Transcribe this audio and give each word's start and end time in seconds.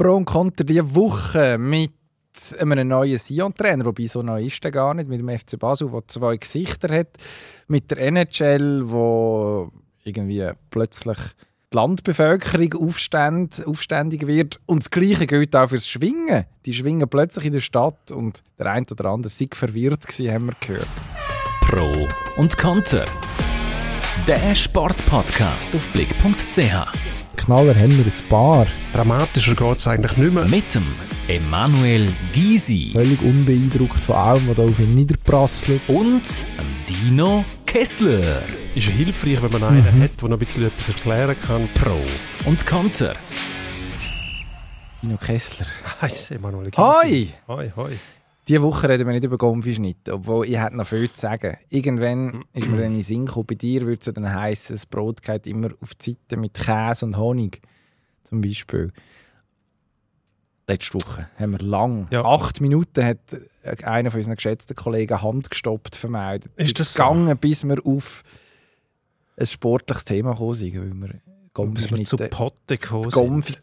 Pro 0.00 0.16
und 0.16 0.24
Contra 0.24 0.64
diese 0.64 0.94
Woche 0.94 1.58
mit 1.58 1.92
einem 2.58 2.88
neuen 2.88 3.18
Sion-Trainer, 3.18 3.84
wobei 3.84 4.06
so 4.06 4.22
neu 4.22 4.44
ist 4.44 4.64
er 4.64 4.70
gar 4.70 4.94
nicht, 4.94 5.10
mit 5.10 5.20
dem 5.20 5.28
FC 5.28 5.58
Basel, 5.58 5.90
der 5.90 6.08
zwei 6.08 6.38
Gesichter 6.38 6.88
hat, 6.96 7.18
mit 7.68 7.90
der 7.90 7.98
NHL, 7.98 8.80
wo 8.84 9.70
irgendwie 10.02 10.48
plötzlich 10.70 11.18
die 11.70 11.76
Landbevölkerung 11.76 12.72
aufständ, 12.82 13.62
aufständig 13.66 14.26
wird. 14.26 14.58
Und 14.64 14.84
das 14.84 14.90
Gleiche 14.90 15.26
gilt 15.26 15.54
auch 15.54 15.68
fürs 15.68 15.86
Schwingen. 15.86 16.46
Die 16.64 16.72
schwingen 16.72 17.06
plötzlich 17.06 17.44
in 17.44 17.52
der 17.52 17.60
Stadt 17.60 18.10
und 18.10 18.42
der 18.58 18.72
eine 18.72 18.86
oder 18.90 19.04
andere 19.04 19.30
sei 19.30 19.48
verwirrt 19.52 20.06
gewesen, 20.06 20.32
haben 20.32 20.46
wir 20.46 20.54
gehört. 20.60 20.88
Pro 21.60 22.08
und 22.40 22.56
Konter. 22.56 23.04
Der 24.26 24.54
Sportpodcast 24.54 25.74
auf 25.76 25.86
blick.ch. 25.92 27.09
Knaller 27.50 27.74
haben 27.74 27.98
wir 27.98 28.04
ein 28.04 28.28
paar. 28.28 28.64
Dramatischer 28.92 29.56
geht 29.56 29.78
es 29.78 29.88
eigentlich 29.88 30.16
nicht 30.16 30.32
mehr. 30.32 30.44
Mit 30.44 30.72
dem 30.72 30.84
Emanuel 31.26 32.12
Gysi 32.32 32.90
Völlig 32.92 33.20
unbeeindruckt 33.22 34.04
von 34.04 34.14
allem, 34.14 34.46
was 34.46 34.54
da 34.54 34.62
auf 34.62 34.78
ihn 34.78 34.94
niederprasselt. 34.94 35.80
und 35.88 36.22
dem 36.22 36.86
Dino 36.88 37.44
Kessler. 37.66 38.42
Ist 38.76 38.86
ja 38.86 38.92
hilfreich, 38.92 39.42
wenn 39.42 39.50
man 39.50 39.64
einen 39.64 40.00
hat, 40.00 40.22
der 40.22 40.28
noch 40.28 40.36
ein 40.36 40.38
bisschen 40.38 40.64
etwas 40.64 40.90
erklären 40.90 41.34
kann. 41.44 41.68
Pro 41.74 41.98
und 42.44 42.64
Konter. 42.64 43.16
Dino 45.02 45.16
Kessler. 45.16 45.66
Hi, 46.02 46.08
Emanuel 46.32 46.70
Gysi. 46.70 46.80
Hoi! 46.80 47.28
Hoi, 47.48 47.72
hoi. 47.74 47.90
Diese 48.48 48.62
Woche 48.62 48.88
reden 48.88 49.06
wir 49.06 49.12
nicht 49.12 49.24
über 49.24 49.36
Gomfischnitt, 49.38 50.08
obwohl 50.08 50.46
ich 50.46 50.58
hätte 50.58 50.76
noch 50.76 50.86
viel 50.86 51.10
zu 51.10 51.20
sagen. 51.20 51.56
Irgendwann 51.68 52.44
ist 52.52 52.68
mir 52.68 52.78
dann 52.82 52.94
in 52.94 53.02
Sinn 53.02 53.26
gekommen, 53.26 53.46
bei 53.46 53.54
dir 53.54 53.82
würde 53.82 53.98
es 54.00 54.06
ja 54.06 54.12
dann 54.12 54.34
heissen, 54.34 54.74
das 54.74 54.86
Brot 54.86 55.22
geht 55.22 55.46
immer 55.46 55.68
auf 55.80 55.94
die 55.94 56.12
Seite 56.12 56.36
mit 56.36 56.54
Käse 56.54 57.06
und 57.06 57.16
Honig. 57.16 57.60
Zum 58.24 58.40
Beispiel. 58.40 58.92
Letzte 60.66 60.94
Woche 60.94 61.28
haben 61.38 61.52
wir 61.52 61.58
lang, 61.58 62.06
Ja. 62.10 62.24
acht 62.24 62.60
Minuten 62.60 63.04
hat 63.04 63.18
einer 63.82 64.10
von 64.10 64.18
unseren 64.18 64.36
geschätzten 64.36 64.76
Kollegen 64.76 65.20
Hand 65.20 65.50
gestoppt 65.50 65.96
vermeldet. 65.96 66.52
Ist 66.56 66.78
das 66.78 66.94
so? 66.94 67.02
gegangen, 67.02 67.36
bis 67.38 67.64
wir 67.64 67.84
auf 67.84 68.22
ein 69.36 69.46
sportliches 69.46 70.04
Thema 70.04 70.30
gekommen 70.32 70.54
sind, 70.54 70.76
weil 70.76 70.94
wir 71.66 71.74
Bis 71.74 71.90
wir 71.90 72.04
zu 72.04 72.16
Potte 72.18 72.78
gekommen 72.78 73.42
sind. 73.42 73.58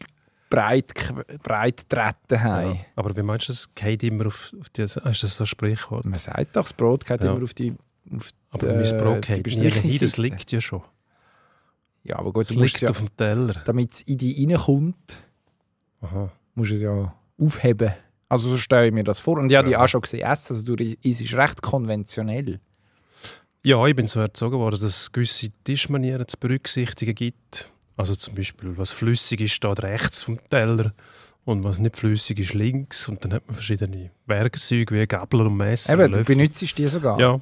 Breit, 0.50 0.94
breit 1.42 1.88
getreten 1.88 2.42
haben. 2.42 2.74
Ja. 2.74 2.80
Aber 2.96 3.14
wie 3.16 3.22
meinst 3.22 3.48
du, 3.48 3.52
es 3.52 3.74
geht 3.74 4.02
immer 4.02 4.26
auf, 4.26 4.54
auf 4.60 4.68
die, 4.70 4.82
ist 4.82 4.96
das 5.04 5.36
so 5.36 5.44
ein 5.44 5.46
Sprichwort? 5.46 6.06
Man 6.06 6.18
sagt 6.18 6.56
doch, 6.56 6.62
das 6.62 6.72
Brot 6.72 7.04
geht 7.04 7.22
Ja. 7.22 7.32
immer 7.34 7.42
auf 7.44 7.54
die. 7.54 7.74
Auf 8.14 8.30
Aber 8.50 8.68
äh, 8.68 8.76
mein 8.82 8.96
Brot 8.98 9.28
die 9.28 9.42
geht 9.42 9.58
nie 9.58 9.70
hin, 9.70 9.98
das 10.00 10.16
liegt 10.16 10.50
ja 10.50 10.60
schon. 10.60 10.82
Ja, 12.04 12.18
aber 12.18 12.32
gut, 12.32 12.48
Das 12.48 12.54
du 12.54 12.60
musst 12.60 12.74
liegt 12.74 12.82
ja, 12.82 12.90
auf 12.90 12.98
dem 12.98 13.14
Teller. 13.16 13.60
damit 13.66 13.92
es 13.92 14.00
in 14.02 14.16
die 14.16 14.46
reinkommt, 14.46 15.18
Aha. 16.00 16.32
musst 16.54 16.70
du 16.70 16.74
es 16.76 16.82
ja 16.82 17.14
aufheben. 17.38 17.92
Also 18.30 18.48
so 18.48 18.56
stelle 18.56 18.86
ich 18.88 18.92
mir 18.92 19.04
das 19.04 19.18
vor. 19.20 19.38
Und 19.38 19.52
habe 19.52 19.66
die 19.66 19.72
Ja. 19.72 19.82
auch 19.84 19.88
schon 19.88 20.00
gesehen 20.00 20.20
essen. 20.20 20.54
Also 20.56 20.74
du 20.76 20.82
isst 20.84 21.34
recht 21.34 21.60
konventionell. 21.62 22.60
Ja, 23.64 23.84
ich 23.86 23.96
bin 23.96 24.06
so 24.06 24.20
erzogen 24.20 24.58
worden, 24.58 24.74
dass 24.80 24.82
es 24.82 25.12
gewisse 25.12 25.50
Tischmanieren 25.64 26.26
zu 26.28 26.36
berücksichtigen 26.38 27.14
gibt. 27.14 27.70
Also 27.98 28.14
zum 28.14 28.36
Beispiel, 28.36 28.78
was 28.78 28.92
flüssig 28.92 29.40
ist, 29.40 29.52
steht 29.52 29.82
rechts 29.82 30.22
vom 30.22 30.38
Teller 30.48 30.92
und 31.44 31.64
was 31.64 31.80
nicht 31.80 31.96
flüssig 31.96 32.38
ist, 32.38 32.54
links. 32.54 33.08
Und 33.08 33.24
dann 33.24 33.34
hat 33.34 33.46
man 33.46 33.56
verschiedene 33.56 34.12
Werkzeuge 34.26 34.94
wie 34.94 35.06
Gabler 35.06 35.46
und 35.46 35.56
Messer. 35.56 35.94
Eben, 35.94 36.12
du 36.12 36.22
benutzt 36.22 36.78
die 36.78 36.86
sogar. 36.86 37.18
Ja. 37.18 37.40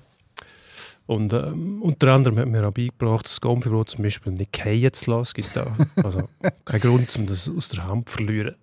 Und 1.04 1.32
ähm, 1.34 1.82
unter 1.82 2.14
anderem 2.14 2.38
hat 2.38 2.48
mir 2.48 2.66
auch 2.66 2.72
beigebracht, 2.72 3.26
das 3.26 3.40
Gomfibrot 3.40 3.90
zum 3.90 4.02
Beispiel 4.02 4.32
nicht 4.32 4.56
fallen 4.56 4.92
zu 4.92 5.10
lassen. 5.10 5.22
Es 5.22 5.34
gibt 5.34 5.54
da 5.54 5.76
also 6.02 6.28
keinen 6.64 6.80
Grund, 6.80 7.14
um 7.16 7.26
das 7.26 7.48
aus 7.48 7.68
der 7.68 7.86
Hand 7.86 8.08
zu 8.08 8.16
verlieren. 8.16 8.56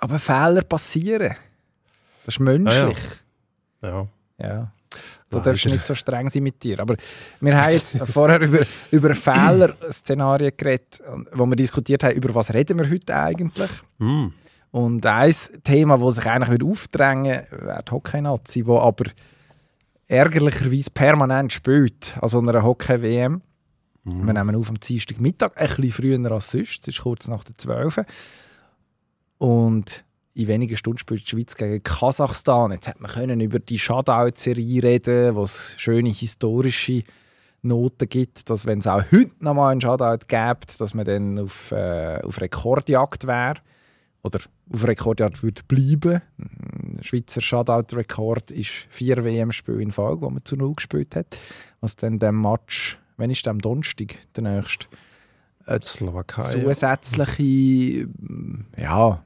Aber 0.00 0.18
Fehler 0.18 0.62
passieren. 0.62 1.36
Das 2.26 2.34
ist 2.34 2.40
menschlich. 2.40 2.98
Ja. 3.80 4.08
Ja. 4.38 4.72
Du 5.28 5.36
Leider. 5.36 5.50
darfst 5.50 5.66
nicht 5.66 5.86
so 5.86 5.94
streng 5.94 6.28
sein 6.28 6.42
mit 6.42 6.62
dir. 6.62 6.80
Aber 6.80 6.96
wir 7.40 7.60
haben 7.60 7.72
jetzt 7.72 7.98
vorher 8.06 8.40
über, 8.40 8.60
über 8.90 9.14
Fehler-Szenarien 9.14 10.52
geredet, 10.56 11.02
wo 11.32 11.46
wir 11.46 11.56
diskutiert 11.56 12.02
haben, 12.02 12.16
über 12.16 12.34
was 12.34 12.52
reden 12.52 12.78
wir 12.78 12.90
heute 12.90 13.16
eigentlich. 13.16 13.70
Mm. 13.98 14.28
Und 14.72 15.04
ein 15.06 15.34
Thema, 15.64 15.98
das 15.98 16.16
sich 16.16 16.26
eigentlich 16.26 16.50
würde 16.50 16.66
aufdrängen 16.66 17.42
würde, 17.50 17.66
wäre 17.66 17.82
die 17.86 17.90
Hockey-Nazi, 17.90 18.62
die 18.62 18.70
aber 18.70 19.04
ärgerlicherweise 20.06 20.90
permanent 20.90 21.52
spielt 21.52 22.16
an 22.20 22.28
so 22.28 22.38
einer 22.40 22.62
Hockey-WM. 22.62 23.42
Wir 24.04 24.32
nehmen 24.32 24.56
auf 24.56 24.70
am 24.70 24.80
Dienstagmittag, 24.80 25.52
ein 25.56 25.68
bisschen 25.68 25.92
früher 25.92 26.32
als 26.32 26.50
sonst, 26.50 26.88
es 26.88 26.96
ist 26.96 27.02
kurz 27.02 27.28
nach 27.28 27.44
der 27.44 27.54
12. 27.54 28.00
Und 29.38 30.04
in 30.34 30.46
wenigen 30.46 30.76
Stunden 30.76 30.98
spielt 30.98 31.22
die 31.22 31.28
Schweiz 31.28 31.56
gegen 31.56 31.82
Kasachstan. 31.82 32.72
Jetzt 32.72 32.88
hat 32.88 33.00
man 33.00 33.10
können 33.10 33.40
über 33.40 33.58
die 33.58 33.78
Shutout-Serie 33.78 34.82
reden, 34.82 35.34
wo 35.34 35.42
es 35.42 35.74
schöne 35.76 36.10
historische 36.10 37.02
Noten 37.62 38.08
gibt, 38.08 38.48
dass 38.48 38.64
wenn 38.64 38.78
es 38.78 38.86
auch 38.86 39.02
heute 39.12 39.32
noch 39.40 39.54
mal 39.54 39.70
einen 39.70 39.80
Shutout 39.80 40.26
gibt, 40.28 40.80
dass 40.80 40.94
man 40.94 41.04
dann 41.04 41.38
auf, 41.38 41.72
äh, 41.72 42.20
auf 42.22 42.40
Rekordjagd 42.40 43.26
wäre 43.26 43.56
oder 44.22 44.40
auf 44.72 44.86
Rekordjagd 44.86 45.42
würde 45.42 45.62
bleiben. 45.66 46.22
Der 46.38 47.02
Schweizer 47.02 47.40
Shutout-Rekord 47.40 48.50
ist 48.50 48.86
vier 48.88 49.22
WM-Spiele 49.24 49.82
in 49.82 49.90
Folge, 49.90 50.22
wo 50.22 50.30
man 50.30 50.44
zu 50.44 50.56
null 50.56 50.74
gespielt 50.74 51.16
hat. 51.16 51.36
Was 51.80 51.96
dann 51.96 52.18
dem 52.18 52.40
Match, 52.40 52.98
wenn 53.16 53.30
ist 53.30 53.46
am 53.48 53.58
Donnerstag, 53.58 54.18
der 54.36 54.44
nächste, 54.44 54.86
äh, 55.66 55.80
Slowakei. 55.82 56.44
zusätzliche 56.44 58.08
ja, 58.76 59.22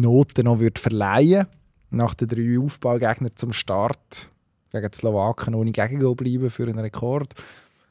Noten 0.00 0.44
noch 0.44 0.60
wird 0.60 0.78
verleihen 0.78 1.46
nach 1.90 2.14
den 2.14 2.28
drei 2.28 2.58
Aufbaugegnern 2.58 3.32
zum 3.34 3.52
Start 3.52 4.28
gegen 4.72 4.90
die 4.90 4.96
Slowaken 4.96 5.54
ohne 5.54 5.72
Gegengoal 5.72 6.14
bleiben 6.14 6.50
für 6.50 6.68
einen 6.68 6.78
Rekord. 6.78 7.34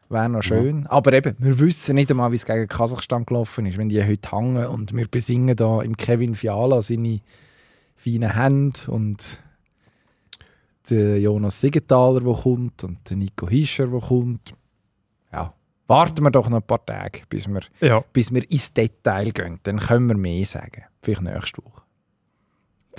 Wäre 0.10 0.30
noch 0.30 0.42
schön. 0.42 0.88
Aber 0.88 1.14
eben, 1.14 1.36
wir 1.38 1.60
wissen 1.60 1.96
nicht 1.96 2.10
einmal, 2.10 2.32
wie 2.32 2.36
es 2.36 2.46
gegen 2.46 2.68
Kasachstan 2.68 3.26
gelaufen 3.26 3.68
ist, 3.68 3.78
wenn 3.78 3.90
die 3.90 4.04
heute 4.04 4.32
hängen 4.32 4.66
und 4.66 4.96
wir 4.96 5.08
besingen 5.08 5.56
da 5.56 5.82
im 5.82 5.96
Kevin 5.96 6.34
Fiala 6.34 6.82
seine 6.82 7.20
feinen 7.96 8.34
Hände 8.34 8.80
und 8.88 9.40
der 10.90 11.20
Jonas 11.20 11.62
Siegenthaler, 11.62 12.22
der 12.22 12.34
kommt 12.34 12.84
und 12.84 13.08
der 13.08 13.18
Nico 13.18 13.48
Hischer, 13.48 13.86
der 13.86 14.00
kommt. 14.00 14.54
Ja, 15.32 15.54
warten 15.86 16.24
wir 16.24 16.32
doch 16.32 16.50
noch 16.50 16.58
ein 16.58 16.64
paar 16.64 16.84
Tage, 16.84 17.22
bis 17.30 17.48
wir 17.48 17.62
Ja, 17.80 18.04
bis 18.12 18.34
wir 18.34 18.50
ins 18.50 18.74
Detail 18.74 19.30
gehen. 19.32 19.60
Dann 19.62 19.80
können 19.80 20.08
wir 20.08 20.18
mehr 20.18 20.46
sagen. 20.46 20.86
Vielleicht 21.04 21.22
nächste 21.22 21.64
Woche. 21.64 21.82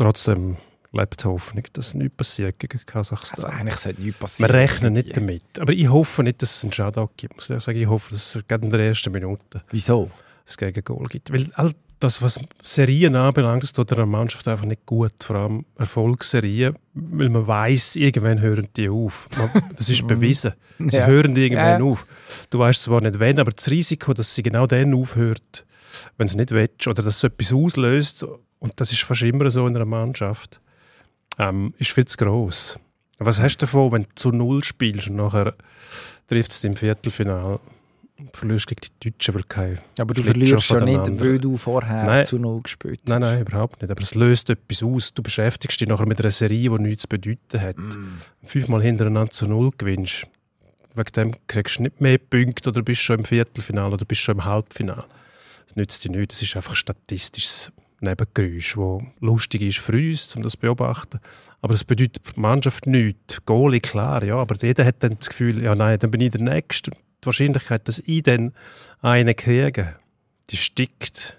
Trotzdem 0.00 0.56
lebt 0.92 1.24
Hoffnung, 1.24 1.64
dass 1.72 1.94
nichts 1.94 2.16
passiert 2.16 2.58
gegen 2.58 2.78
Also 2.78 2.86
Kasachstan. 2.86 3.44
eigentlich 3.52 3.76
sollte 3.76 4.02
nichts 4.02 4.18
passieren. 4.18 4.50
Wir 4.52 4.54
rechnen 4.58 4.92
nicht 4.94 5.08
irgendwie. 5.10 5.40
damit. 5.54 5.60
Aber 5.60 5.72
ich 5.72 5.88
hoffe 5.88 6.22
nicht, 6.24 6.42
dass 6.42 6.56
es 6.56 6.64
einen 6.64 6.72
Shoutout 6.72 7.10
gibt. 7.16 7.36
Muss 7.36 7.48
ich 7.50 7.60
sagen, 7.62 7.78
ich 7.80 7.86
hoffe, 7.86 8.10
dass 8.12 8.34
es 8.34 8.42
gerade 8.48 8.64
in 8.64 8.70
der 8.72 8.80
ersten 8.80 9.12
Minute 9.12 9.62
Wieso? 9.70 10.10
das 10.44 10.56
Gegengoal 10.56 11.06
gibt. 11.06 11.32
Weil 11.32 11.48
all 11.54 11.72
das, 12.00 12.22
was 12.22 12.40
Serien 12.62 13.14
anbelangt, 13.14 13.62
das 13.62 13.72
tut 13.74 13.92
einer 13.92 14.06
Mannschaft 14.06 14.48
einfach 14.48 14.64
nicht 14.64 14.84
gut. 14.86 15.12
Vor 15.22 15.36
allem 15.36 15.64
Erfolgsserien, 15.78 16.74
weil 16.94 17.28
man 17.28 17.46
weiß, 17.46 17.96
irgendwann 17.96 18.40
hören 18.40 18.66
die 18.76 18.88
auf. 18.88 19.28
Das 19.76 19.88
ist 19.88 20.06
bewiesen. 20.06 20.54
Sie 20.78 20.84
Mhm. 20.84 20.90
Ja. 20.90 21.06
hören 21.06 21.36
irgendwann 21.36 21.80
Ja. 21.80 21.86
auf. 21.86 22.06
Du 22.48 22.58
weißt 22.58 22.82
zwar 22.82 23.00
nicht 23.02 23.20
wann, 23.20 23.38
aber 23.38 23.50
das 23.52 23.70
Risiko, 23.70 24.12
dass 24.14 24.34
sie 24.34 24.42
genau 24.42 24.66
dann 24.66 24.94
aufhört, 24.94 25.66
wenn 26.18 26.28
sie 26.28 26.36
nicht 26.36 26.50
willst, 26.50 26.86
oder 26.86 27.02
dass 27.02 27.16
es 27.16 27.24
etwas 27.24 27.52
auslöst, 27.52 28.24
und 28.58 28.72
das 28.76 28.92
ist 28.92 29.02
fast 29.02 29.22
immer 29.22 29.50
so 29.50 29.66
in 29.66 29.74
einer 29.76 29.84
Mannschaft, 29.86 30.60
ähm, 31.38 31.74
ist 31.78 31.92
viel 31.92 32.04
zu 32.04 32.16
gross. 32.16 32.78
Was 33.18 33.40
hast 33.40 33.58
du 33.58 33.66
davon, 33.66 33.92
wenn 33.92 34.02
du 34.02 34.08
zu 34.14 34.30
Null 34.30 34.64
spielst 34.64 35.08
und 35.08 35.16
nachher 35.16 35.54
trifft 36.26 36.52
es 36.52 36.64
im 36.64 36.76
Viertelfinale 36.76 37.60
und 38.18 38.36
verlierst 38.36 38.66
gegen 38.66 38.80
die 39.02 39.10
Deutschen, 39.10 39.34
weil 39.34 39.42
kein 39.44 39.80
Aber 39.98 40.14
du 40.14 40.22
verlierst 40.22 40.52
ja 40.52 40.56
nicht, 40.56 40.94
voneinander. 40.96 41.20
weil 41.24 41.38
du 41.38 41.56
vorher 41.56 42.04
Nein. 42.04 42.24
zu 42.26 42.38
null 42.38 42.60
gespielt 42.62 43.00
hast. 43.00 43.08
Nein, 43.08 43.20
nein, 43.22 43.40
überhaupt 43.40 43.80
nicht. 43.80 43.90
Aber 43.90 44.00
es 44.02 44.14
löst 44.14 44.50
etwas 44.50 44.82
aus. 44.82 45.14
Du 45.14 45.22
beschäftigst 45.22 45.80
dich 45.80 45.88
nachher 45.88 46.06
mit 46.06 46.20
einer 46.20 46.30
Serie, 46.30 46.70
die 46.70 46.82
nichts 46.82 47.02
zu 47.02 47.08
bedeuten 47.08 47.60
hat. 47.60 47.76
Fünfmal 48.44 48.82
hintereinander 48.82 49.30
zu 49.30 49.46
Null 49.46 49.70
gewinnst. 49.76 50.26
Wegen 50.94 51.12
dem 51.12 51.34
kriegst 51.46 51.78
du 51.78 51.84
nicht 51.84 52.00
mehr 52.00 52.18
Punkte 52.18 52.70
oder 52.70 52.82
bist 52.82 53.00
schon 53.00 53.20
im 53.20 53.24
Viertelfinale 53.24 53.94
oder 53.94 54.04
bist 54.04 54.20
schon 54.20 54.36
im 54.36 54.44
Halbfinale. 54.44 55.04
Das 55.70 55.76
nützt 55.76 56.04
dir 56.04 56.10
nichts. 56.10 56.34
Das 56.40 56.42
ist 56.48 56.56
einfach 56.56 56.74
statistisches 56.74 57.70
Nebengeräusch, 58.00 58.74
das 58.76 59.02
lustig 59.20 59.62
ist 59.62 59.78
für 59.78 59.92
uns, 59.92 60.34
um 60.34 60.42
das 60.42 60.52
zu 60.52 60.58
beobachten. 60.58 61.20
Aber 61.60 61.74
das 61.74 61.84
bedeutet 61.84 62.20
für 62.26 62.32
die 62.34 62.40
Mannschaft 62.40 62.86
nichts. 62.86 63.44
Goalie, 63.46 63.78
klar, 63.80 64.24
ja. 64.24 64.36
Aber 64.36 64.56
jeder 64.56 64.84
hat 64.84 64.96
dann 65.04 65.16
das 65.18 65.28
Gefühl, 65.28 65.62
ja 65.62 65.74
nein, 65.76 65.98
dann 66.00 66.10
bin 66.10 66.20
ich 66.22 66.32
der 66.32 66.40
Nächste. 66.40 66.90
Die 66.90 67.26
Wahrscheinlichkeit, 67.26 67.86
dass 67.86 68.00
ich 68.00 68.22
dann 68.24 68.52
einen 69.00 69.36
kriege, 69.36 69.94
die 70.50 70.56
steigt. 70.56 71.36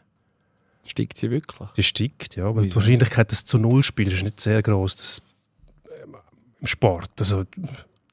Steigt 0.86 1.18
sie 1.18 1.30
wirklich? 1.30 1.70
Die 1.72 1.84
steigt, 1.84 2.36
ja. 2.38 2.56
Weil 2.56 2.66
die? 2.68 2.76
Wahrscheinlichkeit, 2.76 3.32
dass 3.32 3.44
du 3.44 3.50
zu 3.50 3.58
Null 3.58 3.84
spielst, 3.84 4.14
ist 4.14 4.24
nicht 4.24 4.40
sehr 4.40 4.62
groß. 4.62 4.96
Das, 4.96 5.22
ähm, 6.04 6.16
Im 6.62 6.68
Sport. 6.68 7.10
Also, 7.20 7.44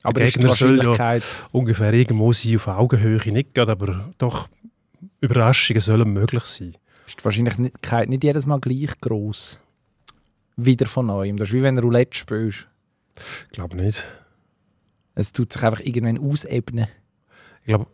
Aber 0.02 0.20
Der 0.20 0.30
Gegner 0.30 0.54
soll 0.54 0.82
ja- 0.82 1.18
ungefähr 1.52 1.92
irgendwo 1.92 2.32
sein 2.32 2.56
auf 2.56 2.66
Augenhöhe, 2.68 3.20
nicht 3.30 3.54
gerade, 3.54 3.72
aber 3.72 4.12
doch 4.18 4.48
Überraschungen 5.20 5.80
sollen 5.80 6.12
möglich 6.12 6.44
sein. 6.44 6.76
ist 7.06 7.20
die 7.20 7.24
Wahrscheinlichkeit 7.24 8.08
nicht 8.08 8.24
jedes 8.24 8.46
Mal 8.46 8.60
gleich 8.60 8.98
groß. 9.00 9.60
Wieder 10.56 10.86
von 10.86 11.06
neuem. 11.06 11.36
Das 11.36 11.48
ist 11.48 11.54
wie 11.54 11.62
wenn 11.62 11.76
du 11.76 11.82
Roulette 11.82 12.16
spielst. 12.16 12.68
Ich 13.46 13.52
glaube 13.52 13.76
nicht. 13.76 14.06
Es 15.14 15.32
tut 15.32 15.52
sich 15.52 15.62
einfach 15.62 15.80
irgendwann 15.80 16.18
ausebnen. 16.18 16.86
Ich 17.62 17.66
glaube, 17.66 17.86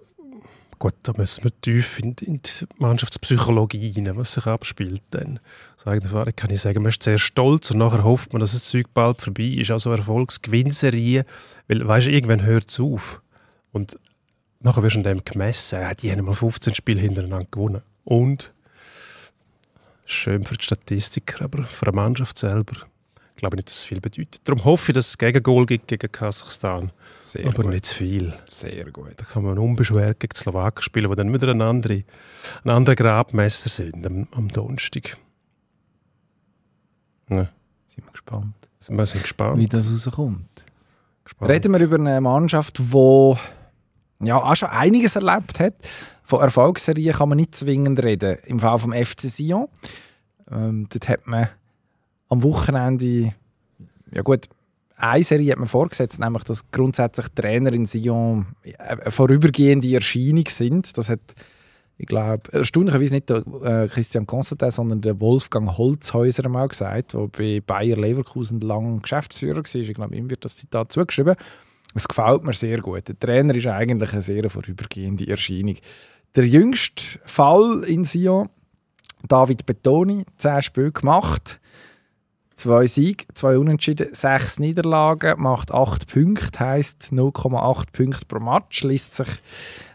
gut, 0.78 0.94
da 1.02 1.12
müssen 1.16 1.44
wir 1.44 1.60
tief 1.60 1.98
in, 1.98 2.14
in 2.20 2.42
die 2.42 2.66
Mannschaftspsychologie 2.76 3.94
rein, 3.96 4.16
was 4.16 4.34
sich 4.34 4.46
abspielt. 4.46 5.02
Dann. 5.10 5.40
Aus 5.76 5.86
eigener 5.86 6.06
Erfahrung 6.06 6.36
kann 6.36 6.50
ich 6.50 6.60
sagen, 6.60 6.82
man 6.82 6.90
ist 6.90 7.02
sehr 7.02 7.18
stolz 7.18 7.70
und 7.70 7.78
nachher 7.78 8.04
hofft 8.04 8.32
man, 8.32 8.40
dass 8.40 8.52
das 8.52 8.64
Zeug 8.64 8.86
bald 8.92 9.22
vorbei 9.22 9.44
ist. 9.44 9.70
Also 9.70 9.90
Erfolgsgewinnserie, 9.90 11.24
weil, 11.68 11.88
weißt 11.88 12.06
du, 12.06 12.10
irgendwann 12.10 12.42
hört 12.42 12.70
es 12.70 12.80
auf. 12.80 13.22
Und 13.72 13.98
nachher 14.64 14.82
wirst 14.82 14.96
du 14.96 15.00
an 15.00 15.04
dem 15.04 15.24
gemessen. 15.24 15.80
Ja, 15.80 15.94
die 15.94 16.10
haben 16.10 16.24
mal 16.24 16.34
15 16.34 16.74
Spiele 16.74 17.00
hintereinander 17.00 17.46
gewonnen. 17.50 17.82
Und 18.04 18.52
schön 20.04 20.44
für 20.44 20.56
die 20.56 20.64
Statistiker, 20.64 21.44
aber 21.44 21.64
für 21.64 21.86
eine 21.86 21.94
Mannschaft 21.96 22.38
selber 22.38 22.74
glaube 23.36 23.56
ich 23.56 23.58
nicht, 23.58 23.68
dass 23.68 23.78
es 23.78 23.84
viel 23.84 24.00
bedeutet. 24.00 24.40
Darum 24.44 24.64
hoffe 24.64 24.92
ich, 24.92 24.94
dass 24.94 25.08
es 25.08 25.18
Gegengol 25.18 25.66
gibt 25.66 25.88
gegen 25.88 26.10
Kasachstan. 26.10 26.92
Sehr 27.22 27.46
aber 27.46 27.64
gut. 27.64 27.72
nicht 27.72 27.84
zu 27.86 27.96
viel. 27.96 28.32
Sehr 28.46 28.90
gut. 28.90 29.12
Da 29.16 29.24
kann 29.24 29.42
man 29.44 29.58
unbeschwert 29.58 30.20
gegen 30.20 30.32
die 30.34 30.38
Slowaken 30.40 30.82
spielen, 30.82 31.10
die 31.10 31.16
dann 31.16 31.32
wieder 31.32 31.48
ein 31.48 31.60
anderer 31.60 32.00
ein 32.64 32.70
anderer 32.70 32.94
Grabmesser 32.94 33.68
sind 33.68 34.06
am, 34.06 34.28
am 34.32 34.48
Donnerstag. 34.48 35.16
Ja, 37.28 37.48
Sind 37.86 38.04
wir 38.06 38.12
gespannt, 38.12 38.54
wir 38.88 39.06
sind 39.06 39.22
gespannt. 39.22 39.58
wie 39.58 39.66
das 39.66 39.90
rauskommt. 39.90 40.64
gespannt. 41.24 41.50
Reden 41.50 41.72
wir 41.72 41.80
über 41.80 41.96
eine 41.96 42.20
Mannschaft, 42.20 42.78
die 42.78 42.92
ja, 44.20 44.36
auch 44.36 44.54
schon 44.54 44.68
einiges 44.68 45.16
erlebt 45.16 45.60
hat. 45.60 45.74
Von 46.22 46.40
Erfolgsserien 46.40 47.14
kann 47.14 47.28
man 47.28 47.36
nicht 47.36 47.54
zwingend 47.54 48.02
reden. 48.02 48.38
Im 48.44 48.60
Fall 48.60 48.78
vom 48.78 48.92
FC 48.92 49.22
Sion. 49.22 49.68
Ähm, 50.50 50.86
dort 50.90 51.08
hat 51.08 51.26
man 51.26 51.48
am 52.28 52.42
Wochenende, 52.42 53.34
ja 54.12 54.22
gut, 54.22 54.48
eine 54.96 55.24
Serie 55.24 55.52
hat 55.52 55.58
man 55.58 55.68
vorgesetzt, 55.68 56.20
nämlich 56.20 56.44
dass 56.44 56.70
grundsätzlich 56.70 57.26
Trainer 57.34 57.72
in 57.72 57.86
Sion 57.86 58.46
eine 58.78 59.10
vorübergehende 59.10 59.92
Erscheinung 59.92 60.46
sind. 60.48 60.96
Das 60.96 61.08
hat, 61.08 61.20
ich 61.98 62.06
glaube, 62.06 62.52
erstaunlicherweise 62.52 63.14
nicht 63.14 63.28
der 63.28 63.44
äh, 63.64 63.88
Christian 63.88 64.26
Constantin, 64.26 64.70
sondern 64.70 65.00
der 65.00 65.20
Wolfgang 65.20 65.76
Holzhäuser 65.76 66.48
mal 66.48 66.68
gesagt, 66.68 67.12
der 67.14 67.28
bei 67.28 67.60
Bayer 67.60 67.96
Leverkusen 67.96 68.60
lang 68.60 69.02
Geschäftsführer 69.02 69.58
war. 69.58 69.74
Ich 69.74 69.94
glaube, 69.94 70.16
ihm 70.16 70.30
wird 70.30 70.44
das 70.44 70.56
Zitat 70.56 70.92
zugeschrieben. 70.92 71.34
Es 71.94 72.08
gefällt 72.08 72.42
mir 72.42 72.52
sehr 72.52 72.80
gut. 72.80 73.08
Der 73.08 73.18
Trainer 73.18 73.54
ist 73.54 73.66
eigentlich 73.66 74.12
eine 74.12 74.22
sehr 74.22 74.50
vorübergehende 74.50 75.28
Erscheinung. 75.28 75.76
Der 76.34 76.46
jüngste 76.46 77.20
Fall 77.24 77.84
in 77.84 78.04
Sion, 78.04 78.48
David 79.28 79.64
Betoni, 79.64 80.24
10 80.38 80.62
Spiele 80.62 80.92
gemacht, 80.92 81.60
zwei 82.56 82.86
Siege, 82.86 83.24
zwei 83.34 83.58
Unentschieden, 83.58 84.12
sechs 84.12 84.58
Niederlagen, 84.58 85.40
macht 85.40 85.72
8 85.72 86.12
Punkte, 86.12 86.58
heisst 86.58 87.10
0,8 87.12 87.92
Punkte 87.92 88.26
pro 88.26 88.40
Match, 88.40 88.82
liest 88.82 89.14
sich 89.14 89.28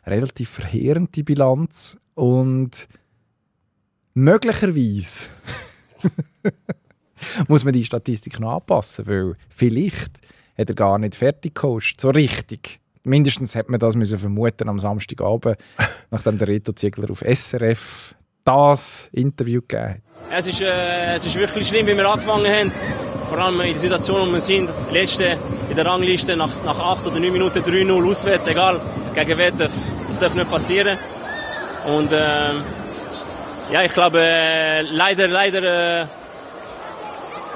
relativ 0.06 0.50
verheerend 0.50 1.16
die 1.16 1.24
Bilanz 1.24 1.98
und 2.16 2.88
möglicherweise 4.13 5.28
muss 7.48 7.63
man 7.63 7.74
die 7.74 7.86
Statistik 7.86 8.40
noch 8.40 8.56
anpassen, 8.56 9.07
weil 9.07 9.34
vielleicht 9.50 10.22
hat 10.59 10.69
er 10.69 10.75
gar 10.75 10.97
nicht 10.97 11.15
fertig 11.15 11.56
gecoacht, 11.56 12.01
so 12.01 12.09
richtig. 12.09 12.79
Mindestens 13.03 13.56
hat 13.56 13.69
man 13.69 13.79
das 13.79 13.95
müssen 13.95 14.19
vermuten 14.19 14.67
am 14.67 14.79
Samstagabend, 14.79 15.57
nachdem 16.11 16.38
der 16.38 16.47
Reto 16.47 16.73
Ziegler 16.73 17.09
auf 17.09 17.23
SRF 17.25 18.13
das 18.44 19.09
Interview 19.13 19.61
gegeben 19.61 19.89
hat. 19.89 20.01
Es 20.31 20.47
ist, 20.47 20.61
äh, 20.61 21.15
es 21.15 21.25
ist 21.25 21.35
wirklich 21.35 21.67
schlimm, 21.67 21.88
wie 21.88 21.95
wir 21.95 22.07
angefangen 22.07 22.45
haben. 22.45 22.71
Vor 23.29 23.38
allem 23.39 23.61
in 23.61 23.71
der 23.71 23.79
Situation, 23.79 24.27
wo 24.27 24.33
wir 24.33 24.41
sind. 24.41 24.69
Letzte 24.91 25.38
in 25.69 25.75
der 25.75 25.85
Rangliste 25.85 26.35
nach, 26.35 26.63
nach 26.63 26.79
8 26.79 27.07
oder 27.07 27.19
9 27.19 27.31
Minuten 27.31 27.59
3-0 27.59 28.09
auswärts, 28.09 28.47
egal. 28.47 28.81
Gegen 29.15 29.38
wer 29.38 29.51
darf, 29.51 29.71
das 30.07 30.17
darf 30.17 30.35
nicht 30.35 30.50
passieren. 30.50 31.00
Und 31.88 32.12
ähm, 32.12 32.63
ja, 33.71 33.83
ich 33.83 33.94
glaube, 33.94 34.19
äh, 34.21 34.81
leider, 34.81 35.27
leider 35.27 36.01
äh, 36.01 36.07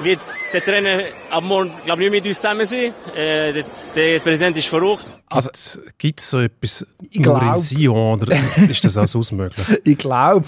wird 0.01 0.19
der 0.51 0.63
Trainer 0.63 1.04
ab 1.30 1.44
morgen 1.44 1.72
glaube 1.86 2.01
nicht 2.01 2.12
mit 2.12 2.25
uns 2.25 2.38
zusammen 2.38 2.66
sein. 2.66 2.94
Äh, 3.16 3.54
der, 3.54 3.66
der 3.95 4.19
Präsident 4.19 4.57
ist 4.57 4.68
verrückt. 4.68 5.19
Also, 5.30 5.50
Gibt 5.98 6.19
es 6.19 6.30
so 6.30 6.40
etwas 6.40 6.86
nur 7.13 7.40
glaub- 7.40 7.42
in 7.56 7.57
Sion 7.57 8.22
oder 8.22 8.36
ist 8.69 8.84
das 8.84 8.98
alles 8.98 9.31
möglich? 9.31 9.66
ich 9.84 9.98
glaube, 9.98 10.45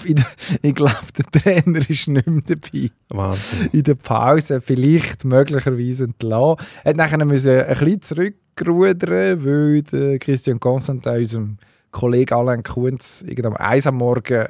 ich 0.62 0.74
glaub, 0.74 1.02
der 1.16 1.42
Trainer 1.42 1.78
ist 1.88 2.08
nicht 2.08 2.26
mehr 2.26 2.42
dabei. 2.46 2.90
Wahnsinn. 3.08 3.68
in 3.72 3.82
der 3.82 3.94
Pause 3.94 4.60
vielleicht 4.60 5.24
möglicherweise 5.24 6.04
entlassen. 6.04 6.66
Er 6.84 6.90
hat 6.90 6.96
nachher 6.96 7.24
müssen 7.24 7.60
ein 7.60 7.78
bisschen 7.78 8.02
zurückrudern, 8.02 9.44
weil 9.44 9.82
der 9.82 10.18
Christian 10.18 10.60
Constantin, 10.60 11.12
unserem 11.12 11.58
Kollegen 11.90 12.34
Alain 12.34 12.62
Kunz, 12.62 13.24
irgendwann 13.26 13.56
am 13.56 13.66
1 13.66 13.86
am 13.86 13.96
Morgen 13.96 14.48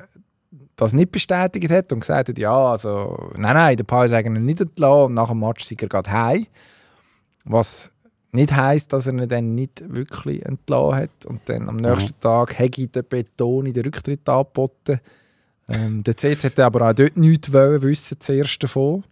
das 0.77 0.93
nicht 0.93 1.11
bestätigt 1.11 1.71
hat 1.71 1.93
und 1.93 2.01
gesagt 2.01 2.29
hat, 2.29 2.39
ja, 2.39 2.55
also, 2.55 3.31
nein, 3.37 3.55
nein, 3.55 3.71
in 3.73 3.77
der 3.79 3.85
Pause 3.85 4.17
eigentlich 4.17 4.45
nicht 4.45 4.61
entlassen 4.61 5.07
und 5.07 5.15
nach 5.15 5.29
dem 5.29 5.41
Match 5.41 5.65
sind 5.65 5.83
er 5.83 5.89
gerade 5.89 6.13
heim. 6.13 6.47
Was 7.45 7.91
nicht 8.33 8.55
heisst, 8.55 8.93
dass 8.93 9.07
er 9.07 9.15
ihn 9.15 9.29
dann 9.29 9.55
nicht 9.55 9.83
wirklich 9.87 10.45
entlassen 10.45 10.97
hat. 10.97 11.27
Und 11.27 11.41
dann 11.47 11.69
am 11.69 11.77
nächsten 11.77 12.21
Tag 12.21 12.59
hätte 12.59 12.87
der 12.89 13.03
Beton 13.03 13.67
in 13.67 13.73
den 13.73 13.85
Rücktritt 13.85 14.29
angeboten. 14.29 15.01
Ähm, 15.69 16.05
der 16.05 16.17
CC 16.17 16.49
hat 16.49 16.61
aber 16.61 16.91
auch 16.91 16.93
dort 16.93 17.17
nichts 17.17 17.53
wollen 17.53 17.83
wissen, 17.83 18.21
zuerst 18.21 18.63
davon. 18.63 19.03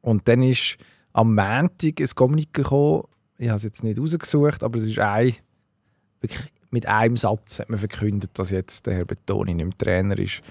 Und 0.00 0.26
dann 0.26 0.42
ist 0.42 0.78
am 1.12 1.34
Montag 1.34 2.00
ein 2.00 2.06
Kommuniqué 2.06 2.52
gekommen, 2.52 3.04
ich 3.36 3.48
habe 3.48 3.56
es 3.56 3.62
jetzt 3.62 3.84
nicht 3.84 3.98
rausgesucht, 3.98 4.62
aber 4.62 4.78
es 4.78 4.86
ist 4.86 4.98
ein, 4.98 5.34
wirklich 6.20 6.52
mit 6.70 6.86
einem 6.86 7.16
Satz 7.16 7.58
hat 7.58 7.68
man 7.68 7.78
verkündet, 7.78 8.30
dass 8.34 8.50
jetzt 8.50 8.86
der 8.86 8.94
Herr 8.94 9.04
Betoni 9.04 9.54
nicht 9.54 9.64
mehr 9.64 9.78
Trainer 9.78 10.18
ist. 10.18 10.42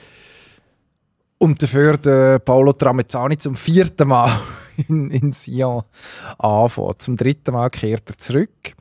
Und 1.38 1.62
dafür 1.64 1.98
der 1.98 2.40
Paolo 2.40 2.74
Tramezzani 2.74 3.38
zum 3.38 3.56
vierten 3.56 4.10
Mal 4.10 4.30
in, 4.90 5.10
in 5.10 5.32
Sion 5.32 5.84
anfängt. 6.38 7.02
Zum 7.02 7.16
dritten 7.16 7.54
Mal 7.54 7.70
kehrt 7.70 8.10
er 8.10 8.18
zurück. 8.18 8.74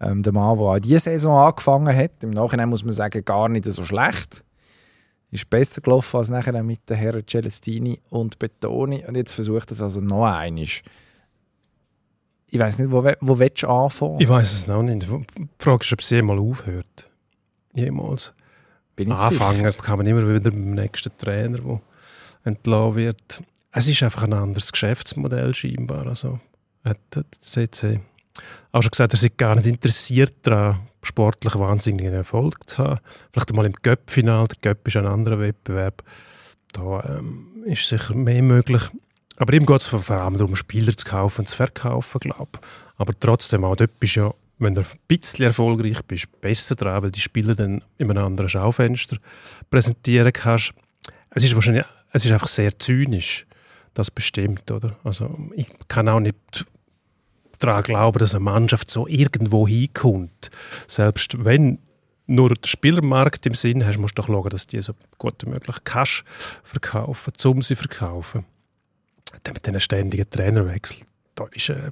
Ähm, 0.00 0.22
der 0.22 0.32
Mann, 0.32 0.56
der 0.56 0.66
auch 0.66 0.78
diese 0.78 1.00
Saison 1.00 1.36
angefangen 1.36 1.94
hat. 1.94 2.22
Im 2.22 2.30
Nachhinein 2.30 2.70
muss 2.70 2.84
man 2.84 2.94
sagen, 2.94 3.22
gar 3.22 3.50
nicht 3.50 3.66
so 3.66 3.84
schlecht. 3.84 4.42
Ist 5.30 5.50
besser 5.50 5.82
gelaufen 5.82 6.16
als 6.16 6.30
nachher 6.30 6.62
mit 6.62 6.88
den 6.88 6.96
Herren 6.96 7.26
Celestini 7.26 8.00
und 8.08 8.38
Betoni. 8.38 9.04
Und 9.06 9.16
jetzt 9.16 9.32
versucht 9.32 9.70
er 9.70 9.72
es 9.72 9.82
also 9.82 10.00
noch 10.00 10.24
einmal. 10.24 10.66
Ich 12.50 12.58
weiß 12.58 12.80
nicht, 12.80 12.90
wo, 12.90 13.04
wo 13.20 13.38
willst 13.38 13.62
du 13.62 13.68
anfangen? 13.68 14.20
Ich 14.20 14.28
weiß 14.28 14.52
es 14.52 14.66
noch 14.66 14.82
nicht. 14.82 15.02
Die 15.02 15.48
Frage 15.58 15.84
ist, 15.84 15.92
ob 15.92 16.00
es 16.00 16.10
jemals 16.10 16.40
aufhört. 16.40 17.10
Jemals. 17.74 18.32
Bin. 18.96 19.12
Anfangen 19.12 19.72
kann 19.76 19.98
man 19.98 20.06
immer 20.06 20.26
wieder 20.28 20.50
beim 20.50 20.74
nächsten 20.74 21.16
Trainer, 21.16 21.58
der 21.58 21.80
entlassen 22.44 22.96
wird. 22.96 23.42
Es 23.72 23.86
ist 23.86 24.02
einfach 24.02 24.24
ein 24.24 24.32
anderes 24.32 24.72
Geschäftsmodell 24.72 25.54
scheinbar. 25.54 26.06
Also 26.06 26.40
hat 26.84 26.98
der 27.14 27.24
CC 27.40 28.00
auch 28.72 28.82
schon 28.82 28.90
gesagt, 28.90 29.12
er 29.12 29.18
sei 29.18 29.30
gar 29.36 29.56
nicht 29.56 29.66
interessiert 29.66 30.34
daran, 30.42 30.80
sportlich 31.02 31.56
wahnsinnigen 31.56 32.14
Erfolg 32.14 32.68
zu 32.68 32.78
haben. 32.78 33.00
Vielleicht 33.32 33.50
einmal 33.50 33.66
im 33.66 33.72
Göpp-Final. 33.72 34.48
Der 34.48 34.56
Göpp 34.60 34.86
ist 34.86 34.96
ein 34.96 35.06
anderer 35.06 35.40
Wettbewerb. 35.40 36.02
Da 36.72 37.02
ähm, 37.18 37.64
ist 37.64 37.86
sicher 37.86 38.14
mehr 38.14 38.42
möglich. 38.42 38.82
Aber 39.40 39.54
ihm 39.54 39.64
geht 39.64 39.80
es 39.80 39.86
vor 39.86 40.10
allem 40.10 40.36
darum, 40.36 40.54
Spieler 40.54 40.94
zu 40.94 41.06
kaufen 41.06 41.40
und 41.40 41.46
zu 41.46 41.56
verkaufen, 41.56 42.20
glaube. 42.20 42.58
Aber 42.98 43.18
trotzdem, 43.18 43.64
auch 43.64 43.74
dort 43.74 43.98
bist 43.98 44.16
du 44.16 44.20
ja, 44.20 44.34
wenn 44.58 44.74
du 44.74 44.82
ein 44.82 44.86
bisschen 45.08 45.46
erfolgreich 45.46 46.04
bist, 46.06 46.42
besser 46.42 46.74
dran, 46.74 47.02
weil 47.02 47.10
die 47.10 47.22
Spieler 47.22 47.54
dann 47.54 47.82
in 47.96 48.10
einem 48.10 48.22
anderen 48.22 48.50
Schaufenster 48.50 49.16
präsentieren 49.70 50.30
kannst. 50.30 50.74
Es 51.30 51.42
ist 51.42 51.54
wahrscheinlich, 51.54 51.86
es 52.12 52.26
ist 52.26 52.32
einfach 52.32 52.48
sehr 52.48 52.78
zynisch, 52.78 53.46
das 53.94 54.10
bestimmt, 54.10 54.70
oder? 54.70 54.98
Also 55.04 55.34
ich 55.56 55.68
kann 55.88 56.10
auch 56.10 56.20
nicht 56.20 56.66
daran 57.60 57.82
glauben, 57.82 58.18
dass 58.18 58.34
eine 58.34 58.44
Mannschaft 58.44 58.90
so 58.90 59.06
irgendwo 59.06 59.66
hinkommt. 59.66 60.50
Selbst 60.86 61.42
wenn 61.42 61.78
nur 62.26 62.50
den 62.50 62.64
Spielermarkt 62.64 63.46
im 63.46 63.54
Sinn 63.54 63.86
hast, 63.86 63.96
musst 63.96 64.18
du 64.18 64.20
doch 64.20 64.28
schauen, 64.28 64.50
dass 64.50 64.66
die 64.66 64.82
so 64.82 64.92
gut 65.16 65.36
wie 65.46 65.48
möglich 65.48 65.76
kannst 65.84 66.24
verkaufen, 66.62 67.32
zum 67.38 67.62
sie 67.62 67.74
verkaufen. 67.74 68.44
Mit 69.32 69.66
diesen 69.66 69.80
ständigen 69.80 70.28
Trainerwechsel, 70.28 70.98
da 71.34 71.46
ist 71.52 71.68
äh, 71.68 71.90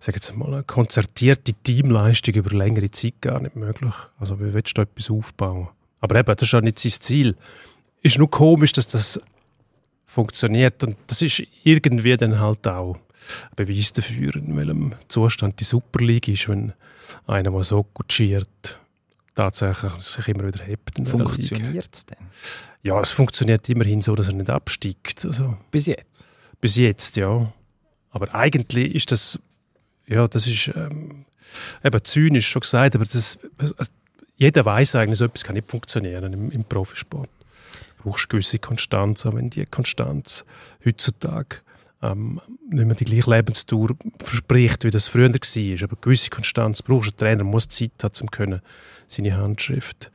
sag 0.00 0.14
jetzt 0.14 0.34
mal, 0.36 0.52
eine 0.52 0.62
konzertierte 0.62 1.52
Teamleistung 1.52 2.34
über 2.34 2.56
längere 2.56 2.90
Zeit 2.90 3.20
gar 3.20 3.40
nicht 3.40 3.56
möglich. 3.56 3.94
Also 4.18 4.40
wie 4.40 4.52
willst 4.54 4.70
du 4.70 4.74
da 4.74 4.82
etwas 4.82 5.10
aufbauen? 5.10 5.68
Aber 6.00 6.16
eben, 6.16 6.34
das 6.34 6.42
ist 6.42 6.52
ja 6.52 6.60
nicht 6.60 6.78
sein 6.78 6.92
Ziel. 6.92 7.36
Ist 8.02 8.18
nur 8.18 8.30
komisch, 8.30 8.72
dass 8.72 8.88
das 8.88 9.20
funktioniert 10.06 10.82
und 10.84 10.96
das 11.06 11.22
ist 11.22 11.42
irgendwie 11.64 12.16
dann 12.16 12.38
halt 12.38 12.66
auch 12.66 12.96
ein 12.96 13.00
Beweis 13.56 13.92
dafür, 13.92 14.34
in 14.36 14.56
welchem 14.56 14.94
Zustand 15.08 15.60
die 15.60 15.64
Super 15.64 16.04
League 16.04 16.28
ist, 16.28 16.48
wenn 16.48 16.72
einer, 17.26 17.50
der 17.50 17.62
so 17.62 17.82
kutschiert, 17.82 18.78
tatsächlich 19.34 19.92
sich 20.00 20.28
immer 20.28 20.46
wieder 20.46 20.64
hebt. 20.64 21.08
Funktioniert 21.08 21.94
es 21.94 22.06
denn? 22.06 22.18
Ja, 22.82 23.00
es 23.00 23.10
funktioniert 23.10 23.68
immerhin 23.68 24.02
so, 24.02 24.14
dass 24.14 24.28
er 24.28 24.34
nicht 24.34 24.50
absteigt. 24.50 25.24
Also, 25.24 25.56
Bis 25.70 25.86
jetzt? 25.86 26.24
Bis 26.62 26.76
jetzt, 26.76 27.16
ja. 27.16 27.52
Aber 28.10 28.34
eigentlich 28.34 28.94
ist 28.94 29.12
das, 29.12 29.38
ja, 30.06 30.26
das 30.26 30.46
ist 30.46 30.68
ähm, 30.74 31.26
eben 31.84 32.04
zynisch 32.04 32.48
schon 32.48 32.60
gesagt, 32.60 32.94
aber 32.94 33.04
das, 33.04 33.38
also, 33.58 33.92
jeder 34.36 34.64
weiß 34.64 34.96
eigentlich, 34.96 35.18
so 35.18 35.26
etwas 35.26 35.44
kann 35.44 35.56
nicht 35.56 35.70
funktionieren 35.70 36.32
im, 36.32 36.50
im 36.50 36.64
Profisport. 36.64 37.28
Du 37.98 38.04
brauchst 38.04 38.28
gewisse 38.28 38.58
Konstanz, 38.58 39.26
aber 39.26 39.38
wenn 39.38 39.50
die 39.50 39.66
Konstanz 39.66 40.44
heutzutage 40.84 41.58
ähm, 42.00 42.40
nicht 42.70 42.86
mehr 42.86 42.94
die 42.94 43.04
gleiche 43.04 43.30
Lebensdauer 43.30 43.90
verspricht, 44.18 44.84
wie 44.84 44.90
das 44.90 45.08
früher 45.08 45.32
war, 45.32 45.82
aber 45.82 45.96
gewisse 46.00 46.30
Konstanz 46.30 46.82
brauchst 46.82 47.08
du. 47.08 47.10
Der 47.12 47.28
Trainer 47.28 47.44
muss 47.44 47.68
Zeit 47.68 47.92
haben, 48.02 48.12
um 48.20 48.60
seine 49.08 49.36
Handschrift 49.36 50.10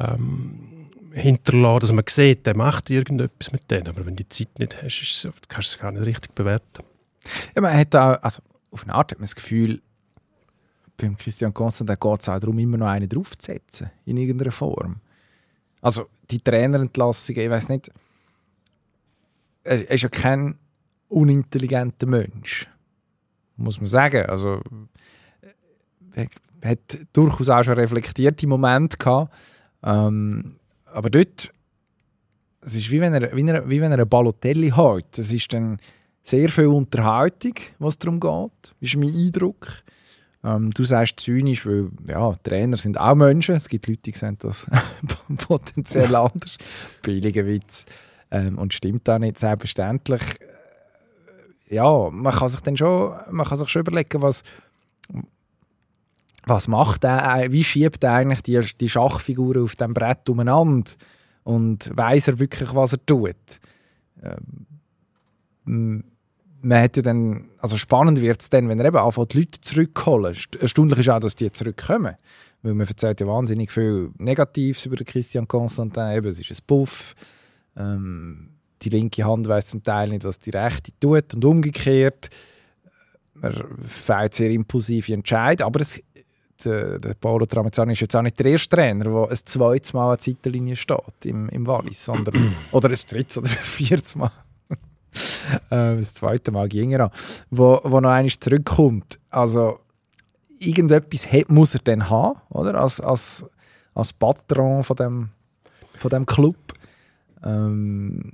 ähm, 0.00 0.70
hinterlassen, 1.12 1.80
dass 1.80 1.92
man 1.92 2.04
sieht, 2.08 2.46
der 2.46 2.56
macht 2.56 2.90
irgendetwas 2.90 3.52
mit 3.52 3.70
denen. 3.70 3.88
Aber 3.88 4.06
wenn 4.06 4.16
du 4.16 4.24
die 4.24 4.28
Zeit 4.28 4.58
nicht 4.58 4.82
hast, 4.82 5.28
kannst 5.48 5.72
du 5.72 5.76
es 5.76 5.78
gar 5.78 5.92
nicht 5.92 6.06
richtig 6.06 6.34
bewerten. 6.34 6.84
Ja, 7.54 7.62
man 7.62 7.76
hat 7.76 7.94
auch, 7.94 8.22
also 8.22 8.42
auf 8.70 8.84
eine 8.84 8.94
Art 8.94 9.12
hat 9.12 9.18
man 9.18 9.24
das 9.24 9.34
Gefühl, 9.34 9.82
beim 10.96 11.16
Christian 11.16 11.54
Constantin 11.54 11.96
geht 11.98 12.20
es 12.20 12.28
auch 12.28 12.38
darum, 12.38 12.58
immer 12.58 12.76
noch 12.76 12.86
einen 12.86 13.08
draufzusetzen, 13.08 13.90
in 14.04 14.16
irgendeiner 14.16 14.52
Form. 14.52 15.00
Also 15.80 16.08
die 16.30 16.40
Trainerentlassung, 16.40 17.36
ich 17.36 17.50
weiß 17.50 17.70
nicht, 17.70 17.90
er 19.64 19.90
ist 19.90 20.02
ja 20.02 20.08
kein 20.08 20.58
unintelligenter 21.08 22.06
Mensch, 22.06 22.68
muss 23.56 23.80
man 23.80 23.88
sagen. 23.88 24.26
Also 24.26 24.60
er 26.14 26.28
hat 26.70 26.98
durchaus 27.12 27.48
auch 27.48 27.64
schon 27.64 27.74
reflektierte 27.74 28.46
Momente 28.46 28.96
gehabt, 28.96 29.34
ähm, 29.82 30.54
aber 30.86 31.10
dort, 31.10 31.52
es 32.62 32.74
ist 32.74 32.90
wie 32.90 33.00
wenn 33.00 33.14
er, 33.14 33.34
wie 33.34 33.46
er, 33.46 33.68
wie 33.68 33.80
wenn 33.80 33.92
er 33.92 33.98
einen 33.98 34.08
Balotelli 34.08 34.70
hat. 34.70 35.18
Es 35.18 35.32
ist 35.32 35.52
dann 35.52 35.78
sehr 36.22 36.48
viel 36.48 36.66
Unterhaltung, 36.66 37.54
was 37.78 37.98
darum 37.98 38.20
geht, 38.20 38.74
ist 38.80 38.96
mein 38.96 39.14
Eindruck. 39.14 39.66
Ähm, 40.42 40.70
du 40.70 40.84
sagst 40.84 41.20
zynisch, 41.20 41.66
weil 41.66 41.90
ja, 42.08 42.32
Trainer 42.42 42.76
sind 42.76 42.98
auch 42.98 43.14
Menschen. 43.14 43.56
Es 43.56 43.68
gibt 43.68 43.86
Leute, 43.88 44.02
die 44.02 44.12
sehen 44.12 44.36
das 44.38 44.66
potenziell 45.48 46.14
anders. 46.14 46.56
Billiger 47.02 47.46
Witz. 47.46 47.84
Ähm, 48.30 48.58
und 48.58 48.72
stimmt 48.72 49.06
da 49.06 49.18
nicht 49.18 49.38
selbstverständlich. 49.38 50.22
Ja, 51.68 52.10
man 52.10 52.32
kann 52.32 52.48
sich 52.48 52.60
dann 52.60 52.76
schon, 52.76 53.14
man 53.30 53.46
kann 53.46 53.58
sich 53.58 53.68
schon 53.68 53.80
überlegen, 53.80 54.22
was, 54.22 54.42
was 56.50 56.68
macht 56.68 57.04
er, 57.04 57.50
wie 57.50 57.64
schiebt 57.64 58.04
er 58.04 58.12
eigentlich 58.12 58.42
die, 58.42 58.60
die 58.78 58.88
Schachfiguren 58.88 59.64
auf 59.64 59.76
dem 59.76 59.94
Brett 59.94 60.28
umeinander 60.28 60.90
und 61.44 61.90
weiß 61.96 62.28
er 62.28 62.38
wirklich, 62.38 62.74
was 62.74 62.92
er 62.92 63.06
tut. 63.06 63.36
Ähm, 64.22 66.04
man 66.62 66.78
hätte 66.78 67.00
dann, 67.00 67.48
also 67.58 67.78
spannend 67.78 68.20
wird 68.20 68.42
es 68.42 68.50
dann, 68.50 68.68
wenn 68.68 68.80
er 68.80 68.86
eben 68.86 68.98
anfängt, 68.98 69.32
die 69.32 69.38
Leute 69.38 69.60
zurückholen. 69.62 70.34
St- 70.34 70.60
Erstaunlich 70.60 70.98
ist 70.98 71.08
auch, 71.08 71.20
dass 71.20 71.34
die 71.34 71.50
zurückkommen. 71.50 72.16
Weil 72.62 72.74
man 72.74 72.86
erzählt 72.86 73.20
ja 73.20 73.26
wahnsinnig 73.26 73.72
viel 73.72 74.10
Negatives 74.18 74.84
über 74.84 74.96
Christian 74.96 75.48
Constantin. 75.48 76.10
Eben, 76.10 76.26
es 76.26 76.38
ist 76.38 76.50
ein 76.50 76.58
Puff. 76.66 77.14
Ähm, 77.74 78.50
die 78.82 78.90
linke 78.90 79.24
Hand 79.24 79.48
weiß 79.48 79.68
zum 79.68 79.82
Teil 79.82 80.10
nicht, 80.10 80.24
was 80.24 80.38
die 80.38 80.50
rechte 80.50 80.92
tut 81.00 81.32
und 81.32 81.44
umgekehrt. 81.44 82.28
Er 83.40 83.54
fällt 83.86 84.34
sehr 84.34 84.50
impulsive 84.50 85.14
Entscheidungen. 85.14 85.66
Aber 85.66 85.80
es, 85.80 86.02
der, 86.64 86.98
der 86.98 87.14
Paolo 87.14 87.46
Tramezzani 87.46 87.92
ist 87.92 88.00
jetzt 88.00 88.16
auch 88.16 88.22
nicht 88.22 88.38
der 88.38 88.46
erste 88.46 88.76
Trainer, 88.76 89.04
der 89.04 89.30
ein 89.30 89.38
zweites 89.44 89.92
Mal 89.92 90.12
an 90.12 90.16
der 90.16 90.24
Seitenlinie 90.24 90.76
steht 90.76 91.24
im, 91.24 91.48
im 91.48 91.66
Wallis. 91.66 92.04
Sondern, 92.04 92.54
oder 92.72 92.88
ein 92.88 92.98
drittes 93.08 93.38
oder 93.38 93.48
ein 93.48 93.56
viertes 93.56 94.14
Mal 94.14 94.30
äh, 95.70 95.96
das 95.96 96.14
zweite 96.14 96.50
Mal 96.50 96.68
ging 96.68 96.92
er 96.92 97.04
an, 97.04 97.10
wo, 97.50 97.80
wo 97.82 98.00
noch 98.00 98.10
einmal 98.10 98.30
zurückkommt. 98.30 99.18
Also 99.30 99.80
irgendetwas 100.58 101.26
muss 101.48 101.74
er 101.74 101.80
dann 101.80 102.08
haben, 102.08 102.38
oder? 102.50 102.74
Als, 102.74 103.00
als, 103.00 103.44
als 103.94 104.12
Patron 104.12 104.84
von 104.84 104.96
dem, 104.96 105.28
von 105.96 106.10
dem 106.10 106.26
Club. 106.26 106.56
Ähm, 107.42 108.32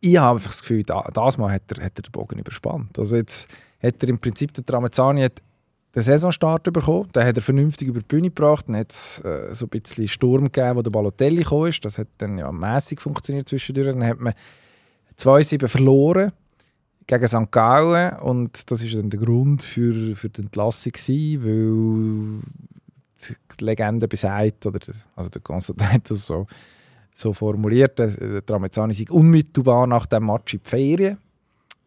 ich 0.00 0.16
habe 0.16 0.36
einfach 0.36 0.50
das 0.50 0.60
Gefühl, 0.60 0.84
da, 0.84 1.02
das 1.12 1.38
Mal 1.38 1.52
hat 1.52 1.62
er, 1.72 1.84
hat 1.84 1.98
er 1.98 2.02
den 2.02 2.12
Bogen 2.12 2.38
überspannt. 2.38 2.98
Also 2.98 3.16
jetzt 3.16 3.48
hat 3.82 4.02
er 4.02 4.08
im 4.08 4.18
Prinzip 4.18 4.52
der 4.54 4.64
Tramezzani 4.64 5.22
hat 5.22 5.42
den 5.98 6.04
Saisonstart 6.04 6.72
bekommen, 6.72 7.08
den 7.14 7.24
hat 7.24 7.36
er 7.36 7.42
vernünftig 7.42 7.88
über 7.88 8.00
die 8.00 8.06
Bühne 8.06 8.28
gebracht, 8.28 8.66
dann 8.68 8.76
hat 8.76 8.92
es 8.92 9.20
äh, 9.24 9.54
so 9.54 9.66
ein 9.66 9.68
bisschen 9.70 10.06
Sturm 10.08 10.44
gegeben, 10.44 10.76
wo 10.76 10.82
der 10.82 10.90
Balotelli 10.90 11.44
ist, 11.68 11.84
das 11.84 11.98
hat 11.98 12.08
dann 12.18 12.38
ja 12.38 12.50
mäßig 12.52 13.00
funktioniert 13.00 13.48
zwischendurch, 13.48 13.88
dann 13.88 14.04
hat 14.04 14.20
man 14.20 14.32
2-7 15.18 15.66
verloren 15.68 16.32
gegen 17.06 17.26
St. 17.26 17.50
Gallen. 17.50 18.16
Und 18.20 18.70
das 18.70 18.82
ist 18.82 18.94
dann 18.96 19.10
der 19.10 19.18
Grund 19.18 19.62
für, 19.62 20.14
für 20.14 20.28
die 20.28 20.42
Entlassung 20.42 20.92
gewesen, 20.92 21.42
weil 21.42 23.34
die 23.58 23.64
Legende 23.64 24.06
besagt, 24.06 24.66
oder 24.66 24.78
der- 24.78 24.94
also 25.16 25.28
der 25.30 25.42
Konstantin 25.42 25.92
hat 25.92 26.08
das 26.10 26.24
so, 26.26 26.46
so 27.14 27.32
formuliert, 27.32 27.98
der 27.98 28.44
Tramezzani 28.46 28.94
sei 28.94 29.06
unmittelbar 29.10 29.86
nach 29.88 30.06
dem 30.06 30.26
Match 30.26 30.54
in 30.54 30.60
die 30.62 30.68
Ferien 30.68 31.18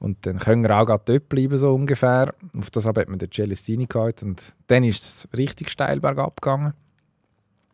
und 0.02 0.26
dann 0.26 0.40
können 0.40 0.64
wir 0.64 0.76
auch 0.76 0.88
gerade 0.88 1.04
dort 1.06 1.30
bleiben, 1.30 1.60
so 1.60 1.76
ungefähr. 1.76 2.34
Auf 2.58 2.72
das 2.72 2.88
hat 2.88 3.08
man 3.08 3.20
den 3.20 3.32
Celestini 3.32 3.86
gehalten 3.86 4.30
und 4.30 4.56
dann 4.66 4.84
ist 4.84 5.04
es 5.04 5.28
richtig 5.38 5.70
steil 5.70 6.00
bergab 6.00 6.42
gegangen. 6.42 6.74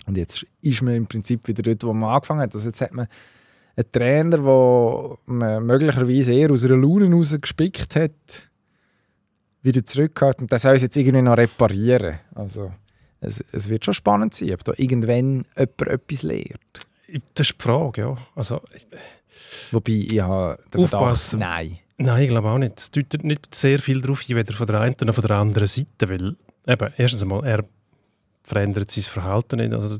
Und 0.08 0.18
jetzt 0.18 0.46
ist 0.62 0.82
man 0.82 0.94
im 0.94 1.08
Prinzip 1.08 1.48
wieder 1.48 1.64
dort, 1.64 1.86
wo 1.86 1.94
man 1.94 2.16
angefangen 2.16 2.42
hat. 2.42 2.54
Also 2.54 2.68
jetzt 2.68 2.82
hat 2.82 2.94
man 2.94 3.08
einen 3.78 3.92
Trainer, 3.94 4.38
der 4.40 5.18
man 5.26 5.66
möglicherweise 5.66 6.34
eher 6.34 6.52
aus 6.52 6.66
einer 6.66 6.76
Laune 6.76 7.10
raus 7.16 7.34
gespickt 7.40 7.96
hat, 7.96 8.50
wieder 9.62 9.86
zurückgehalten. 9.86 10.44
Und 10.44 10.52
das 10.52 10.64
soll 10.64 10.76
es 10.76 10.82
jetzt 10.82 10.98
irgendwie 10.98 11.22
noch 11.22 11.38
reparieren. 11.38 12.20
Also 12.36 12.74
es, 13.22 13.42
es 13.54 13.70
wird 13.70 13.86
schon 13.86 13.94
spannend 13.94 14.34
sein, 14.34 14.54
ob 14.54 14.66
da 14.66 14.74
irgendwann 14.76 15.46
jemand 15.58 15.82
etwas 15.82 16.24
lehrt. 16.24 16.60
Das 17.34 17.50
ist 17.50 17.56
die 17.58 17.64
Frage, 17.64 18.02
ja. 18.02 18.16
Also, 18.36 18.62
Wobei, 19.72 19.92
ich 19.94 20.20
habe 20.20 20.62
den 20.74 20.82
Verdacht, 20.82 20.94
Aufpassen. 20.94 21.40
nein. 21.40 21.80
Nein, 21.98 22.24
ich 22.24 22.30
glaube 22.30 22.50
auch 22.50 22.58
nicht. 22.60 22.80
Es 22.80 22.92
deutet 22.92 23.24
nicht 23.24 23.54
sehr 23.56 23.80
viel 23.80 24.02
darauf 24.02 24.22
hin, 24.22 24.36
weder 24.36 24.54
von 24.54 24.68
der 24.68 24.82
einen 24.82 24.96
noch 25.02 25.16
von 25.16 25.26
der 25.26 25.38
anderen 25.38 25.68
Seite, 25.68 26.10
weil 26.10 26.36
eben, 26.68 26.94
erstens 26.98 27.24
einmal, 27.24 27.44
er 27.46 27.66
verändert 28.44 28.92
sein 28.92 29.04
Verhalten 29.04 29.58
nicht, 29.58 29.74
also 29.74 29.98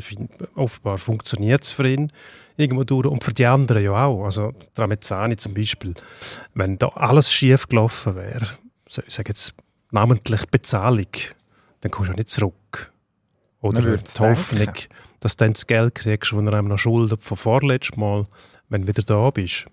fin- 0.00 0.28
offenbar 0.54 0.98
funktioniert 0.98 1.64
es 1.64 1.72
für 1.72 1.88
ihn 1.88 2.12
irgendwo 2.56 2.84
durch 2.84 3.06
und 3.06 3.24
für 3.24 3.32
die 3.32 3.46
anderen 3.46 3.82
ja 3.82 4.04
auch. 4.04 4.24
Also 4.24 4.52
Tramezzani 4.74 5.36
zum 5.36 5.54
Beispiel, 5.54 5.94
wenn 6.54 6.78
da 6.78 6.88
alles 6.88 7.32
schief 7.32 7.66
gelaufen 7.66 8.14
wäre, 8.14 8.46
ich 8.86 9.14
sage 9.14 9.30
jetzt 9.30 9.54
namentlich 9.90 10.46
Bezahlung, 10.46 11.06
dann 11.80 11.90
kommst 11.90 12.08
du 12.08 12.12
ja 12.12 12.16
nicht 12.18 12.30
zurück. 12.30 12.92
Oder 13.60 13.80
die 13.96 14.20
Hoffnung, 14.20 14.74
dass 15.18 15.36
du 15.36 15.44
dann 15.44 15.54
das 15.54 15.66
Geld 15.66 15.94
kriegst, 15.96 16.32
das 16.32 16.38
er 16.38 16.52
einem 16.52 16.68
noch 16.68 16.78
schuldet 16.78 17.22
von 17.22 17.36
vorletztem 17.36 18.00
Mal, 18.00 18.26
wenn 18.68 18.82
du 18.82 18.88
wieder 18.88 19.02
da 19.02 19.30
bist. 19.30 19.66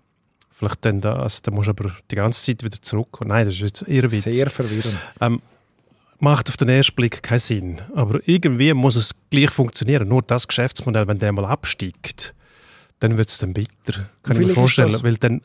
Vielleicht 0.58 0.86
dann 0.86 1.02
das, 1.02 1.42
dann 1.42 1.54
musst 1.54 1.68
du 1.68 1.72
aber 1.72 1.92
die 2.10 2.16
ganze 2.16 2.42
Zeit 2.42 2.64
wieder 2.64 2.82
zurückkommen. 2.82 3.30
Nein, 3.30 3.46
das 3.46 3.56
ist 3.56 3.62
jetzt 3.62 3.88
eher 3.90 4.10
Witz. 4.10 4.24
Sehr 4.24 4.50
verwirrend. 4.50 4.96
Ähm, 5.20 5.42
macht 6.20 6.48
auf 6.48 6.56
den 6.56 6.70
ersten 6.70 6.96
Blick 6.96 7.22
keinen 7.22 7.40
Sinn. 7.40 7.82
Aber 7.94 8.22
irgendwie 8.26 8.74
muss 8.74 8.96
es 8.96 9.12
gleich 9.30 9.50
funktionieren. 9.50 10.08
Nur 10.08 10.22
das 10.22 10.48
Geschäftsmodell, 10.48 11.10
wenn 11.10 11.20
der 11.20 11.34
mal 11.34 11.44
absteigt, 11.44 12.34
dann 13.00 13.18
wird 13.18 13.30
es 13.30 13.38
dann 13.38 13.54
bitter. 13.54 14.10
Kann 14.24 14.40
ich 14.40 14.48
mir 14.48 14.54
vorstellen. 14.54 14.98
Weil 15.04 15.18
dann, 15.18 15.42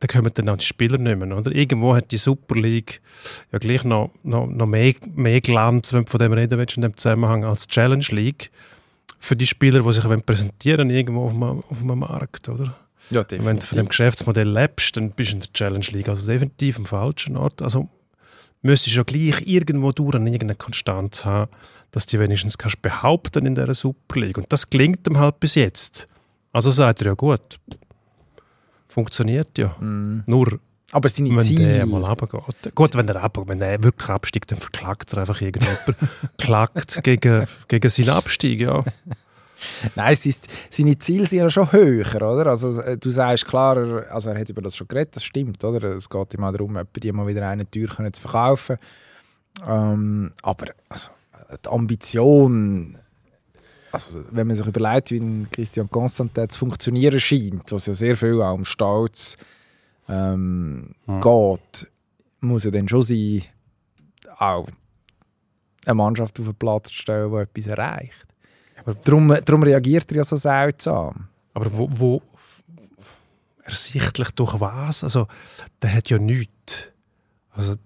dann 0.00 0.08
kommen 0.08 0.32
dann 0.32 0.48
auch 0.48 0.56
die 0.56 0.64
Spieler 0.64 0.96
nicht 0.96 1.18
mehr. 1.18 1.36
Oder? 1.36 1.52
Irgendwo 1.52 1.94
hat 1.94 2.10
die 2.10 2.16
Super 2.16 2.54
League 2.54 3.02
ja 3.52 3.58
gleich 3.58 3.84
noch, 3.84 4.12
noch, 4.22 4.46
noch 4.46 4.66
mehr, 4.66 4.94
mehr 5.14 5.42
Glanz, 5.42 5.92
wenn 5.92 6.06
du 6.06 6.10
von 6.10 6.20
dem 6.20 6.32
reden 6.32 6.58
willst, 6.58 6.76
in 6.76 6.82
dem 6.82 6.96
Zusammenhang, 6.96 7.44
als 7.44 7.66
Challenge 7.66 8.06
League. 8.08 8.50
Für 9.18 9.36
die 9.36 9.46
Spieler, 9.46 9.82
die 9.82 9.92
sich 9.92 10.04
präsentieren 10.24 10.88
irgendwo 10.88 11.26
auf 11.26 11.32
einem, 11.32 11.62
auf 11.68 11.82
einem 11.82 11.98
Markt. 11.98 12.48
Oder? 12.48 12.74
Ja, 13.10 13.20
Und 13.20 13.44
wenn 13.44 13.58
du 13.58 13.66
von 13.66 13.76
dem 13.76 13.88
Geschäftsmodell 13.88 14.48
lebst, 14.48 14.96
dann 14.96 15.10
bist 15.10 15.32
du 15.32 15.34
in 15.36 15.40
der 15.40 15.52
Challenge 15.52 15.86
League. 15.90 16.08
Also 16.08 16.26
definitiv 16.26 16.78
am 16.78 16.86
falschen 16.86 17.36
Ort. 17.36 17.60
Also 17.62 17.88
müsstest 18.62 18.96
du 18.96 19.00
ja 19.00 19.04
gleich 19.04 19.46
irgendwo 19.46 19.92
durch 19.92 20.14
an 20.14 20.26
irgendeine 20.26 20.56
Konstanz 20.56 21.24
haben, 21.24 21.50
dass 21.90 22.06
du 22.06 22.18
wenigstens 22.18 22.58
kannst 22.58 22.82
behaupten 22.82 23.46
in 23.46 23.54
dieser 23.54 23.74
Super 23.74 24.20
League. 24.20 24.38
Und 24.38 24.52
das 24.52 24.70
gelingt 24.70 25.06
ihm 25.06 25.18
halt 25.18 25.38
bis 25.38 25.54
jetzt. 25.54 26.08
Also 26.52 26.70
sagt 26.70 27.00
er 27.02 27.08
ja 27.08 27.14
gut. 27.14 27.58
Funktioniert 28.88 29.58
ja. 29.58 29.76
Nur 29.80 30.60
Aber 30.92 31.08
seine 31.08 31.30
wenn 31.30 31.36
der 31.36 31.44
Ziele... 31.44 31.86
mal 31.86 32.04
runtergeht. 32.04 32.74
Gut, 32.74 32.94
wenn 32.94 33.08
er, 33.08 33.22
ab, 33.22 33.38
wenn 33.46 33.60
er 33.60 33.82
wirklich 33.82 34.08
absteigt, 34.08 34.52
dann 34.52 34.58
verklagt 34.60 35.12
er 35.12 35.18
einfach 35.18 35.40
irgendjemand. 35.40 35.80
klagt 36.38 37.02
gegen, 37.02 37.46
gegen 37.68 37.90
seinen 37.90 38.10
Abstieg, 38.10 38.60
ja. 38.60 38.84
Nein, 39.94 40.16
seine 40.70 40.98
Ziele 40.98 41.26
sind 41.26 41.38
ja 41.38 41.50
schon 41.50 41.70
höher, 41.72 42.06
oder? 42.16 42.46
Also 42.48 42.80
äh, 42.80 42.98
du 42.98 43.10
sagst 43.10 43.46
klar, 43.46 43.76
er, 43.76 44.12
also 44.12 44.30
er 44.30 44.40
hat 44.40 44.48
über 44.48 44.62
das 44.62 44.76
schon 44.76 44.88
geredet, 44.88 45.16
das 45.16 45.24
stimmt, 45.24 45.62
oder? 45.64 45.96
Es 45.96 46.08
geht 46.08 46.20
auch 46.20 46.52
darum, 46.52 46.78
die 46.96 47.12
mal 47.12 47.26
wieder 47.26 47.48
eine 47.48 47.70
Tür 47.70 47.88
können 47.88 48.12
zu 48.12 48.22
verkaufen. 48.22 48.76
Ähm, 49.66 50.32
aber 50.42 50.66
also, 50.88 51.10
die 51.64 51.68
Ambition 51.68 52.98
also 53.94 54.24
wenn 54.32 54.48
man 54.48 54.56
sich 54.56 54.66
überlegt, 54.66 55.12
wie 55.12 55.46
Christian 55.52 55.88
Constantin 55.88 56.50
zu 56.50 56.58
funktionieren 56.58 57.20
scheint, 57.20 57.70
was 57.70 57.86
ja 57.86 57.92
sehr 57.92 58.16
viel 58.16 58.42
auch 58.42 58.54
um 58.54 58.64
Stolz 58.64 59.36
ähm, 60.08 60.96
Ja. 61.06 61.20
geht, 61.20 61.86
muss 62.40 62.64
ja 62.64 62.72
dann 62.72 62.88
schon 62.88 63.04
sein, 63.04 63.42
auch 64.36 64.66
eine 65.86 65.94
Mannschaft 65.94 66.40
auf 66.40 66.46
den 66.46 66.54
Platz 66.56 66.88
zu 66.88 66.94
stellen, 66.94 67.30
die 67.30 67.36
etwas 67.36 67.66
erreicht. 67.68 68.26
Aber- 68.84 68.94
darum, 69.04 69.36
darum 69.44 69.62
reagiert 69.62 70.10
er 70.10 70.18
ja 70.18 70.24
so 70.24 70.36
seltsam. 70.36 71.28
Aber 71.54 71.72
wo, 71.72 71.88
wo 71.92 72.22
ersichtlich 73.64 74.30
durch 74.32 74.58
was? 74.60 75.04
Also, 75.04 75.26
der 75.82 75.94
hat 75.94 76.10
ja 76.10 76.18
nichts. 76.18 76.88
Also, 77.52 77.76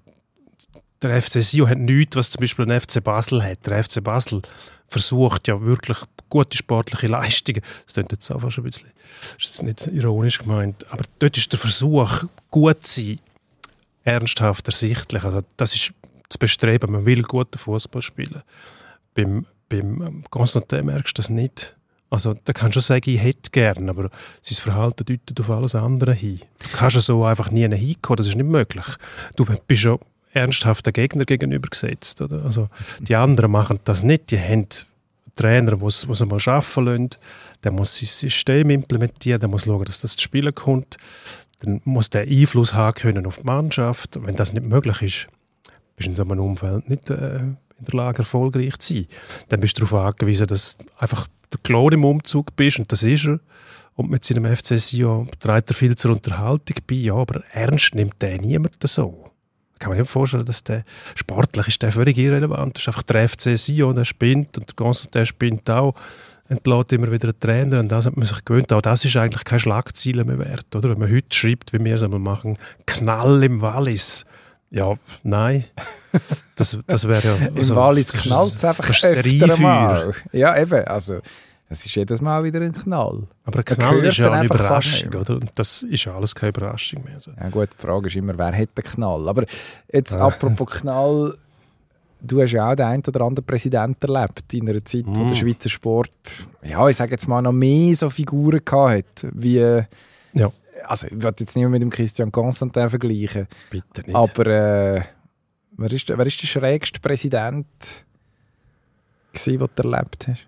der 1.03 1.23
FC 1.23 1.41
Sion 1.43 1.69
hat 1.69 1.79
nichts, 1.79 2.17
was 2.17 2.31
zum 2.31 2.41
Beispiel 2.41 2.71
ein 2.71 2.81
FC 2.81 3.03
Basel 3.03 3.43
hat. 3.43 3.67
Der 3.67 3.85
FC 3.85 4.03
Basel 4.03 4.43
versucht 4.89 5.47
ja 5.47 5.61
wirklich 5.61 5.99
gute 6.29 6.57
sportliche 6.57 7.07
Leistungen. 7.07 7.63
Das 7.85 7.95
klingt 7.95 8.11
jetzt 8.13 8.31
auch 8.33 8.41
fast 8.41 8.59
ein 8.59 8.65
bisschen, 8.65 8.89
ist 9.39 9.41
jetzt 9.41 9.63
nicht 9.63 9.87
ironisch 9.87 10.39
gemeint, 10.39 10.85
aber 10.91 11.05
dort 11.19 11.37
ist 11.37 11.53
der 11.53 11.59
Versuch, 11.59 12.25
gut 12.51 12.85
zu 12.85 13.01
sein, 13.01 13.21
ernsthaft 14.05 14.67
ersichtlich. 14.67 15.23
Also, 15.23 15.43
das 15.57 15.75
ist 15.75 15.93
zu 16.29 16.39
bestreben. 16.39 16.91
Man 16.93 17.07
will 17.07 17.23
guten 17.23 17.59
Fußball 17.59 18.03
spielen. 18.03 18.43
Beim, 19.15 19.47
beim 19.69 20.03
ähm, 20.03 20.25
Konstantin 20.31 20.87
merkst 20.87 21.17
du 21.17 21.23
das 21.23 21.31
nicht. 21.31 21.77
Also, 22.11 22.35
da 22.45 22.53
kannst 22.55 22.77
du 22.77 22.81
schon 22.81 22.87
sagen, 22.87 23.11
ich 23.11 23.23
hätte 23.23 23.51
gern, 23.51 23.89
aber 23.91 24.11
sein 24.41 24.57
Verhalten 24.57 25.05
deutet 25.05 25.39
auf 25.41 25.51
alles 25.51 25.75
andere 25.75 26.15
hin. 26.15 26.41
Du 26.59 26.77
kannst 26.77 26.97
ja 26.97 27.03
so 27.03 27.25
einfach 27.25 27.51
nie 27.51 27.69
hinkommen, 27.69 28.17
das 28.17 28.29
ist 28.29 28.37
nicht 28.37 28.49
möglich. 28.49 28.87
Du 29.37 29.45
bist 29.67 29.83
ja 29.83 29.99
ernsthaft 30.33 30.87
den 30.87 30.95
Gegner 30.95 31.27
gegenübergesetzt. 31.27 32.23
Oder? 32.23 32.45
Also, 32.45 32.69
die 33.01 33.15
anderen 33.15 33.51
machen 33.51 33.81
das 33.85 34.03
nicht. 34.03 34.31
Die 34.31 34.41
haben 34.41 34.67
Trainer, 35.37 35.77
der 35.77 35.87
es 35.87 36.07
mal 36.07 36.39
arbeiten 36.47 36.85
lassen, 36.85 37.11
der 37.63 37.73
muss 37.73 37.99
sein 37.99 38.07
System 38.07 38.71
implementieren, 38.71 39.41
der 39.41 39.49
muss 39.49 39.65
schauen, 39.65 39.85
dass 39.85 40.01
das 40.01 40.17
zu 40.17 40.23
spielen 40.23 40.55
kommt. 40.55 40.97
Dann 41.61 41.81
muss 41.85 42.11
der 42.11 42.23
Einfluss 42.23 42.75
haben 42.75 42.95
können 42.95 43.27
auf 43.27 43.39
die 43.39 43.45
Mannschaft. 43.45 44.19
Wenn 44.23 44.37
das 44.37 44.53
nicht 44.53 44.67
möglich 44.67 45.03
ist, 45.03 45.27
bist 45.97 46.07
du 46.07 46.11
in 46.11 46.17
so 46.17 46.23
einem 46.23 46.41
Umfeld 46.41 46.89
nicht 46.89 47.11
äh, 47.11 47.41
in 47.79 47.85
der 47.85 47.95
Lage, 47.95 48.19
erfolgreich 48.19 48.79
zu 48.79 48.95
sein. 48.95 49.07
Dann 49.49 49.61
bist 49.61 49.79
du 49.79 49.85
darauf 49.85 50.07
angewiesen, 50.07 50.47
dass 50.47 50.77
einfach 50.99 51.27
der 51.53 51.61
Klon 51.63 51.93
im 51.93 52.05
Umzug 52.05 52.55
bist 52.57 52.79
und 52.79 52.91
das 52.93 53.03
ist 53.03 53.25
er. 53.25 53.41
Und 53.95 54.11
mit 54.11 54.25
seinem 54.25 54.45
FC 54.45 54.79
Sion 54.79 55.29
trägt 55.41 55.71
er 55.71 55.75
viel 55.75 55.97
zur 55.97 56.13
Unterhaltung 56.13 56.77
bei, 56.87 56.95
ja, 56.95 57.15
aber 57.15 57.43
ernst 57.53 57.95
nimmt 57.95 58.21
der 58.21 58.41
niemand 58.41 58.77
so. 58.85 59.29
Kann 59.79 59.91
man 59.91 59.99
nicht 59.99 60.11
vorstellen, 60.11 60.45
dass 60.45 60.65
der 60.65 60.85
sportlich 61.15 61.69
ist 61.69 61.83
der 61.83 61.93
völlig 61.93 62.19
irrelevant. 62.19 62.79
Ist 62.79 62.89
einfach 62.89 63.03
der 63.03 63.29
FC 63.29 63.57
Sion, 63.57 63.97
der 63.97 64.05
spinnt 64.05 64.57
und 64.59 64.69
der 64.69 64.75
Constantin 64.75 65.27
spinnt 65.27 65.71
auch. 65.71 65.95
Entlädt 66.49 66.93
immer 66.93 67.11
wieder 67.13 67.29
einen 67.29 67.41
Trainer 67.41 67.81
und 67.81 67.89
das 67.89 68.07
hat 68.07 68.17
man 68.17 68.27
sich 68.27 68.45
gewöhnt. 68.45 68.73
Auch 68.73 68.81
das 68.81 69.05
ist 69.05 69.17
eigentlich 69.17 69.45
keine 69.45 69.61
Schlagziele 69.61 70.25
mehr 70.25 70.39
wert, 70.39 70.75
oder? 70.75 70.91
Wenn 70.91 70.99
man 70.99 71.13
heute 71.13 71.35
schreibt, 71.37 71.73
wie 71.73 71.85
wir 71.85 71.95
es 71.95 72.03
einmal 72.03 72.21
machen, 72.21 72.57
Knall 72.87 73.45
im 73.45 73.61
Wallis. 73.61 74.25
Ja, 74.71 74.95
nein. 75.23 75.65
Das, 76.57 76.77
das 76.87 77.09
wäre 77.09 77.23
ja... 77.27 77.47
Im 77.49 77.57
also, 77.59 77.77
Wallis 77.77 78.09
das 78.09 78.17
ist- 78.17 78.23
knallt 78.23 78.55
es 78.55 78.65
einfach 78.65 78.87
das 78.89 79.05
öfter 79.05 79.57
mal. 79.59 80.15
Ja, 80.33 80.57
eben. 80.61 80.85
Also, 80.85 81.21
es 81.71 81.85
ist 81.87 81.95
jedes 81.95 82.21
Mal 82.21 82.45
wieder 82.45 82.61
ein 82.61 82.73
Knall. 82.75 83.23
Aber 83.45 83.59
ein 83.59 83.65
Knall 83.65 84.05
ist 84.05 84.19
ja 84.19 84.31
eine 84.31 84.45
Überraschung, 84.47 85.15
oder? 85.15 85.35
Und 85.37 85.51
das 85.55 85.83
ist 85.85 86.05
ja 86.05 86.15
alles 86.15 86.35
keine 86.35 86.51
Überraschung 86.51 87.05
mehr. 87.05 87.15
Also, 87.17 87.31
Ja 87.39 87.49
gut, 87.51 87.69
die 87.79 87.83
Frage 87.87 88.07
ist 88.09 88.17
immer, 88.17 88.37
wer 88.37 88.53
hat 88.57 88.77
den 88.77 88.85
Knall? 88.85 89.29
Aber 89.29 89.45
jetzt 89.93 90.15
Ah. 90.15 90.27
apropos 90.27 90.67
Knall, 90.81 91.35
du 92.21 92.43
hast 92.43 92.53
ja 92.53 92.71
auch 92.71 92.75
den 92.75 92.87
einen 92.87 93.03
oder 93.07 93.21
anderen 93.23 93.47
Präsident 93.47 94.03
erlebt 94.03 94.53
in 94.53 94.69
einer 94.69 94.85
Zeit, 94.85 95.05
wo 95.07 95.25
Mm. 95.25 95.29
der 95.29 95.35
Schweizer 95.35 95.69
Sport, 95.69 96.11
ja, 96.63 96.87
ich 96.89 96.97
sage 96.97 97.13
jetzt 97.13 97.29
mal, 97.29 97.41
noch 97.43 97.53
mehr 97.53 97.95
so 97.97 98.11
Figuren 98.11 98.61
gehabt 98.65 99.23
hat, 99.23 99.27
wie... 99.33 99.83
Ja. 100.35 100.53
Also 100.89 101.07
ich 101.07 101.23
will 101.23 101.33
jetzt 101.39 101.55
nicht 101.55 101.69
mit 101.69 101.83
dem 101.83 101.91
Christian 101.91 102.33
Constantin 102.33 102.89
vergleichen, 102.89 103.47
bitte 103.71 104.03
nicht. 104.03 104.15
aber 104.15 104.47
äh, 104.47 105.03
wer, 105.77 105.93
ist 105.93 106.09
der, 106.09 106.17
wer 106.19 106.27
ist 106.27 106.41
der 106.43 106.47
schrägste 106.47 106.99
Präsident, 107.01 107.67
gewesen, 109.33 109.59
den 109.59 109.69
du 109.77 109.83
erlebt 109.83 110.29
hast? 110.29 110.47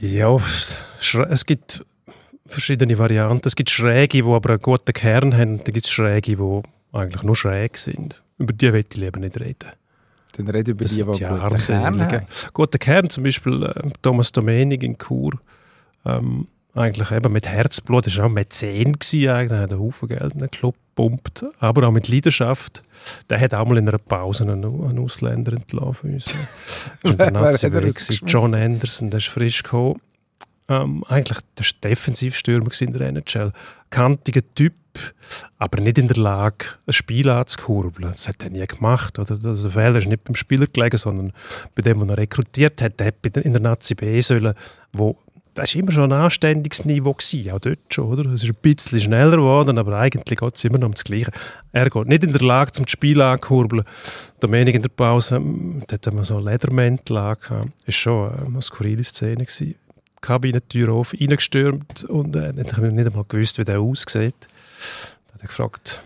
Ja, 0.00 0.38
es 1.28 1.44
gibt 1.44 1.84
verschiedene 2.46 2.96
Varianten. 2.98 3.46
Es 3.46 3.56
gibt 3.56 3.70
Schräge, 3.70 4.22
die 4.22 4.28
aber 4.28 4.50
einen 4.50 4.60
guten 4.60 4.92
Kern 4.92 5.36
haben. 5.36 5.58
und 5.58 5.66
Dann 5.66 5.74
gibt 5.74 5.86
es 5.86 5.92
Schräge, 5.92 6.36
die 6.36 6.62
eigentlich 6.92 7.22
nur 7.22 7.36
schräg 7.36 7.76
sind. 7.76 8.22
Über 8.38 8.52
die 8.52 8.72
will 8.72 8.84
ich 8.88 8.96
lieber 8.96 9.18
nicht 9.18 9.38
reden. 9.38 9.70
Dann 10.36 10.48
rede 10.48 10.70
über 10.70 10.84
Das 10.84 10.92
die, 10.92 10.98
die 10.98 11.10
die 11.12 11.24
guten 11.24 11.58
Kern 11.58 12.00
haben. 12.00 12.26
Guter 12.52 12.78
Kern, 12.78 13.10
zum 13.10 13.24
Beispiel 13.24 13.64
äh, 13.64 13.90
Thomas 14.02 14.30
Domenig 14.30 14.84
in 14.84 14.96
Chur. 14.96 15.32
Ähm, 16.04 16.46
eigentlich 16.78 17.10
eben 17.10 17.32
mit 17.32 17.46
Herzblut. 17.46 18.06
Das 18.06 18.16
war 18.16 18.26
auch 18.26 18.30
Mäzen, 18.30 18.92
gewesen, 18.98 19.28
eigentlich. 19.30 19.58
Er 19.58 19.62
hat 19.62 19.72
einen 19.72 19.80
Haufen 19.80 20.08
Geld 20.08 20.32
in 20.34 20.38
den 20.40 20.50
Club 20.50 20.74
gepumpt. 20.96 21.44
Aber 21.60 21.86
auch 21.86 21.92
mit 21.92 22.08
Leidenschaft. 22.08 22.82
Der 23.30 23.40
hat 23.40 23.54
auch 23.54 23.66
mal 23.66 23.78
in 23.78 23.88
einer 23.88 23.98
Pause 23.98 24.44
einen, 24.44 24.64
einen 24.64 24.98
Ausländer 24.98 25.52
entlassen 25.52 25.94
für 25.94 26.06
uns. 26.08 26.34
Der 27.18 27.30
Nazi 27.30 27.66
hat 27.66 27.74
er 27.74 27.84
rausgeschmissen? 27.84 28.26
John 28.26 28.54
Anderson, 28.54 29.10
der 29.10 29.18
ist 29.18 29.28
frisch 29.28 29.62
gekommen. 29.62 30.00
Ähm, 30.70 31.02
eigentlich 31.08 31.38
der 31.56 31.66
Defensivstürmer 31.90 32.68
in 32.80 32.92
der 32.92 33.08
NHL. 33.08 33.52
Kantiger 33.88 34.42
Typ, 34.54 34.74
aber 35.58 35.80
nicht 35.80 35.96
in 35.96 36.08
der 36.08 36.18
Lage, 36.18 36.66
ein 36.86 36.92
Spiel 36.92 37.30
anzukurbeln. 37.30 38.12
Das 38.12 38.28
hat 38.28 38.42
er 38.42 38.50
nie 38.50 38.66
gemacht. 38.66 39.18
Oder? 39.18 39.38
Also 39.42 39.70
der 39.70 39.70
Fehler 39.70 39.96
ist 39.98 40.08
nicht 40.08 40.24
beim 40.24 40.34
Spieler 40.34 40.66
gelegen, 40.66 40.98
sondern 40.98 41.32
bei 41.74 41.80
dem, 41.82 42.00
den 42.00 42.10
er 42.10 42.18
rekrutiert 42.18 42.82
hat. 42.82 43.00
Der 43.00 43.12
der- 43.12 43.46
in 43.46 43.52
der 43.52 43.62
Nazi 43.62 43.94
B 43.94 44.20
sollen, 44.20 44.52
wo 44.92 45.16
das 45.58 45.74
war 45.74 45.82
immer 45.82 45.92
schon 45.92 46.12
ein 46.12 46.20
anständiges 46.20 46.84
Niveau, 46.84 47.12
gewesen, 47.12 47.50
auch 47.50 47.58
dort 47.58 47.78
schon. 47.90 48.06
Oder? 48.06 48.30
Es 48.30 48.42
ist 48.42 48.50
ein 48.50 48.56
bisschen 48.62 49.00
schneller 49.00 49.36
geworden, 49.36 49.78
aber 49.78 49.98
eigentlich 49.98 50.38
geht 50.38 50.56
es 50.56 50.64
immer 50.64 50.78
noch 50.78 50.86
um 50.86 50.94
das 50.94 51.04
Gleiche. 51.04 51.30
Er 51.72 51.90
geht 51.90 52.06
nicht 52.06 52.24
in 52.24 52.32
der 52.32 52.42
Lage, 52.42 52.72
zum 52.72 52.86
Spiel 52.86 53.20
anzukurbeln. 53.20 53.84
Domenik 54.40 54.74
in 54.74 54.82
der 54.82 54.88
Pause, 54.88 55.36
ähm, 55.36 55.82
dort 55.86 56.06
haben 56.06 56.16
wir 56.16 56.24
so 56.24 56.36
einen 56.36 56.46
Ledermäntel 56.46 57.16
angehabt. 57.16 57.70
Das 57.84 57.86
war 57.86 57.92
schon 57.92 58.46
eine 58.46 58.62
skurrile 58.62 59.04
Szene. 59.04 59.44
Gewesen. 59.44 59.74
Kabinentür 60.20 60.92
auf, 60.92 61.14
reingestürmt 61.14 62.04
und 62.04 62.34
äh, 62.34 62.52
ich 62.60 62.72
habe 62.72 62.90
nicht 62.90 63.06
einmal 63.06 63.24
gewusst, 63.28 63.58
wie 63.58 63.64
der 63.64 63.80
aussieht. 63.80 64.34
Da 65.28 65.34
hat 65.34 65.42
er 65.42 65.46
gefragt, 65.46 66.02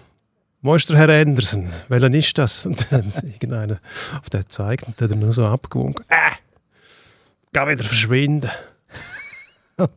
wo 0.60 0.74
ist 0.74 0.88
der 0.88 0.96
Herr 0.96 1.08
Anderson? 1.08 1.70
Welcher 1.88 2.12
ist 2.12 2.38
das? 2.38 2.66
Und 2.66 2.92
dann 2.92 3.12
irgendeiner 3.24 3.80
auf 4.20 4.30
den 4.30 4.42
gezeigt 4.42 4.84
und 4.86 5.00
dann 5.00 5.10
hat 5.10 5.16
er 5.16 5.20
nur 5.20 5.32
so 5.32 5.46
abgewunken. 5.46 6.04
Äh, 6.08 6.36
geh 7.52 7.66
wieder 7.66 7.84
verschwinden. 7.84 8.50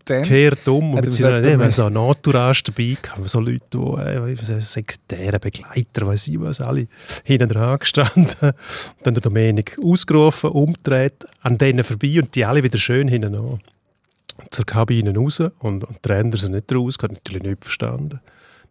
Dann, 0.06 0.24
Kehrt 0.24 0.68
um 0.68 0.94
und 0.94 1.02
mit 1.02 1.14
seiner 1.14 1.42
gesagt, 1.42 1.60
nee, 1.60 1.70
so 1.70 1.88
Entourage 1.88 2.64
dabei 2.64 2.98
gehabt, 3.02 3.30
so 3.30 3.40
Leute, 3.40 3.62
die 3.74 3.78
äh, 3.78 4.36
so 4.36 4.60
Sekretäre, 4.60 5.40
Begleiter, 5.40 6.08
weiß 6.08 6.28
ich 6.28 6.40
was, 6.40 6.62
alle 6.62 6.88
hinten 7.24 7.50
dran 7.50 7.80
gestanden. 7.80 8.26
Und 8.42 8.54
dann 9.04 9.14
der 9.14 9.22
Domenik 9.22 9.78
ausgerufen, 9.84 10.52
umgedreht, 10.52 11.26
an 11.42 11.58
denen 11.58 11.84
vorbei 11.84 12.20
und 12.20 12.34
die 12.36 12.46
alle 12.46 12.64
wieder 12.64 12.78
schön 12.78 13.08
hinten 13.08 13.36
an. 13.36 13.60
Zur 14.52 14.66
Kabine 14.66 15.16
raus 15.16 15.40
und, 15.40 15.84
und 15.86 15.96
die 15.96 16.02
Trainer 16.02 16.36
sind 16.38 16.52
nicht 16.52 16.74
raus, 16.74 16.96
hat 17.02 17.12
natürlich 17.12 17.44
nicht 17.44 17.64
verstanden. 17.64 18.20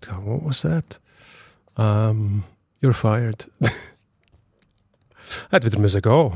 Ich 0.01 0.09
dachte, 0.09 0.25
what 0.27 0.45
was 0.45 0.61
that? 0.61 1.01
Um, 1.77 2.45
you're 2.83 2.93
fired. 2.93 3.51
er 3.61 5.57
hat 5.57 5.65
wieder 5.65 5.79
müssen 5.79 6.03
gehen. 6.03 6.33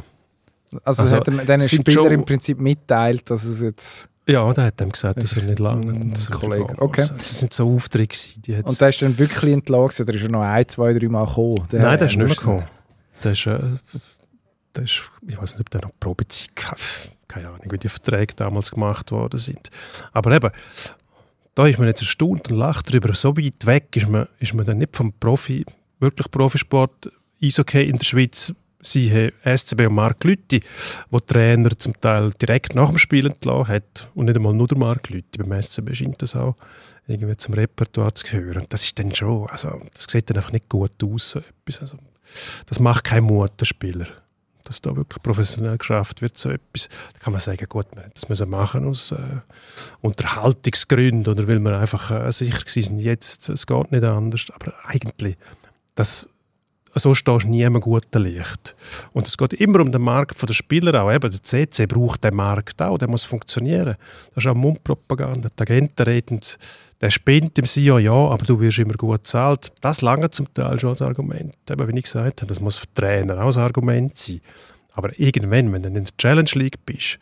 also, 0.84 1.02
also, 1.02 1.16
hat 1.16 1.28
er 1.28 1.44
den 1.44 1.60
sind 1.60 1.82
Spieler 1.82 2.04
schon- 2.04 2.12
im 2.12 2.24
Prinzip 2.24 2.58
mitteilt, 2.58 3.30
dass 3.30 3.44
es 3.44 3.62
jetzt... 3.62 4.08
Ja, 4.28 4.52
der 4.52 4.64
hat 4.64 4.80
ihm 4.80 4.90
gesagt, 4.90 5.22
dass 5.22 5.36
er 5.36 5.42
nicht 5.44 5.58
lange 5.58 5.90
Ein 5.92 6.14
Kollege, 6.30 6.74
okay. 6.78 7.06
Das 7.16 7.38
sind 7.40 7.52
so 7.54 7.74
Aufträge 7.74 8.14
die 8.36 8.56
hat's- 8.56 8.68
Und 8.70 8.80
der 8.80 8.88
ist 8.90 9.00
dann 9.02 9.18
wirklich 9.18 9.52
entlassen, 9.54 10.04
oder 10.04 10.14
ist 10.14 10.22
er 10.22 10.28
noch 10.30 10.42
ein, 10.42 10.68
zwei, 10.68 10.92
drei 10.92 11.08
Mal 11.08 11.24
gekommen? 11.26 11.66
Der 11.72 11.80
Nein, 11.82 11.98
der 11.98 12.06
ist 12.08 12.16
nicht 12.16 12.36
gekommen. 12.38 12.64
Der 13.24 13.32
ist, 13.32 13.46
äh, 13.46 13.58
der 14.74 14.84
ist, 14.84 15.02
ich 15.26 15.36
weiß 15.40 15.52
nicht, 15.52 15.60
ob 15.60 15.70
der 15.70 15.80
noch 15.82 15.90
Probezeit 15.98 16.50
hatte. 16.66 16.82
Keine 17.26 17.48
Ahnung, 17.48 17.64
wie 17.70 17.78
die 17.78 17.88
Verträge 17.88 18.34
damals 18.34 18.70
gemacht 18.70 19.10
worden 19.12 19.38
sind. 19.38 19.70
Aber 20.12 20.30
eben, 20.32 20.50
da 21.54 21.66
ist 21.66 21.78
man 21.78 21.88
jetzt 21.88 22.00
erstaunt 22.02 22.50
und 22.50 22.56
lacht 22.56 22.88
darüber. 22.90 23.14
So 23.14 23.36
weit 23.36 23.66
weg 23.66 23.88
ist 23.96 24.08
man, 24.08 24.28
ist 24.38 24.54
man 24.54 24.64
dann 24.66 24.78
nicht 24.78 24.96
vom 24.96 25.12
Profi, 25.12 25.64
wirklich 26.00 26.30
Profisport, 26.30 27.10
Eishockey 27.42 27.88
in 27.88 27.96
der 27.98 28.04
Schweiz, 28.04 28.52
siehe 28.80 29.32
SCB 29.44 29.86
und 29.86 29.94
Mark 29.94 30.22
Lütti, 30.24 30.60
wo 31.10 31.20
Trainer 31.20 31.70
zum 31.76 32.00
Teil 32.00 32.32
direkt 32.32 32.74
nach 32.74 32.88
dem 32.88 32.98
Spiel 32.98 33.26
entlassen 33.26 33.68
hat 33.68 34.08
und 34.14 34.26
nicht 34.26 34.36
einmal 34.36 34.54
nur 34.54 34.68
der 34.68 34.78
Mark 34.78 35.08
Lütti. 35.10 35.38
Beim 35.38 35.60
SCB 35.60 35.94
scheint 35.94 36.22
das 36.22 36.36
auch 36.36 36.56
irgendwie 37.06 37.36
zum 37.36 37.54
Repertoire 37.54 38.14
zu 38.14 38.26
gehören. 38.26 38.66
Das 38.68 38.84
ist 38.84 38.98
dann 38.98 39.14
schon, 39.14 39.48
also 39.48 39.80
das 39.94 40.06
sieht 40.08 40.30
dann 40.30 40.36
einfach 40.36 40.52
nicht 40.52 40.68
gut 40.68 41.02
aus, 41.02 41.30
so 41.30 41.40
etwas. 41.40 41.82
Also, 41.82 41.96
das 42.66 42.78
macht 42.78 43.04
kein 43.04 43.26
Spieler. 43.62 44.06
Dass 44.64 44.82
da 44.82 44.94
wirklich 44.94 45.22
professionell 45.22 45.78
geschafft 45.78 46.20
wird, 46.20 46.36
so 46.36 46.50
etwas. 46.50 46.90
Da 47.14 47.20
kann 47.20 47.32
man 47.32 47.40
sagen, 47.40 47.64
gut, 47.70 47.86
wir 47.94 48.02
hätten 48.02 48.12
das 48.12 48.28
müssen 48.28 48.50
machen 48.50 48.84
aus 48.84 49.12
äh, 49.12 49.40
Unterhaltungsgründen 50.02 51.32
oder 51.32 51.48
weil 51.48 51.58
wir 51.60 51.78
einfach 51.78 52.10
äh, 52.10 52.30
sicher 52.32 52.58
gewesen 52.58 52.98
jetzt, 52.98 53.48
es 53.48 53.66
geht 53.66 53.92
nicht 53.92 54.04
anders. 54.04 54.46
Aber 54.54 54.74
eigentlich, 54.84 55.38
das 55.94 56.28
so 56.94 57.14
stehst 57.14 57.44
du 57.44 57.48
nie 57.48 57.62
im 57.62 57.80
guten 57.80 58.22
Licht. 58.22 58.74
Und 59.12 59.26
es 59.26 59.36
geht 59.36 59.52
immer 59.54 59.80
um 59.80 59.92
den 59.92 60.02
Markt 60.02 60.40
der 60.40 60.52
Spieler 60.52 61.02
auch. 61.02 61.12
Eben, 61.12 61.30
der 61.30 61.42
CC 61.42 61.86
braucht 61.86 62.24
den 62.24 62.34
Markt 62.34 62.80
auch, 62.82 62.98
der 62.98 63.08
muss 63.08 63.24
funktionieren. 63.24 63.96
Das 64.34 64.44
ist 64.44 64.46
auch 64.46 64.54
Mundpropaganda. 64.54 65.48
Die 65.56 65.62
Agenten 65.62 66.02
reden, 66.02 66.40
der 67.00 67.10
spinnt 67.10 67.58
im 67.58 67.66
CEO, 67.66 67.98
ja, 67.98 68.12
aber 68.12 68.44
du 68.44 68.60
wirst 68.60 68.78
immer 68.78 68.94
gut 68.94 69.22
bezahlt. 69.22 69.72
Das 69.80 70.00
lange 70.00 70.30
zum 70.30 70.52
Teil 70.52 70.80
schon 70.80 70.90
als 70.90 71.02
Argument. 71.02 71.54
Eben, 71.70 71.88
wie 71.88 71.98
ich 71.98 72.04
gesagt 72.04 72.40
habe, 72.40 72.48
das 72.48 72.60
muss 72.60 72.76
für 72.76 72.92
Trainer 72.94 73.42
auch 73.42 73.56
ein 73.56 73.62
Argument 73.62 74.16
sein. 74.16 74.40
Aber 74.92 75.16
irgendwann, 75.18 75.72
wenn 75.72 75.82
du 75.82 75.88
in 75.90 76.04
der 76.04 76.16
Challenge 76.16 76.50
League 76.54 76.84
bist, 76.84 77.20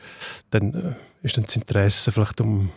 dann 0.51 0.73
äh, 0.73 1.27
ist 1.27 1.37
dann 1.37 1.45
das 1.45 1.57
Interesse 1.57 2.11
vielleicht 2.11 2.41
um 2.41 2.71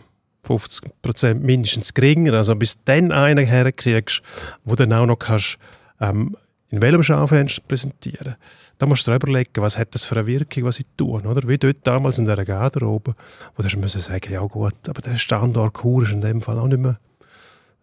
50 0.44 0.90
Prozent 1.00 1.42
mindestens 1.42 1.94
geringer. 1.94 2.34
Also 2.34 2.54
bis 2.54 2.76
du 2.76 2.80
dann 2.84 3.12
einen 3.12 3.46
herkriegst, 3.46 4.20
wo 4.64 4.74
dann 4.74 4.92
auch 4.92 5.06
noch 5.06 5.18
kannst, 5.18 5.58
ähm, 6.00 6.36
in 6.70 6.80
welchem 6.80 7.02
Schaufenster 7.02 7.62
präsentieren. 7.66 8.36
Da 8.78 8.86
musst 8.86 9.06
du 9.06 9.10
dir 9.10 9.16
überlegen, 9.16 9.62
was 9.62 9.76
hat 9.76 9.94
das 9.94 10.04
für 10.04 10.16
eine 10.16 10.26
Wirkung, 10.26 10.64
was 10.64 10.78
ich 10.78 10.86
tue. 10.96 11.20
Oder? 11.22 11.46
Wie 11.48 11.58
dort 11.58 11.84
damals 11.84 12.18
in 12.18 12.26
der 12.26 12.44
Garderobe, 12.44 13.14
wo 13.56 13.62
du 13.62 13.78
musst 13.78 14.00
sagen, 14.00 14.32
ja 14.32 14.40
gut, 14.40 14.88
aber 14.88 15.02
der 15.02 15.18
Standort 15.18 15.78
Chur 15.78 16.04
ist 16.04 16.12
in 16.12 16.20
dem 16.20 16.40
Fall 16.42 16.58
auch 16.58 16.68
nicht 16.68 16.80
mehr, 16.80 16.98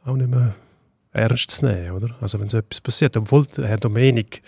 auch 0.06 0.15
nicht 0.15 0.30
mehr 0.30 0.56
ernst 1.12 1.52
zu 1.52 1.65
nehmen. 1.65 1.91
Oder? 1.91 2.15
Also 2.21 2.39
wenn 2.39 2.50
so 2.50 2.58
etwas 2.58 2.80
passiert, 2.80 3.17
obwohl 3.17 3.45
der 3.45 3.67
Herr 3.67 3.78
Domenik 3.78 4.41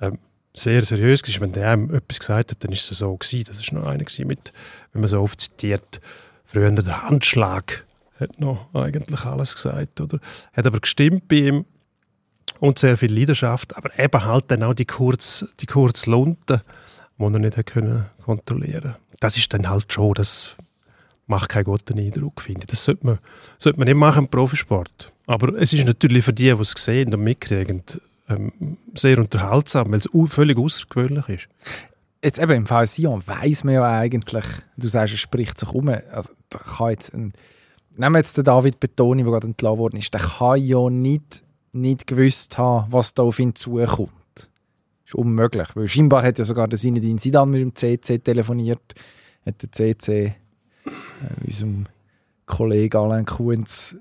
ähm, 0.00 0.18
sehr 0.54 0.82
seriös 0.82 1.22
ist, 1.22 1.40
wenn 1.40 1.52
der 1.52 1.72
ihm 1.72 1.94
etwas 1.94 2.18
gesagt 2.18 2.50
hat, 2.50 2.62
dann 2.64 2.72
ist 2.72 2.90
es 2.90 2.98
so 2.98 3.16
gewesen. 3.16 3.44
Das 3.48 3.58
ist 3.58 3.72
noch 3.72 3.86
einer 3.86 4.04
mit, 4.26 4.52
wenn 4.92 5.00
man 5.00 5.08
so 5.08 5.20
oft 5.20 5.40
zitiert, 5.40 6.00
früher 6.44 6.70
der 6.70 7.02
Handschlag 7.02 7.86
hat 8.20 8.38
noch 8.38 8.74
eigentlich 8.74 9.24
alles 9.24 9.54
gesagt, 9.54 10.00
oder? 10.00 10.18
Hat 10.52 10.66
aber 10.66 10.80
gestimmt 10.80 11.28
bei 11.28 11.36
ihm 11.36 11.64
und 12.60 12.78
sehr 12.78 12.96
viel 12.96 13.16
Leidenschaft, 13.16 13.76
aber 13.76 13.96
eben 13.98 14.24
halt 14.24 14.44
dann 14.48 14.62
auch 14.62 14.74
die 14.74 14.84
kurz, 14.84 15.46
die 15.60 15.66
kurz 15.66 16.06
Lunte, 16.06 16.62
die 17.18 17.24
er 17.24 17.30
nicht 17.38 17.66
können 17.66 18.06
kontrollieren. 18.24 18.96
Das 19.20 19.36
ist 19.36 19.52
dann 19.52 19.68
halt 19.68 19.92
schon, 19.92 20.14
das 20.14 20.56
macht 21.26 21.50
keinen 21.50 21.64
guten 21.64 21.98
Eindruck, 21.98 22.40
finde 22.40 22.62
ich. 22.62 22.66
Das 22.66 22.84
sollte 22.84 23.06
man, 23.06 23.18
sollte 23.58 23.78
man 23.78 23.86
nicht 23.86 23.96
machen 23.96 24.24
im 24.24 24.28
Profisport. 24.28 25.12
Aber 25.26 25.54
es 25.54 25.72
ist 25.72 25.86
natürlich 25.86 26.24
für 26.24 26.32
die, 26.32 26.52
die 26.54 26.60
es 26.60 26.72
sehen 26.72 27.12
und 27.12 27.22
mitkriegen, 27.22 27.82
ähm, 28.28 28.78
sehr 28.94 29.18
unterhaltsam, 29.18 29.92
weil 29.92 29.98
es 29.98 30.08
völlig 30.28 30.58
außergewöhnlich 30.58 31.28
ist. 31.28 31.48
Jetzt 32.22 32.38
eben 32.38 32.52
im 32.52 32.66
Fall 32.66 32.86
Sion 32.86 33.22
weiss 33.26 33.62
man 33.62 33.74
ja 33.74 33.98
eigentlich, 33.98 34.44
du 34.76 34.88
sagst, 34.88 35.14
es 35.14 35.20
spricht 35.20 35.58
sich 35.58 35.68
um. 35.70 35.88
Also, 35.88 36.32
da 36.50 36.58
kann 36.58 36.90
jetzt 36.90 37.14
ein, 37.14 37.32
nehmen 37.96 38.14
wir 38.14 38.18
jetzt 38.18 38.36
den 38.36 38.44
David 38.44 38.80
Betoni, 38.80 39.22
der 39.22 39.32
gerade 39.32 39.46
entlassen 39.46 39.78
worden 39.78 39.98
ist, 39.98 40.12
der 40.12 40.20
kann 40.20 40.62
ja 40.62 40.90
nicht, 40.90 41.42
nicht 41.72 42.06
gewusst 42.06 42.58
haben, 42.58 42.90
was 42.92 43.14
da 43.14 43.22
auf 43.22 43.38
ihn 43.38 43.54
zukommt. 43.54 44.10
Das 44.34 44.48
ist 45.06 45.14
unmöglich, 45.14 45.68
weil 45.74 45.88
scheinbar 45.88 46.22
hat 46.22 46.38
ja 46.38 46.44
sogar 46.44 46.68
der 46.68 46.78
Sinedin 46.78 47.18
Sidan 47.18 47.50
mit 47.50 47.60
dem 47.60 47.74
CC 47.74 48.18
telefoniert, 48.18 48.94
hat 49.46 49.62
der 49.62 49.72
CC 49.72 50.34
äh, 50.84 51.46
unserem 51.46 51.86
Kollegen 52.46 52.96
Alain 52.96 53.24
Kuhns 53.24 53.96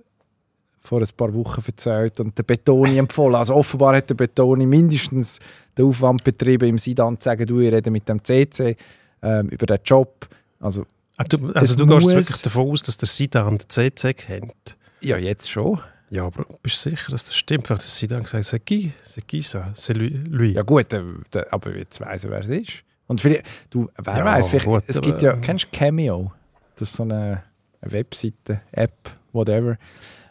vor 0.87 1.01
ein 1.01 1.07
paar 1.15 1.33
Wochen 1.33 1.61
erzählt 1.65 2.19
und 2.19 2.37
der 2.37 2.43
Betoni 2.43 2.97
empfohlen. 2.97 3.35
Also 3.35 3.55
offenbar 3.55 3.95
hat 3.95 4.09
der 4.09 4.15
Betoni 4.15 4.65
mindestens 4.65 5.39
den 5.77 5.85
Aufwand 5.85 6.23
betrieben, 6.23 6.69
im 6.69 6.77
Sidan 6.77 7.19
zu 7.19 7.25
sagen, 7.25 7.45
du, 7.45 7.59
ich 7.59 7.71
rede 7.71 7.91
mit 7.91 8.07
dem 8.07 8.23
CC 8.23 8.75
ähm, 9.21 9.49
über 9.49 9.65
den 9.65 9.79
Job. 9.83 10.27
Also, 10.59 10.85
ah, 11.17 11.25
du, 11.25 11.51
also 11.51 11.75
du 11.75 11.85
gehst 11.85 12.09
wirklich 12.09 12.41
davon 12.41 12.71
aus, 12.71 12.83
dass 12.83 12.97
der 12.97 13.07
Sidan 13.07 13.57
den 13.57 13.69
CC 13.69 14.13
kennt? 14.13 14.77
Ja, 15.01 15.17
jetzt 15.17 15.49
schon. 15.49 15.79
Ja, 16.09 16.25
aber 16.25 16.45
bist 16.63 16.85
du 16.85 16.89
sicher, 16.89 17.11
dass 17.11 17.25
das 17.25 17.35
stimmt? 17.35 17.67
Vielleicht 17.67 17.83
hat 17.83 17.89
Sidan 17.89 18.23
gesagt, 18.23 18.45
c'est 18.45 18.59
qui, 18.59 18.93
c'est 19.05 19.25
qui 19.25 19.41
ça, 19.41 19.73
c'est 19.75 19.93
lui. 19.93 20.53
Ja 20.53 20.61
gut, 20.61 20.91
der, 20.91 21.03
aber 21.51 21.75
jetzt 21.75 21.99
weiss 21.99 22.23
er, 22.23 22.31
wer 22.31 22.39
es 22.39 22.49
ist. 22.49 22.83
Und 23.07 23.21
vielleicht, 23.21 23.45
du, 23.69 23.89
wer 23.97 24.17
ja, 24.17 24.25
weiß, 24.25 24.53
es 24.87 25.01
gibt 25.01 25.21
ja, 25.21 25.35
kennst 25.37 25.65
du 25.65 25.69
Cameo? 25.77 26.31
Das 26.75 26.89
ist 26.89 26.95
so 26.95 27.03
eine, 27.03 27.43
eine 27.81 27.91
Webseite, 27.91 28.61
App, 28.71 29.11
whatever 29.33 29.77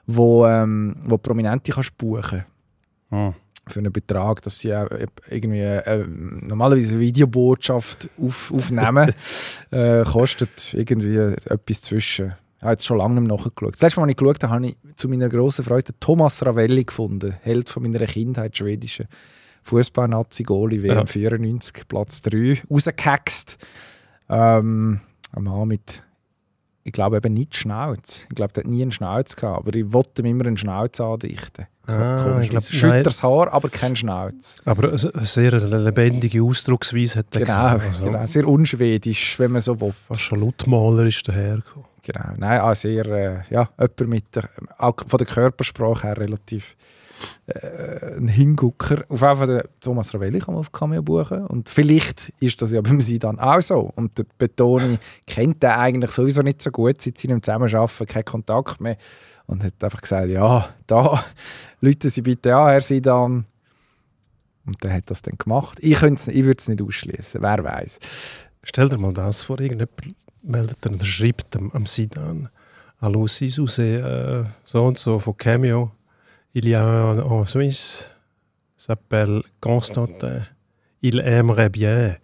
wo, 0.07 0.47
ähm, 0.47 0.97
wo 1.05 1.19
Prominente 1.19 1.73
kannst 1.73 1.97
buchen 1.99 2.45
oh. 3.11 3.35
für 3.67 3.81
einen 3.81 3.93
Betrag, 3.93 4.41
dass 4.43 4.61
sie 4.61 4.71
äh, 4.71 5.07
irgendwie 5.29 5.61
äh, 5.61 6.07
normalerweise 6.07 6.93
eine 6.93 7.01
Videobotschaft 7.01 8.09
auf, 8.23 8.53
aufnehmen, 8.53 9.13
äh, 9.71 10.05
kostet 10.05 10.75
irgendwie 10.75 11.17
etwas 11.17 11.83
zwischen. 11.83 12.35
Ich 12.59 12.63
habe 12.63 12.73
jetzt 12.73 12.87
schon 12.87 12.99
lange 12.99 13.21
nicht 13.21 13.29
mehr 13.29 13.37
nachgeschaut. 13.37 13.75
Das 13.75 13.83
letzte 13.83 14.01
Mal, 14.01 14.05
als 14.05 14.13
ich 14.13 14.17
geschaut 14.17 14.43
habe, 14.43 14.53
habe 14.55 14.67
ich 14.67 14.77
zu 14.97 15.09
meiner 15.09 15.29
grossen 15.29 15.65
Freude 15.65 15.93
Thomas 16.01 16.45
Ravelli 16.45 16.85
gefunden, 16.85 17.35
Held 17.43 17.69
von 17.69 17.83
meiner 17.83 18.05
Kindheit, 18.07 18.57
schwedische 18.57 19.07
Fußball-Nazi-Goli, 19.65 20.83
WM 20.83 20.99
ja. 20.99 21.07
94, 21.07 21.89
Platz 21.89 22.23
3, 22.23 22.63
rausgehaxt. 22.71 23.59
Ähm, 24.29 25.01
ein 25.33 25.43
Mann 25.43 25.69
mit 25.69 26.03
ich 26.87 26.93
glaube 26.93 27.17
eben 27.17 27.35
nicht 27.35 27.57
Schnauz. 27.57 28.27
Ich 28.31 28.37
glaube, 28.37 28.53
der 28.53 28.63
hat 28.63 28.71
nie 28.71 28.81
einen 28.81 28.93
Schnauz 28.93 29.35
gehabt, 29.35 29.67
aber 29.67 29.77
ich 29.77 29.93
wollte 29.93 30.23
ihm 30.23 30.27
immer 30.27 30.47
einen 30.47 30.57
Schnauz 30.57 31.01
andichten. 31.01 31.67
Ah, 31.89 32.41
Schütters 32.61 33.25
Haar, 33.25 33.53
aber 33.53 33.69
kein 33.71 33.97
Schnauz. 33.97 34.59
Aber 34.65 34.91
eine 34.91 35.27
sehr 35.27 35.51
lebendige 35.51 36.45
Ausdrucksweise 36.45 37.19
hat 37.19 37.27
er 37.35 37.41
genau, 37.41 37.87
also. 37.87 38.05
genau, 38.05 38.25
sehr 38.27 38.47
unschwedisch, 38.47 39.37
wenn 39.41 39.51
man 39.51 39.63
so 39.63 39.81
will. 39.81 39.95
Fast 40.07 40.21
schon 40.21 40.41
lautmalerisch 40.41 41.25
dahergekommen. 41.25 41.89
Genau, 42.07 42.35
nein, 42.37 42.61
auch 42.61 42.77
sehr, 42.77 43.05
äh, 43.07 43.43
ja, 43.51 43.69
jemand 43.77 44.01
mit 44.07 44.37
der, 44.37 44.49
auch 44.79 44.95
von 45.05 45.19
der 45.19 45.27
Körpersprache 45.27 46.07
her 46.07 46.17
relativ 46.17 46.77
äh, 47.49 48.17
ein 48.17 48.29
Hingucker. 48.29 49.05
Auf 49.09 49.23
jeden 49.23 49.37
Fall, 49.37 49.69
Thomas 49.81 50.15
Ravelli 50.15 50.39
kann 50.39 50.55
man 50.55 50.61
auf 50.61 50.71
Cameo 50.71 51.03
buchen. 51.03 51.45
Und 51.49 51.69
vielleicht 51.69 52.33
ist 52.39 52.63
das 52.63 52.71
ja 52.71 52.81
beim 52.81 53.01
Sie 53.01 53.19
dann 53.19 53.41
auch 53.41 53.61
so. 53.61 53.91
Und 53.97 54.19
der 54.19 54.27
Betoni 54.39 55.01
kennt 55.27 55.65
den 55.65 55.71
eigentlich 55.71 56.13
sowieso 56.13 56.43
nicht 56.43 56.63
so 56.63 56.71
gut, 56.71 57.01
seit 57.01 57.19
sie 57.19 57.27
Zusammenarbeiten, 57.41 58.07
keinen 58.07 58.25
Kontakt 58.25 58.81
mehr. 58.81 58.99
Und 59.47 59.65
hat 59.65 59.83
einfach 59.83 60.01
gesagt, 60.01 60.29
ja, 60.29 60.69
da, 60.87 61.25
Leute 61.81 62.09
Sie 62.09 62.23
bitte 62.23 62.55
an, 62.55 62.69
Herr 62.69 62.83
Sidan. 62.83 63.47
Und 64.65 64.85
der 64.85 64.95
hat 64.95 65.11
das 65.11 65.23
dann 65.23 65.39
gemacht. 65.39 65.79
Ich, 65.81 66.01
ich 66.01 66.45
würde 66.45 66.57
es 66.57 66.69
nicht 66.69 66.83
ausschließen, 66.83 67.43
wer 67.43 67.65
weiß. 67.65 67.99
Stell 68.63 68.89
dir 68.89 68.99
mal 68.99 69.13
das 69.13 69.43
vor, 69.43 69.59
irgendjemand 69.59 70.15
meldet 70.47 70.79
dann 70.81 70.95
oder 70.95 71.05
schreibt 71.05 71.57
am, 71.57 71.71
am 71.73 71.87
Sidan, 71.87 72.49
Hallo 73.01 73.27
Sisu, 73.27 73.67
äh, 73.81 74.45
so 74.65 74.85
und 74.85 74.99
so 74.99 75.19
von 75.19 75.37
Cameo 75.37 75.93
Il 76.55 76.67
y 76.67 76.75
a 76.75 76.83
un 76.83 77.19
en 77.19 77.47
Suisse, 77.47 78.07
s'appelle 78.79 79.43
Constantin. 79.61 80.47
Il 81.03 81.21
aimerait 81.21 81.69
bien. 81.69 82.17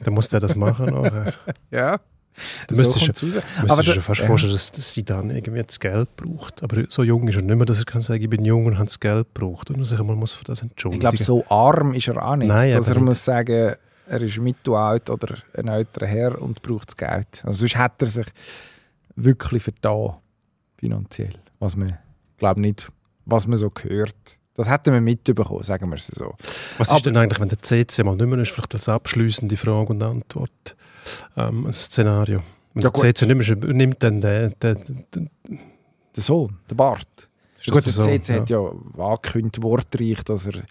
Dann 0.00 0.14
muss 0.14 0.30
der 0.30 0.40
das 0.40 0.56
machen. 0.56 0.86
Nachher. 0.86 1.34
ja. 1.70 2.00
Du 2.68 2.74
müsstest, 2.74 3.16
so 3.16 3.26
du 3.26 3.32
dir 3.32 4.00
fast 4.00 4.20
ja. 4.20 4.26
vorstellen, 4.26 4.54
dass, 4.54 4.72
dass 4.72 4.94
sie 4.94 5.04
dann 5.04 5.28
irgendwie 5.28 5.62
das 5.62 5.78
Geld 5.78 6.16
braucht. 6.16 6.62
Aber 6.62 6.84
so 6.88 7.02
jung 7.02 7.28
ist 7.28 7.36
er 7.36 7.42
nicht 7.42 7.54
mehr, 7.54 7.66
dass 7.66 7.78
er 7.78 7.84
kann 7.84 8.00
sagen, 8.00 8.22
ich 8.22 8.30
bin 8.30 8.46
jung 8.46 8.64
und 8.64 8.76
habe 8.76 8.86
das 8.86 8.98
Geld 8.98 9.26
gebraucht. 9.34 9.70
Und 9.70 9.78
er 9.78 9.84
sich 9.84 9.98
mal 9.98 10.16
muss 10.16 10.32
für 10.32 10.44
das 10.44 10.62
entschuldigen. 10.62 10.96
Ich 10.96 11.00
glaube, 11.00 11.22
so 11.22 11.44
arm 11.48 11.92
ist 11.92 12.08
er 12.08 12.26
auch 12.26 12.36
nicht, 12.36 12.48
Nein, 12.48 12.72
dass 12.72 12.88
er 12.88 12.94
nicht. 12.94 13.04
muss 13.04 13.24
sagen, 13.24 13.74
er 14.08 14.22
ist 14.22 14.38
mittelalt 14.38 15.10
oder 15.10 15.36
ein 15.54 15.68
älterer 15.68 16.06
Herr 16.06 16.40
und 16.40 16.62
braucht 16.62 16.88
das 16.88 16.96
Geld. 16.96 17.42
Also 17.44 17.58
sonst 17.60 17.76
hat 17.76 18.00
er 18.02 18.08
sich 18.08 18.26
wirklich 19.16 19.62
vertan, 19.62 20.16
finanziell. 20.78 21.34
Was 21.58 21.76
man, 21.76 21.96
glaube 22.38 22.60
nicht 22.60 22.88
was 23.26 23.46
man 23.46 23.58
so 23.58 23.70
hört. 23.82 24.38
Das 24.54 24.68
hätten 24.68 24.94
wir 24.94 25.02
mitbekommen, 25.02 25.62
sagen 25.62 25.90
wir 25.90 25.96
es 25.96 26.06
so. 26.06 26.34
Was 26.78 26.88
Aber, 26.88 26.96
ist 26.96 27.06
denn 27.06 27.16
eigentlich, 27.16 27.40
wenn 27.40 27.48
der 27.48 27.60
CC 27.60 28.04
mal 28.04 28.16
nicht 28.16 28.26
mehr 28.26 28.38
ist, 28.38 28.52
vielleicht 28.52 28.74
als 28.74 28.88
abschließende 28.88 29.56
Frage 29.56 29.90
und 29.90 30.02
Antwort, 30.02 30.76
ähm, 31.36 31.66
ein 31.66 31.72
Szenario? 31.74 32.42
Wenn 32.72 32.82
ja, 32.84 32.90
der 32.90 33.14
CC 33.14 33.26
nicht 33.26 33.48
mehr 33.48 33.74
nimmt 33.74 34.02
dann 34.02 34.22
der, 34.22 34.50
der, 34.50 34.76
der, 34.76 35.26
der 36.16 36.22
Sohn, 36.22 36.56
der 36.70 36.74
Bart. 36.74 37.28
Gut, 37.66 37.84
der, 37.84 37.92
der 37.92 38.20
CC 38.22 38.32
ja. 38.32 38.40
hat 38.40 38.50
ja 38.50 38.72
angekündigt, 38.96 39.62
wortreich, 39.62 40.22
dass 40.24 40.46
er 40.46 40.62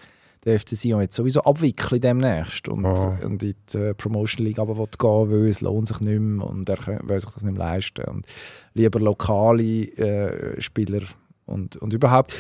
den 0.46 0.60
FC 0.60 0.70
Sion 0.78 1.02
jetzt 1.02 1.16
sowieso 1.16 1.42
abwickeln 1.42 2.00
demnächst 2.00 2.68
und, 2.68 2.86
ah. 2.86 3.18
und 3.24 3.44
in 3.44 3.56
die 3.72 3.78
äh, 3.78 3.94
Promotion 3.94 4.46
League 4.46 4.60
aber 4.60 4.76
gehen 4.76 5.30
will, 5.30 5.50
es 5.50 5.62
lohnt 5.62 5.88
sich 5.88 6.00
nicht 6.02 6.20
mehr 6.20 6.46
und 6.46 6.70
er 6.70 6.78
will 7.04 7.20
sich 7.20 7.30
das 7.32 7.44
nicht 7.44 7.58
mehr 7.58 7.68
leisten 7.68 8.06
und 8.06 8.26
lieber 8.74 9.00
lokale 9.00 9.64
äh, 9.64 10.62
Spieler 10.62 11.02
und, 11.46 11.78
und 11.78 11.94
überhaupt, 11.94 12.34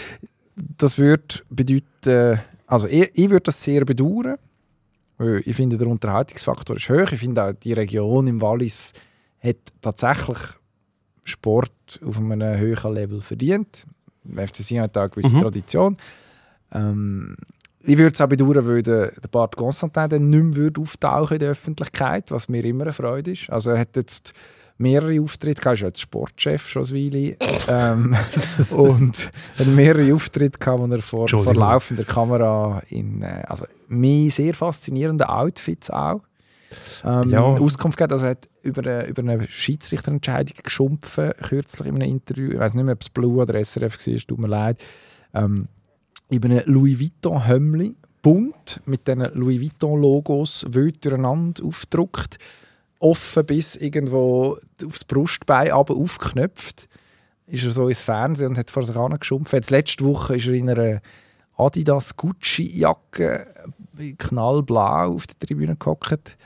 das 0.55 0.97
würde 0.97 1.35
bedeuten, 1.49 2.39
also 2.67 2.87
ich, 2.87 3.11
ich 3.13 3.29
würde 3.29 3.43
das 3.43 3.61
sehr 3.61 3.85
bedauern, 3.85 4.37
weil 5.17 5.41
ich 5.45 5.55
finde, 5.55 5.77
der 5.77 5.87
Unterhaltungsfaktor 5.87 6.75
ist 6.75 6.89
hoch. 6.89 7.11
Ich 7.11 7.19
finde 7.19 7.43
auch, 7.43 7.53
die 7.53 7.73
Region 7.73 8.27
im 8.27 8.41
Wallis 8.41 8.93
hat 9.39 9.57
tatsächlich 9.81 10.37
Sport 11.23 12.01
auf 12.05 12.19
einem 12.19 12.57
höheren 12.57 12.93
Level 12.93 13.21
verdient. 13.21 13.85
Der 14.23 14.47
FC 14.47 14.57
Sion 14.57 14.81
hat 14.81 14.97
auch 14.97 15.03
eine 15.03 15.09
gewisse 15.09 15.35
mhm. 15.35 15.41
Tradition. 15.41 15.97
Ähm, 16.71 17.35
ich 17.85 17.97
würde 17.97 18.13
es 18.13 18.21
auch 18.21 18.27
bedauern, 18.27 18.67
weil 18.67 18.83
der, 18.83 19.11
der 19.11 19.27
Bart 19.29 19.55
Constantin 19.55 20.09
dann 20.09 20.29
nicht 20.29 20.57
mehr 20.57 20.71
auftauchen 20.77 21.35
in 21.35 21.39
der 21.39 21.51
Öffentlichkeit, 21.51 22.31
was 22.31 22.49
mir 22.49 22.63
immer 22.65 22.83
eine 22.83 22.93
Freude 22.93 23.31
ist. 23.31 23.49
Also 23.49 23.71
er 23.71 23.79
hat 23.79 23.95
jetzt 23.95 24.33
mehrere 24.77 25.21
Auftritte 25.21 25.61
gehabt, 25.61 25.77
ist 25.77 25.83
jetzt 25.83 26.01
Sportchef 26.01 26.67
schon 26.67 26.83
ein 26.83 26.93
Weile. 26.93 27.37
ähm, 27.69 28.15
und 28.71 29.31
hat 29.57 29.67
mehrere 29.67 30.13
Auftritte 30.13 30.59
gehabt, 30.59 30.81
wo 30.81 30.87
er 30.87 31.01
vor, 31.01 31.27
vor 31.27 31.53
laufender 31.53 32.03
Kamera 32.03 32.81
in 32.89 33.21
äh, 33.21 33.43
also, 33.47 33.65
mir 33.87 34.31
sehr 34.31 34.53
faszinierenden 34.53 35.27
Outfits 35.27 35.89
auch 35.89 36.21
ähm, 37.03 37.29
Ja. 37.29 37.41
Auskunft 37.41 37.97
gegeben. 37.97 38.13
Also 38.13 38.25
er 38.25 38.31
hat 38.31 38.49
über 38.63 38.81
eine, 38.81 39.05
über 39.07 39.21
eine 39.21 39.47
Schiedsrichterentscheidung 39.49 40.57
geschumpfen, 40.63 41.31
kürzlich 41.41 41.87
in 41.87 41.95
einem 41.95 42.09
Interview. 42.09 42.51
Ich 42.51 42.59
weiß 42.59 42.73
nicht 42.73 42.83
mehr, 42.83 42.93
ob 42.93 43.01
es 43.01 43.09
Blue 43.09 43.41
oder 43.41 43.63
SRF 43.63 43.97
war, 43.97 44.17
tut 44.27 44.39
mir 44.39 44.47
leid. 44.47 44.79
Ähm, 45.33 45.67
über 46.35 46.49
eine 46.49 46.63
Louis 46.65 46.99
Vuitton-Hömmli, 46.99 47.95
bunt, 48.21 48.81
mit 48.85 49.07
diesen 49.07 49.33
Louis 49.33 49.61
Vuitton-Logos 49.61 50.65
wild 50.69 51.03
durcheinander 51.05 51.63
aufgedruckt, 51.63 52.37
offen 52.99 53.45
bis 53.45 53.75
irgendwo 53.75 54.57
aufs 54.83 55.03
Brustbein 55.03 55.71
aber 55.71 55.95
aufgeknöpft. 55.95 56.87
Ist 57.47 57.63
er 57.63 57.71
so 57.71 57.87
ins 57.87 58.01
Fernsehen 58.01 58.49
und 58.49 58.57
hat 58.57 58.71
vor 58.71 58.83
sich 58.83 58.95
angeschumpft. 58.95 59.53
Jetzt 59.53 59.69
letzte 59.69 60.03
Woche 60.05 60.37
ist 60.37 60.47
er 60.47 60.53
in 60.53 60.69
einer 60.69 61.01
Adidas 61.57 62.17
Gucci-Jacke 62.17 63.45
knallblau 64.17 65.13
auf 65.13 65.27
der 65.27 65.39
Tribüne 65.39 65.75
gehockt. 65.75 66.37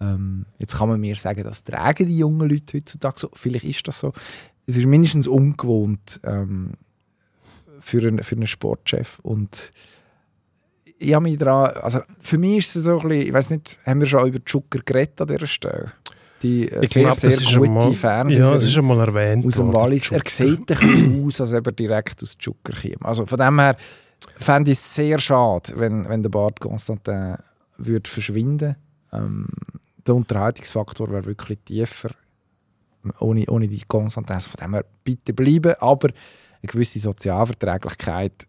Ähm, 0.00 0.46
jetzt 0.58 0.76
kann 0.76 0.88
man 0.88 1.00
mir 1.00 1.16
sagen, 1.16 1.44
das 1.44 1.64
tragen 1.64 2.06
die 2.06 2.18
jungen 2.18 2.48
Leute 2.48 2.78
heutzutage 2.78 3.20
so. 3.20 3.30
Vielleicht 3.34 3.64
ist 3.64 3.86
das 3.88 4.00
so. 4.00 4.12
Es 4.66 4.76
ist 4.76 4.86
mindestens 4.86 5.26
ungewohnt 5.26 6.20
ähm, 6.24 6.72
für, 7.86 7.98
einen, 8.08 8.22
für 8.22 8.34
einen 8.34 8.48
Sportchef. 8.48 9.20
Und 9.22 9.72
ich 10.98 11.14
habe 11.14 11.22
mich 11.22 11.38
daran, 11.38 11.76
also 11.76 12.00
für 12.18 12.36
mich 12.36 12.58
ist 12.58 12.76
es 12.76 12.84
so 12.84 12.98
ein 12.98 13.08
bisschen, 13.08 13.28
ich 13.28 13.32
weiß 13.32 13.50
nicht, 13.50 13.78
haben 13.86 14.00
wir 14.00 14.06
schon 14.08 14.26
über 14.26 14.44
Zucker 14.44 14.80
geredet 14.84 15.20
an 15.20 15.28
dieser 15.28 15.46
Stelle? 15.46 15.92
Die 16.42 16.68
äh, 16.68 16.84
Ich 16.84 16.90
sehr, 16.92 17.04
glaube, 17.04 17.30
sehr 17.30 17.58
gute 17.58 17.70
mal, 17.70 17.92
Fernsehserie 17.92 18.48
ja, 18.48 18.54
das 18.54 18.64
ist 18.64 18.72
schon 18.72 18.86
mal 18.86 18.98
erwähnt. 18.98 19.46
aus 19.46 19.54
dem 19.54 19.72
Wallis. 19.72 20.10
Er 20.10 20.20
sieht 20.26 20.58
ein 20.58 20.64
bisschen 20.64 21.24
aus, 21.26 21.40
als 21.40 21.54
ob 21.54 21.66
er 21.66 21.72
direkt 21.72 22.22
aus 22.22 22.36
Zucker 22.36 22.72
käme. 22.72 23.04
Also 23.04 23.24
von 23.24 23.38
dem 23.38 23.60
her 23.60 23.76
fände 24.36 24.72
ich 24.72 24.78
es 24.78 24.94
sehr 24.94 25.18
schade, 25.20 25.72
wenn, 25.76 26.08
wenn 26.08 26.22
der 26.22 26.30
Bart 26.30 26.58
Constantin 26.58 27.36
würde 27.78 28.10
verschwinden 28.10 28.74
ähm, 29.12 29.46
Der 30.06 30.14
Unterhaltungsfaktor 30.14 31.10
wäre 31.10 31.26
wirklich 31.26 31.58
tiefer 31.64 32.10
ohne, 33.20 33.44
ohne 33.46 33.68
die 33.68 33.82
Constantin. 33.86 34.34
Also 34.34 34.50
von 34.50 34.60
dem 34.60 34.74
her 34.74 34.84
bitte 35.04 35.32
bleiben, 35.32 35.74
aber 35.78 36.08
eine 36.66 36.72
gewisse 36.72 36.98
Sozialverträglichkeit, 36.98 38.46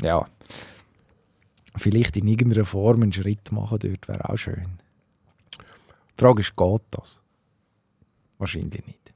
ja, 0.00 0.26
vielleicht 1.76 2.16
in 2.16 2.28
irgendeiner 2.28 2.64
Form 2.64 3.02
einen 3.02 3.12
Schritt 3.12 3.50
machen 3.52 3.78
dort, 3.80 4.08
wäre 4.08 4.28
auch 4.28 4.36
schön. 4.36 4.78
Die 6.18 6.20
Frage 6.22 6.40
ist, 6.40 6.56
geht 6.56 6.82
das? 6.92 7.20
Wahrscheinlich 8.38 8.86
nicht. 8.86 9.12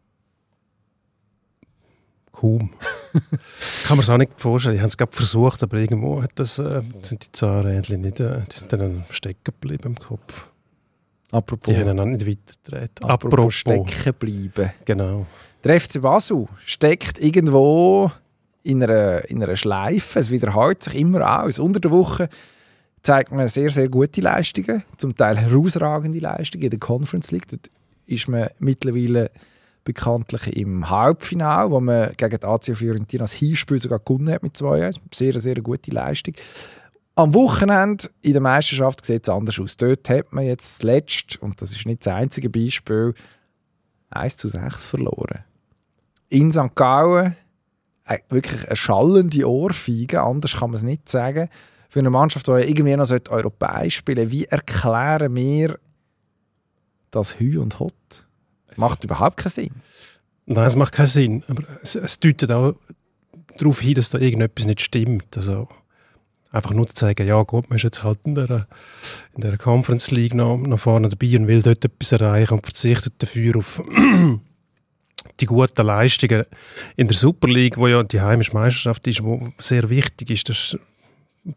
Kaum. 2.32 2.70
Kann 3.12 3.96
man 3.96 4.00
es 4.00 4.10
auch 4.10 4.16
nicht 4.16 4.38
vorstellen. 4.40 4.76
Ich 4.76 4.80
habe 4.80 4.88
es 4.88 4.96
gerade 4.96 5.12
versucht, 5.14 5.62
aber 5.62 5.78
irgendwo 5.78 6.22
hat 6.22 6.32
das, 6.36 6.58
äh, 6.58 6.82
sind 7.02 7.24
die 7.26 7.32
Zahnrädchen 7.32 8.00
nicht, 8.02 8.20
äh, 8.20 8.42
die 8.50 8.56
sind 8.56 8.72
dann 8.72 9.04
stecken 9.10 9.40
geblieben 9.44 9.88
im 9.88 9.96
Kopf. 9.96 10.48
Apropos, 11.32 11.72
Die 11.74 11.80
haben 11.80 11.96
dann 11.96 12.12
nicht 12.12 12.26
weitergedreht. 12.26 13.04
apropos 13.04 13.54
stecken 13.54 14.14
bleiben. 14.18 14.72
Genau. 14.84 15.26
Der 15.64 15.80
FC 15.80 16.00
Basel 16.00 16.46
steckt 16.64 17.18
irgendwo 17.18 18.10
in 18.62 18.82
einer, 18.82 19.28
in 19.28 19.42
einer 19.42 19.56
Schleife. 19.56 20.18
Es 20.18 20.30
wiederholt 20.30 20.82
sich 20.82 20.94
immer 20.94 21.42
aus. 21.42 21.58
Unter 21.58 21.80
der 21.80 21.90
Woche 21.90 22.28
zeigt 23.02 23.32
man 23.32 23.48
sehr, 23.48 23.70
sehr 23.70 23.88
gute 23.88 24.20
Leistungen, 24.20 24.84
zum 24.96 25.14
Teil 25.14 25.38
herausragende 25.38 26.18
Leistungen 26.18 26.64
in 26.64 26.70
der 26.70 26.78
Conference 26.78 27.30
League. 27.30 27.48
Dort 27.48 27.70
ist 28.06 28.28
man 28.28 28.50
mittlerweile 28.58 29.30
bekanntlich 29.84 30.56
im 30.56 30.90
Halbfinale, 30.90 31.70
wo 31.70 31.80
man 31.80 32.12
gegen 32.16 32.38
die 32.38 32.46
AC 32.46 32.76
Fiorentina 32.76 33.24
das 33.24 33.32
Hinspiel 33.32 33.78
sogar 33.78 33.98
gewonnen 33.98 34.30
hat 34.30 34.42
mit 34.42 34.54
2-1. 34.54 34.98
Sehr, 35.14 35.40
sehr 35.40 35.60
gute 35.62 35.90
Leistung. 35.90 36.34
Am 37.14 37.34
Wochenende 37.34 38.08
in 38.22 38.32
der 38.32 38.42
Meisterschaft 38.42 39.04
sieht 39.04 39.26
es 39.26 39.34
anders 39.34 39.58
aus. 39.58 39.76
Dort 39.76 40.08
hat 40.08 40.32
man 40.32 40.44
jetzt 40.44 40.78
das 40.78 40.82
letzte, 40.82 41.38
und 41.40 41.60
das 41.60 41.72
ist 41.72 41.86
nicht 41.86 42.06
das 42.06 42.14
einzige 42.14 42.50
Beispiel, 42.50 43.14
1 44.10 44.36
zu 44.36 44.48
6 44.48 44.86
verloren. 44.86 45.44
In 46.28 46.52
St. 46.52 46.74
Gallen 46.74 47.36
wirklich 48.28 48.66
eine 48.66 48.76
schallende 48.76 49.48
Ohrfeige, 49.48 50.22
anders 50.22 50.56
kann 50.56 50.70
man 50.70 50.76
es 50.76 50.82
nicht 50.82 51.08
sagen. 51.08 51.48
Für 51.88 51.98
eine 51.98 52.10
Mannschaft, 52.10 52.46
die 52.46 52.52
ja 52.52 52.58
irgendwie 52.58 52.96
noch 52.96 53.10
europäisch 53.30 53.96
spielen 53.96 54.18
sollte, 54.18 54.30
wie 54.30 54.44
erklären 54.44 55.34
wir 55.34 55.78
das 57.10 57.38
Hü 57.38 57.58
und 57.58 57.80
Hot? 57.80 57.94
Macht 58.76 59.04
überhaupt 59.04 59.38
keinen 59.38 59.50
Sinn. 59.50 59.74
Nein, 60.46 60.66
es 60.66 60.76
macht 60.76 60.92
keinen 60.94 61.06
Sinn. 61.06 61.44
Aber 61.48 61.64
es, 61.82 61.96
es 61.96 62.20
deutet 62.20 62.52
auch 62.52 62.74
darauf 63.58 63.80
hin, 63.80 63.94
dass 63.94 64.10
da 64.10 64.18
irgendetwas 64.18 64.66
nicht 64.66 64.80
stimmt. 64.80 65.36
Also 65.36 65.68
einfach 66.50 66.72
nur 66.72 66.86
zu 66.88 66.94
sagen, 66.96 67.26
ja 67.26 67.42
gut, 67.42 67.68
man 67.68 67.76
ist 67.76 67.82
jetzt 67.82 68.02
halt 68.02 68.20
in 68.24 68.34
der, 68.34 68.66
in 69.34 69.40
der 69.40 69.58
Conference 69.58 70.10
League 70.10 70.34
noch, 70.34 70.56
noch 70.56 70.80
vorne 70.80 71.08
dabei 71.08 71.36
und 71.38 71.46
will 71.46 71.62
dort 71.62 71.84
etwas 71.84 72.12
erreichen 72.12 72.54
und 72.54 72.64
verzichtet 72.64 73.14
dafür 73.18 73.56
auf 73.56 73.82
die 75.40 75.46
guten 75.46 75.86
Leistungen 75.86 76.44
in 76.96 77.08
der 77.08 77.16
Super 77.16 77.48
League, 77.48 77.76
wo 77.76 77.86
ja 77.88 78.02
die 78.02 78.20
heimische 78.20 78.52
Meisterschaft 78.52 79.06
ist, 79.06 79.22
wo 79.22 79.48
sehr 79.58 79.88
wichtig 79.88 80.30
ist. 80.30 80.48
Das 80.48 80.56
ist 80.74 80.78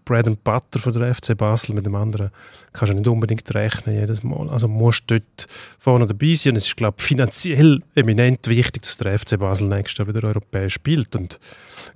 Bread 0.05 0.27
and 0.27 0.43
Butter 0.45 0.79
von 0.79 0.93
der 0.93 1.13
FC 1.13 1.35
Basel. 1.37 1.75
Mit 1.75 1.85
dem 1.85 1.95
anderen 1.95 2.31
kannst 2.71 2.93
du 2.93 2.97
nicht 2.97 3.07
unbedingt 3.07 3.53
rechnen 3.53 3.95
jedes 3.99 4.23
Mal. 4.23 4.49
Also 4.49 4.69
musst 4.69 5.11
du 5.11 5.19
dort 5.19 5.47
vorne 5.77 6.07
dabei 6.07 6.33
sein. 6.35 6.51
Und 6.53 6.57
es 6.57 6.67
ist, 6.67 6.77
glaube 6.77 6.95
ich, 6.99 7.03
finanziell 7.03 7.81
eminent 7.93 8.47
wichtig, 8.47 8.83
dass 8.83 8.95
der 8.97 9.19
FC 9.19 9.37
Basel 9.37 9.67
nächstes 9.67 9.97
Jahr 9.97 10.07
wieder 10.07 10.25
europäisch 10.25 10.73
spielt. 10.75 11.15
Und 11.17 11.37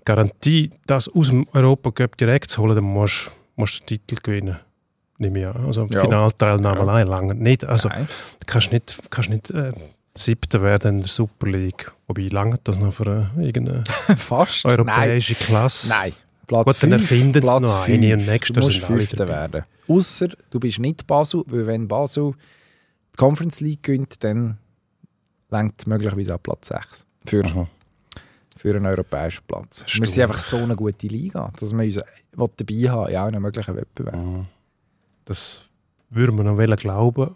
Garantie, 0.04 0.72
das 0.86 1.08
aus 1.08 1.30
dem 1.30 1.48
Europa 1.54 1.92
Cup 1.92 2.18
direkt 2.18 2.52
zu 2.52 2.62
holen, 2.62 2.76
dann 2.76 2.84
musst 2.84 3.32
musst 3.56 3.80
du 3.82 3.86
den 3.96 4.06
Titel 4.06 4.22
gewinnen. 4.22 4.58
Nehme 5.18 5.40
ich 5.40 5.48
an. 5.48 5.66
Also 5.66 5.88
Ja. 5.90 6.02
Finalteilnahme 6.02 6.76
Ja. 6.78 6.82
allein 6.84 7.08
lange 7.08 7.36
nicht. 7.36 7.64
Also 7.66 7.90
Nein. 7.90 8.08
du 8.40 8.46
kannst 8.46 8.72
nicht, 8.72 8.98
kannst 9.10 9.30
nicht 9.30 9.50
äh, 9.52 9.72
Siebter 10.18 10.62
werden 10.62 10.96
in 10.96 11.02
der 11.02 11.10
Super 11.10 11.48
League. 11.48 11.92
Wobei 12.08 12.28
lange 12.28 12.60
das 12.64 12.80
noch 12.80 12.94
für 12.94 13.30
äh, 13.38 13.46
irgendeine 13.46 13.84
Fast. 14.18 14.66
europäische 14.66 15.36
Klasse. 15.36 15.90
Nein. 15.90 16.14
Platz 16.48 16.66
Gut, 16.66 16.76
dann 16.84 16.94
erfinden 16.94 17.46
sie 17.46 17.60
noch 17.60 17.84
fünf. 17.86 17.98
eine 18.04 18.14
und 18.14 18.26
nächstes 18.26 18.64
musst 18.64 18.80
Fünfter 18.80 19.28
werden. 19.28 19.64
Außer 19.90 20.30
du 20.50 20.60
bist 20.60 20.80
nicht 20.80 21.06
Basel, 21.06 21.44
weil 21.48 21.68
wenn 21.68 21.88
Basel 21.90 22.32
die 23.14 23.18
Conference 23.18 23.60
League 23.60 23.84
gewinnt, 23.84 24.24
dann 24.24 24.58
lenkt 25.50 25.86
möglicherweise 25.88 26.34
an 26.36 26.40
Platz 26.42 26.68
6 26.70 27.06
für, 27.26 27.44
Aha. 27.44 27.68
für 28.56 28.76
einen 28.76 28.86
europäischen 28.86 29.44
Platz. 29.46 29.82
Wir 29.82 29.90
Stimmt. 29.90 30.10
sind 30.10 30.24
einfach 30.24 30.40
so 30.40 30.58
eine 30.58 30.76
gute 30.78 31.08
Liga, 31.08 31.52
dass 31.60 31.74
wir 31.74 31.84
uns 31.84 31.96
will 31.98 32.48
dabei 32.56 32.90
haben 32.90 33.10
in 33.10 33.16
allen 33.18 33.42
möglichen 33.42 33.76
Wettbewerben. 33.76 34.48
Das 35.26 35.66
würden 36.10 36.38
wir 36.38 36.44
noch 36.46 36.56
wollen 36.58 36.78
glauben, 36.78 37.36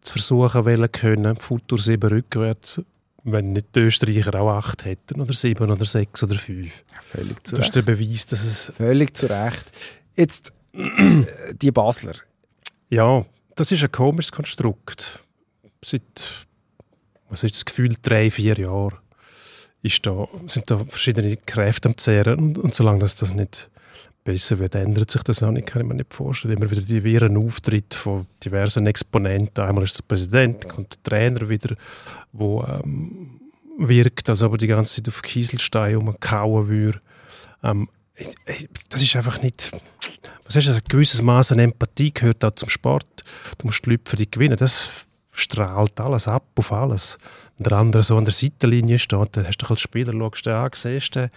zu 0.00 0.12
versuchen 0.14 0.64
wollen 0.64 0.92
können, 0.92 1.36
Futur 1.36 1.78
7 1.78 2.08
rückwärts, 2.08 2.80
wenn 3.24 3.52
nicht 3.52 3.74
die 3.74 3.80
Österreicher 3.80 4.34
auch 4.40 4.50
8 4.50 4.84
hätten, 4.84 5.20
oder 5.20 5.34
7 5.34 5.70
oder 5.70 5.84
6 5.84 6.22
oder 6.24 6.36
5. 6.36 6.84
Völlig 7.02 7.46
zu 7.46 7.54
Das 7.56 7.68
ist 7.68 7.76
Recht. 7.76 7.88
der 7.88 7.94
Beweis, 7.94 8.26
dass 8.26 8.44
es... 8.44 8.72
Völlig 8.76 9.16
zu 9.16 9.26
Recht. 9.28 9.70
Jetzt, 10.16 10.52
die 11.62 11.70
Basler. 11.70 12.14
Ja, 12.90 13.24
das 13.54 13.72
ist 13.72 13.82
ein 13.82 13.92
komisches 13.92 14.32
Konstrukt. 14.32 15.22
Seit, 15.84 16.46
was 17.28 17.42
ist 17.42 17.56
das 17.56 17.64
Gefühl, 17.64 17.96
drei, 18.00 18.30
vier 18.30 18.56
Jahren 18.58 18.98
ist 19.82 20.04
da, 20.06 20.26
sind 20.48 20.70
da 20.70 20.78
verschiedene 20.84 21.36
Kräfte 21.36 21.88
am 21.88 21.96
Zehren 21.96 22.38
und, 22.38 22.58
und 22.58 22.74
solange 22.74 22.98
das, 23.00 23.14
das 23.14 23.34
nicht 23.34 23.70
besser 24.28 24.58
wird, 24.58 24.74
ändert 24.74 25.10
sich 25.10 25.22
das 25.22 25.42
auch 25.42 25.50
nicht, 25.50 25.66
kann 25.66 25.80
ich 25.80 25.88
mir 25.88 25.94
nicht 25.94 26.12
vorstellen. 26.12 26.58
Immer 26.58 26.70
wieder 26.70 26.82
die 26.82 27.02
wirren 27.02 27.38
Auftritte 27.38 27.96
von 27.96 28.26
diversen 28.44 28.86
Exponenten. 28.86 29.64
Einmal 29.64 29.84
ist 29.84 29.96
der 29.96 30.02
Präsident, 30.02 30.64
dann 30.64 30.70
kommt 30.70 30.94
der 30.96 31.02
Trainer 31.02 31.48
wieder, 31.48 31.74
wo 32.32 32.62
ähm, 32.62 33.40
wirkt, 33.78 34.28
als 34.28 34.42
ob 34.42 34.52
er 34.52 34.58
die 34.58 34.66
ganze 34.66 34.96
Zeit 34.96 35.08
auf 35.08 35.22
Kieselstein 35.22 35.94
rumkauen 35.94 36.68
würde. 36.68 37.00
Ähm, 37.62 37.88
das 38.90 39.02
ist 39.02 39.16
einfach 39.16 39.40
nicht... 39.40 39.70
Was 40.44 40.56
heißt 40.56 40.68
das? 40.68 40.76
Ein 40.76 40.82
gewisses 40.88 41.22
Maß 41.22 41.52
an 41.52 41.58
Empathie 41.60 42.12
gehört 42.12 42.44
auch 42.44 42.50
zum 42.50 42.68
Sport. 42.68 43.24
Du 43.56 43.66
musst 43.66 43.86
die 43.86 43.90
Leute 43.90 44.10
für 44.10 44.16
dich 44.16 44.30
gewinnen. 44.30 44.58
Das 44.58 45.06
strahlt 45.38 46.00
alles 46.00 46.28
ab 46.28 46.44
auf 46.56 46.72
alles. 46.72 47.18
Wenn 47.56 47.64
der 47.64 47.78
andere 47.78 48.02
so 48.02 48.16
an 48.16 48.24
der 48.24 48.34
Seitenlinie 48.34 48.98
steht, 48.98 49.36
dann 49.36 49.46
hast 49.46 49.58
du 49.58 49.66
als 49.66 49.80
Spieler, 49.80 50.12
schaust 50.12 50.46
du 50.46 50.56
an, 50.56 50.70
siehst, 50.74 51.16
du, 51.16 51.30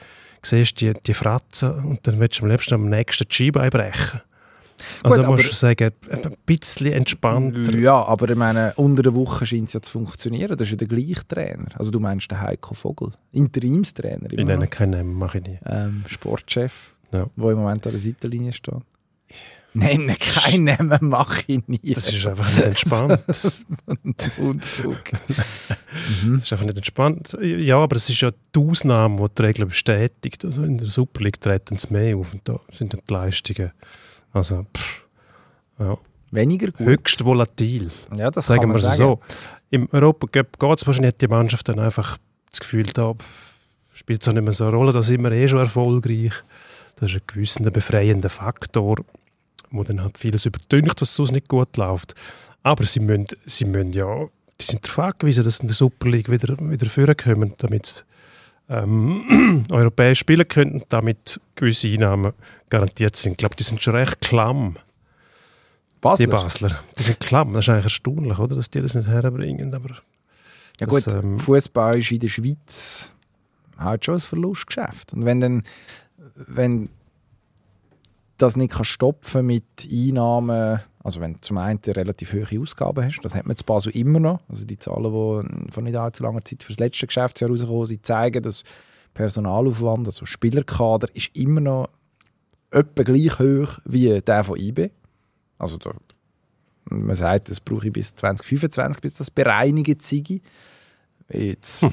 siehst 0.44 0.82
die, 0.82 0.94
die 0.94 1.14
Fratzen 1.14 1.72
und 1.86 2.06
dann 2.08 2.20
willst 2.20 2.40
du 2.40 2.44
am 2.46 2.52
liebsten 2.52 2.74
am 2.76 2.90
nächsten 2.90 3.28
die 3.28 3.34
Scheibe 3.36 3.62
einbrechen. 3.62 4.22
Also 5.04 5.18
Gut, 5.22 5.28
musst 5.28 5.52
du 5.52 5.54
sagen, 5.56 5.92
ein 6.10 6.36
bisschen 6.46 6.92
entspannter. 6.94 7.76
Ja, 7.78 8.04
aber 8.04 8.28
ich 8.32 8.36
meine, 8.36 8.74
unter 8.78 9.04
der 9.04 9.14
Woche 9.14 9.46
scheint 9.46 9.68
es 9.68 9.74
ja 9.74 9.82
zu 9.82 9.92
funktionieren. 9.92 10.58
Das 10.58 10.68
ist 10.68 10.72
ja 10.72 10.78
der 10.78 10.88
gleiche 10.88 11.28
Trainer. 11.28 11.68
Also 11.76 11.92
du 11.92 12.00
meinst 12.00 12.32
den 12.32 12.42
Heiko 12.42 12.74
Vogel, 12.74 13.12
Interimstrainer. 13.32 14.32
Ich 14.32 14.44
nenne 14.44 14.68
keinen 14.68 14.92
Namen, 14.92 15.14
mache 15.14 15.38
ich 15.38 15.44
nie. 15.46 15.60
ähm, 15.68 16.04
Sportchef, 16.08 16.96
Ja. 17.14 17.26
der 17.38 17.50
im 17.52 17.58
Moment 17.60 17.86
an 17.86 17.92
der 17.92 18.02
Seitenlinie 18.02 18.54
steht. 18.54 18.74
Nennen 19.74 20.18
keinen 20.20 20.66
Namen 20.66 21.10
mache 21.10 21.44
ich 21.48 21.68
nie. 21.68 21.94
Das 21.94 22.12
ist 22.12 22.26
einfach 22.26 22.50
nicht 22.56 22.66
entspannt. 22.66 23.22
das 23.28 23.62
Unfug. 24.38 25.14
ist 26.38 26.52
einfach 26.52 26.66
nicht 26.66 26.78
entspannt. 26.78 27.38
Ja, 27.42 27.78
aber 27.78 27.96
es 27.96 28.10
ist 28.10 28.20
ja 28.20 28.32
die 28.54 28.60
Ausnahme, 28.60 29.30
die 29.30 29.36
die 29.36 29.42
Regel 29.44 29.66
bestätigt. 29.68 30.44
Also 30.44 30.64
in 30.64 30.78
der 30.78 30.88
Super 30.88 31.24
League 31.24 31.40
treten 31.40 31.78
sie 31.78 31.88
mehr 31.92 32.18
auf 32.18 32.34
und 32.34 32.42
da 32.48 32.60
sind 32.72 32.94
dann 32.94 33.02
die 33.10 33.14
Leistungen 33.14 33.72
also, 34.34 34.66
pff, 34.76 35.06
ja, 35.80 35.98
Weniger 36.32 36.72
gut. 36.72 36.88
höchst 36.88 37.26
volatil. 37.26 37.92
Ja, 38.16 38.32
das 38.32 38.48
sagen 38.48 38.62
kann 38.62 38.70
wir 38.70 38.74
man 38.74 38.92
es 38.92 38.98
sagen. 38.98 38.98
so. 38.98 39.20
Im 39.70 39.90
Europacup 39.92 40.58
geht 40.58 40.78
es 40.80 40.88
wahrscheinlich 40.88 41.18
die 41.18 41.28
Mannschaft 41.28 41.68
dann 41.68 41.80
einfach 41.80 42.18
das 42.50 42.60
Gefühl, 42.62 42.86
da 42.94 43.14
spielt 43.94 44.22
es 44.22 44.28
auch 44.28 44.34
nicht 44.34 44.44
mehr 44.44 44.54
so 44.54 44.66
eine 44.66 44.76
Rolle, 44.76 44.94
da 44.94 45.04
sind 45.04 45.22
wir 45.22 45.32
eh 45.32 45.48
schon 45.48 45.60
erfolgreich. 45.60 46.34
Das 46.96 47.10
ist 47.10 47.18
ein 47.18 47.22
gewisser 47.28 47.72
befreiender 47.72 48.30
Faktor, 48.30 48.98
wo 49.72 49.84
dann 49.84 50.02
halt 50.02 50.18
vieles 50.18 50.46
überdünkt, 50.46 51.02
was 51.02 51.16
sonst 51.16 51.32
nicht 51.32 51.48
gut 51.48 51.78
läuft. 51.78 52.16
Aber 52.64 52.86
sie 52.86 53.00
müssen, 53.00 53.28
sie 53.46 53.66
müssen 53.66 53.94
ja, 53.94 54.28
die 54.60 54.66
sind 54.66 54.86
darauf 54.86 55.00
angewiesen, 55.14 55.44
dass 55.44 55.58
sie 55.58 55.64
in 55.64 55.68
der 55.68 55.76
Super 55.76 56.10
League 56.10 56.30
wieder, 56.30 56.58
wieder 56.60 56.88
vorkommen, 56.88 57.54
damit 57.58 57.86
sie 57.86 58.04
ähm, 58.70 59.66
europäisch 59.70 60.20
spielen 60.20 60.48
können 60.48 60.74
und 60.74 60.86
damit 60.90 61.40
gewisse 61.56 61.88
Einnahmen 61.88 62.34
garantiert 62.70 63.16
sind. 63.16 63.34
Ich 63.34 63.38
glaube, 63.38 63.56
die 63.56 63.64
sind 63.64 63.82
schon 63.82 63.96
recht 63.96 64.22
klamm. 64.22 64.78
Die 65.96 66.00
Basler. 66.02 66.28
Basler, 66.28 66.80
die 66.98 67.04
sind 67.04 67.20
klamm. 67.20 67.54
Das 67.54 67.66
ist 67.66 67.70
eigentlich 67.70 67.86
erstaunlich, 67.86 68.40
oder, 68.40 68.56
dass 68.56 68.70
die 68.70 68.82
das 68.82 68.96
nicht 68.96 69.08
herbringen. 69.08 69.74
Aber 69.74 69.98
Ja 70.80 70.88
gut, 70.88 71.08
ähm, 71.08 71.40
Fußball 71.40 71.98
ist 71.98 72.12
in 72.12 72.20
der 72.20 72.28
Schweiz 72.28 73.10
halt 73.78 74.06
schon 74.06 74.16
ein 74.16 74.20
Verlustgeschäft. 74.20 75.14
Und 75.14 75.26
wenn 75.26 75.40
dann, 75.40 75.64
wenn 76.36 76.90
das 78.42 78.58
nicht 78.58 78.74
kannst 78.74 78.92
stopfen 78.92 79.46
mit 79.46 79.88
Einnahmen, 79.92 80.80
also 81.04 81.20
wenn 81.20 81.34
du 81.34 81.42
zum 81.42 81.58
einen 81.58 81.80
relativ 81.86 82.34
hohe 82.34 82.60
Ausgaben 82.60 83.04
hast, 83.04 83.22
das 83.22 83.36
hat 83.36 83.46
man 83.46 83.58
zu 83.58 83.66
Basel 83.66 83.96
immer 83.96 84.20
noch, 84.20 84.40
also 84.50 84.66
die 84.66 84.78
Zahlen, 84.78 85.04
die 85.04 85.72
von 85.72 85.84
nicht 85.84 85.96
allzu 85.96 86.24
langer 86.24 86.44
Zeit 86.44 86.64
für 86.64 86.74
das 86.74 86.80
letzte 86.80 87.08
Geschäftsjahr 87.08 87.50
rausgekommen 87.50 87.86
sind, 87.86 88.06
zeigen, 88.06 88.44
dass 88.44 88.64
Personalaufwand, 89.14 90.08
also 90.08 90.26
Spielerkader, 90.26 91.08
ist 91.14 91.36
immer 91.36 91.62
noch 91.62 91.90
etwa 92.72 93.04
gleich 93.04 93.40
hoch 93.40 93.80
wie 93.86 94.22
der 94.22 94.44
von 94.44 94.58
IB. 94.58 94.90
Also 95.58 95.78
da, 95.78 95.92
man 96.86 97.16
sagt, 97.16 97.50
das 97.50 97.60
brauche 97.60 97.88
ich 97.88 97.94
bis 97.94 98.16
2025, 98.16 99.02
bis 99.02 99.16
das 99.16 99.30
bereinigt 99.30 100.02
sei. 100.02 100.42
Jetzt, 101.30 101.86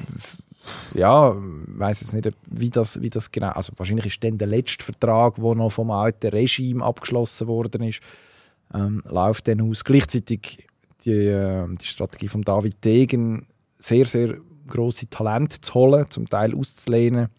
ja, 0.93 1.35
weiß 1.35 2.01
jetzt 2.01 2.13
nicht, 2.13 2.29
wie 2.49 2.69
das, 2.69 3.01
wie 3.01 3.09
das 3.09 3.31
genau. 3.31 3.49
Also 3.49 3.73
wahrscheinlich 3.77 4.07
ist 4.07 4.23
dann 4.23 4.37
der 4.37 4.47
letzte 4.47 4.83
Vertrag, 4.83 5.35
der 5.35 5.55
noch 5.55 5.71
vom 5.71 5.91
alten 5.91 6.27
Regime 6.27 6.83
abgeschlossen 6.83 7.47
worden 7.47 7.83
ist, 7.83 8.01
ähm, 8.73 9.03
läuft 9.05 9.47
dann 9.47 9.61
aus. 9.61 9.83
Gleichzeitig 9.83 10.67
die, 11.05 11.11
äh, 11.11 11.67
die 11.75 11.85
Strategie 11.85 12.27
von 12.27 12.41
David 12.41 12.83
Degen, 12.83 13.45
sehr, 13.77 14.05
sehr 14.05 14.37
grosse 14.67 15.09
Talente 15.09 15.61
zu 15.61 15.73
holen, 15.73 16.05
zum 16.09 16.29
Teil 16.29 16.55
auszulehnen, 16.55 17.29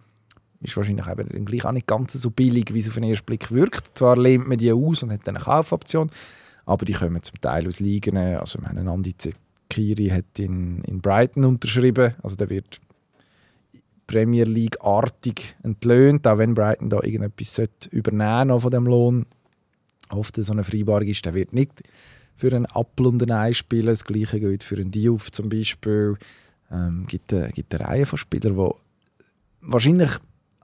ist 0.60 0.76
wahrscheinlich 0.76 1.06
eben 1.06 1.28
dann 1.28 1.44
gleich 1.44 1.64
auch 1.64 1.72
nicht 1.72 1.86
ganz 1.86 2.12
so 2.12 2.30
billig, 2.30 2.74
wie 2.74 2.80
es 2.80 2.88
auf 2.88 2.94
den 2.94 3.04
ersten 3.04 3.26
Blick 3.26 3.50
wirkt. 3.50 3.96
Zwar 3.96 4.16
lehnt 4.16 4.48
man 4.48 4.58
die 4.58 4.72
aus 4.72 5.02
und 5.02 5.12
hat 5.12 5.26
dann 5.26 5.36
eine 5.36 5.44
Kaufoption, 5.44 6.10
aber 6.66 6.84
die 6.84 6.92
kommen 6.92 7.22
zum 7.22 7.40
Teil 7.40 7.66
aus 7.66 7.80
Ligen. 7.80 8.16
Also 8.16 8.60
wir 8.60 8.68
haben 8.68 8.88
Andi 8.88 9.14
Zekiri 9.16 10.08
hat 10.08 10.38
in, 10.38 10.82
in 10.82 11.00
Brighton 11.00 11.44
unterschrieben, 11.44 12.14
also 12.22 12.36
der 12.36 12.50
wird 12.50 12.80
Premier 14.10 14.44
League-artig 14.44 15.54
entlöhnt, 15.62 16.26
auch 16.26 16.38
wenn 16.38 16.54
Brighton 16.54 16.90
da 16.90 17.00
irgendetwas 17.00 17.60
übernehmen 17.92 18.58
von 18.58 18.70
dem 18.70 18.86
Lohn. 18.86 19.26
Oft 20.08 20.34
so 20.34 20.52
eine 20.52 20.64
Freibarung 20.64 21.06
ist, 21.06 21.24
der 21.24 21.34
wird 21.34 21.52
nicht 21.52 21.70
für 22.34 22.52
einen 22.52 22.66
Apfel 22.66 23.06
und 23.06 23.22
ein 23.22 23.30
Ei 23.30 23.52
spielen. 23.52 23.86
Das 23.86 24.04
Gleiche 24.04 24.40
gilt 24.40 24.64
für 24.64 24.74
einen 24.76 24.90
Diouf 24.90 25.30
zum 25.30 25.48
Beispiel. 25.48 26.16
Ähm, 26.72 27.06
gibt, 27.06 27.32
gibt 27.52 27.74
eine 27.74 27.84
Reihe 27.86 28.06
von 28.06 28.18
Spielern, 28.18 28.56
die 28.56 28.70
wahrscheinlich 29.60 30.10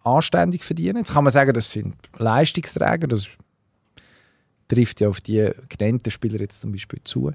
anständig 0.02 0.64
verdienen. 0.64 0.98
Jetzt 0.98 1.12
kann 1.12 1.22
man 1.22 1.32
sagen, 1.32 1.52
das 1.52 1.70
sind 1.70 1.94
Leistungsträger. 2.16 3.06
Das 3.06 3.28
trifft 4.66 5.00
ja 5.00 5.08
auf 5.08 5.20
die 5.20 5.50
genannten 5.68 6.10
Spieler 6.10 6.40
jetzt 6.40 6.60
zum 6.60 6.72
Beispiel 6.72 7.00
zu. 7.04 7.30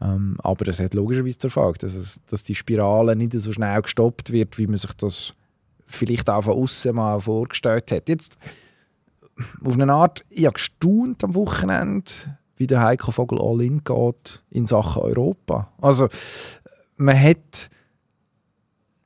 Ähm, 0.00 0.36
aber 0.42 0.64
das 0.64 0.80
hat 0.80 0.94
logischerweise 0.94 1.38
zur 1.38 1.50
Folge, 1.50 1.80
dass, 1.80 1.94
es, 1.94 2.20
dass 2.26 2.44
die 2.44 2.54
Spirale 2.54 3.16
nicht 3.16 3.32
so 3.32 3.52
schnell 3.52 3.82
gestoppt 3.82 4.30
wird, 4.32 4.58
wie 4.58 4.66
man 4.66 4.76
sich 4.76 4.92
das 4.94 5.34
vielleicht 5.86 6.30
auch 6.30 6.42
von 6.42 6.54
außen 6.54 6.94
mal 6.94 7.20
vorgestellt 7.20 7.90
hat. 7.90 8.08
Jetzt 8.08 8.36
auf 9.64 9.74
eine 9.74 9.92
Art, 9.92 10.24
ich 10.28 10.44
habe 10.44 10.54
gestaunt 10.54 11.24
am 11.24 11.34
Wochenende, 11.34 12.10
wie 12.56 12.66
der 12.66 12.82
Heiko 12.82 13.10
Vogel 13.10 13.40
all-in 13.40 13.84
geht 13.84 14.42
in 14.50 14.66
Sachen 14.66 15.02
Europa. 15.02 15.72
Also 15.80 16.08
man 16.96 17.20
hat 17.20 17.70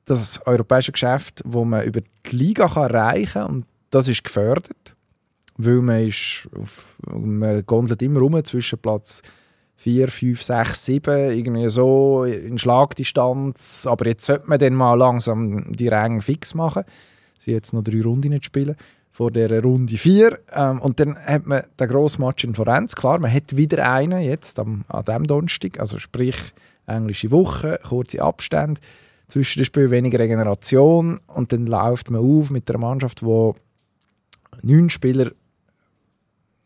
das 0.05 0.45
europäische 0.45 0.91
Geschäft, 0.91 1.41
wo 1.45 1.63
man 1.63 1.85
über 1.85 2.01
die 2.01 2.35
Liga 2.35 2.65
erreichen 2.65 3.33
kann 3.33 3.47
und 3.47 3.65
das 3.89 4.07
ist 4.07 4.23
gefördert, 4.23 4.95
weil 5.57 5.81
man 5.81 6.07
ist 6.07 6.49
auf, 6.57 6.97
man 7.07 7.65
gondelt 7.65 8.01
immer 8.01 8.19
rum 8.19 8.43
zwischen 8.43 8.79
Platz 8.79 9.21
4, 9.75 10.07
5, 10.07 10.41
6, 10.41 10.85
7, 10.85 11.31
irgendwie 11.31 11.69
so 11.69 12.23
in 12.23 12.57
Schlagdistanz. 12.57 13.85
Aber 13.87 14.07
jetzt 14.07 14.25
sollte 14.25 14.47
man 14.47 14.59
dann 14.59 14.75
mal 14.75 14.95
langsam 14.95 15.71
die 15.71 15.87
Ränge 15.87 16.21
fix 16.21 16.53
machen. 16.53 16.83
Sie 17.37 17.51
jetzt 17.51 17.73
noch 17.73 17.83
drei 17.83 18.01
Runden 18.01 18.41
spielen 18.41 18.75
vor 19.13 19.29
der 19.29 19.61
Runde 19.61 19.95
4. 19.95 20.39
Ähm, 20.53 20.81
und 20.81 20.99
dann 20.99 21.17
hat 21.17 21.45
man 21.45 21.63
den 21.79 21.87
grossen 21.87 22.25
Match 22.25 22.43
in 22.43 22.55
Florenz. 22.55 22.95
Klar, 22.95 23.19
man 23.19 23.31
hat 23.31 23.55
wieder 23.55 23.89
einen 23.89 24.21
jetzt 24.21 24.59
am, 24.59 24.85
an 24.87 25.05
diesem 25.05 25.27
Donnerstag, 25.27 25.79
also 25.79 25.99
sprich 25.99 26.35
englische 26.87 27.31
Woche, 27.31 27.79
kurze 27.87 28.21
Abstände 28.21 28.81
zwischen 29.27 29.59
den 29.59 29.65
Spielen, 29.65 29.91
weniger 29.91 30.19
Regeneration 30.19 31.19
und 31.27 31.51
dann 31.51 31.67
läuft 31.67 32.09
man 32.09 32.21
auf 32.21 32.49
mit 32.49 32.69
einer 32.69 32.79
Mannschaft, 32.79 33.23
wo 33.23 33.55
neun 34.61 34.89
Spieler 34.89 35.31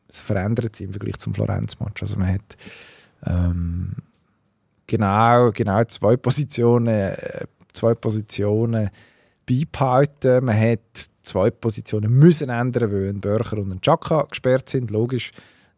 es 0.10 0.22
verändert 0.22 0.76
sich 0.76 0.86
im 0.86 0.94
Vergleich 0.94 1.18
zum 1.18 1.34
Florenz-Match. 1.34 2.02
Also 2.02 2.18
man 2.18 2.34
hat 2.34 2.58
ähm, 3.26 3.94
genau, 4.86 5.52
genau 5.52 5.84
zwei 5.86 6.18
Positionen, 6.18 6.88
äh, 6.88 7.46
zwei 7.74 7.94
Positionen 7.94 8.90
beibehalten. 9.46 10.46
Man 10.46 10.60
hat 10.60 11.10
zwei 11.22 11.50
Positionen 11.50 12.12
müssen 12.12 12.50
ändern, 12.50 12.92
weil 12.92 13.10
ein 13.10 13.22
Börcher 13.22 13.58
und 13.58 13.72
ein 13.72 13.82
Chaka 13.82 14.24
gesperrt 14.24 14.70
sind, 14.70 14.92
logisch, 14.92 15.32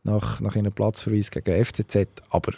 nach, 0.03 0.39
nach 0.39 0.55
ihrem 0.55 0.71
Platzverweis 0.71 1.31
gegen 1.31 1.63
FCZ. 1.65 2.07
Aber 2.29 2.53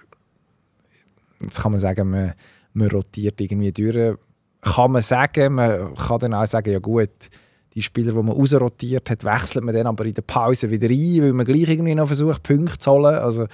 jetzt 1.39 1.61
kann 1.61 1.71
man 1.71 1.81
sagen, 1.81 2.09
man, 2.09 2.33
man 2.73 2.89
rotiert 2.89 3.39
irgendwie 3.41 3.71
durch. 3.71 4.17
Kann 4.61 4.91
man 4.91 5.01
sagen, 5.01 5.53
man 5.53 5.95
kann 5.95 6.19
dann 6.19 6.33
auch 6.33 6.45
sagen, 6.45 6.71
ja 6.71 6.79
gut, 6.79 7.29
die 7.73 7.81
Spieler, 7.81 8.11
die 8.11 8.21
man 8.21 8.35
rausrotiert 8.35 9.09
hat, 9.09 9.23
wechselt 9.23 9.63
man 9.63 9.73
dann 9.73 9.87
aber 9.87 10.05
in 10.05 10.13
der 10.13 10.23
Pause 10.23 10.69
wieder 10.69 10.89
ein, 10.89 11.21
weil 11.21 11.33
man 11.33 11.45
gleich 11.45 11.69
irgendwie 11.69 11.95
noch 11.95 12.07
versucht, 12.07 12.43
Punkte 12.43 12.77
zu 12.77 12.91
holen. 12.91 13.15
Also 13.15 13.47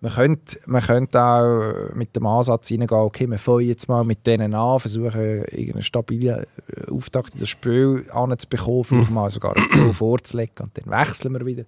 man 0.00 0.12
könnte, 0.12 0.58
man 0.66 0.82
könnte 0.82 1.20
auch 1.20 1.94
mit 1.94 2.14
dem 2.14 2.26
Ansatz 2.26 2.70
reingehen, 2.70 2.90
okay, 2.90 3.28
wir 3.28 3.38
fangen 3.38 3.66
jetzt 3.66 3.88
mal 3.88 4.04
mit 4.04 4.24
denen 4.26 4.54
an, 4.54 4.78
versuchen, 4.78 5.20
irgendeinen 5.20 5.82
stabilen 5.82 6.44
äh, 6.68 6.90
Auftakt 6.90 7.34
in 7.34 7.40
das 7.40 7.48
Spiel 7.48 8.06
anzubekommen, 8.12 8.84
vielleicht 8.84 9.10
mal 9.10 9.30
sogar 9.30 9.56
ein 9.56 9.64
Goal 9.72 9.92
vorzulegen 9.92 10.66
und 10.66 10.78
dann 10.78 11.00
wechseln 11.00 11.32
wir 11.32 11.44
wieder. 11.44 11.64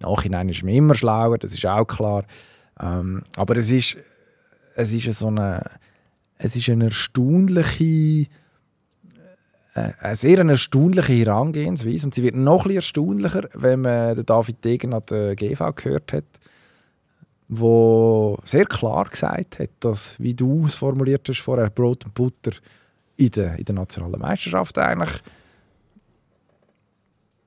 Im 0.00 0.08
Nachhinein 0.08 0.48
ist 0.48 0.64
man 0.64 0.74
immer 0.74 0.94
schlauer, 0.94 1.36
das 1.36 1.52
ist 1.52 1.66
auch 1.66 1.84
klar. 1.84 2.24
Ähm, 2.80 3.22
aber 3.36 3.58
es 3.58 3.70
ist, 3.70 3.98
es 4.74 4.92
ist 4.92 5.18
so 5.18 5.26
eine, 5.26 5.62
es 6.38 6.56
ist 6.56 6.70
eine 6.70 6.86
erstaunliche 6.86 8.26
eine 9.74 10.16
sehr 10.16 10.38
erstaunliche 10.38 11.12
Herangehensweise. 11.12 12.06
Und 12.06 12.14
sie 12.14 12.22
wird 12.22 12.34
noch 12.34 12.64
bisschen 12.64 12.76
erstaunlicher, 12.76 13.48
wenn 13.54 13.80
man 13.80 14.14
den 14.14 14.26
David 14.26 14.64
Degen 14.64 14.92
an 14.92 15.02
der 15.08 15.34
GV 15.34 15.72
gehört 15.74 16.12
hat, 16.12 16.24
wo 17.48 18.38
sehr 18.44 18.66
klar 18.66 19.08
gesagt 19.08 19.58
hat, 19.58 19.70
dass, 19.80 20.18
wie 20.20 20.34
du 20.34 20.66
es 20.66 20.74
formuliert 20.74 21.28
hast 21.28 21.40
vorher, 21.40 21.70
Brot 21.70 22.04
und 22.04 22.14
Butter 22.14 22.52
in 23.16 23.30
der, 23.30 23.58
in 23.58 23.64
der 23.64 23.74
nationalen 23.74 24.20
Meisterschaft 24.20 24.78
eigentlich 24.78 25.22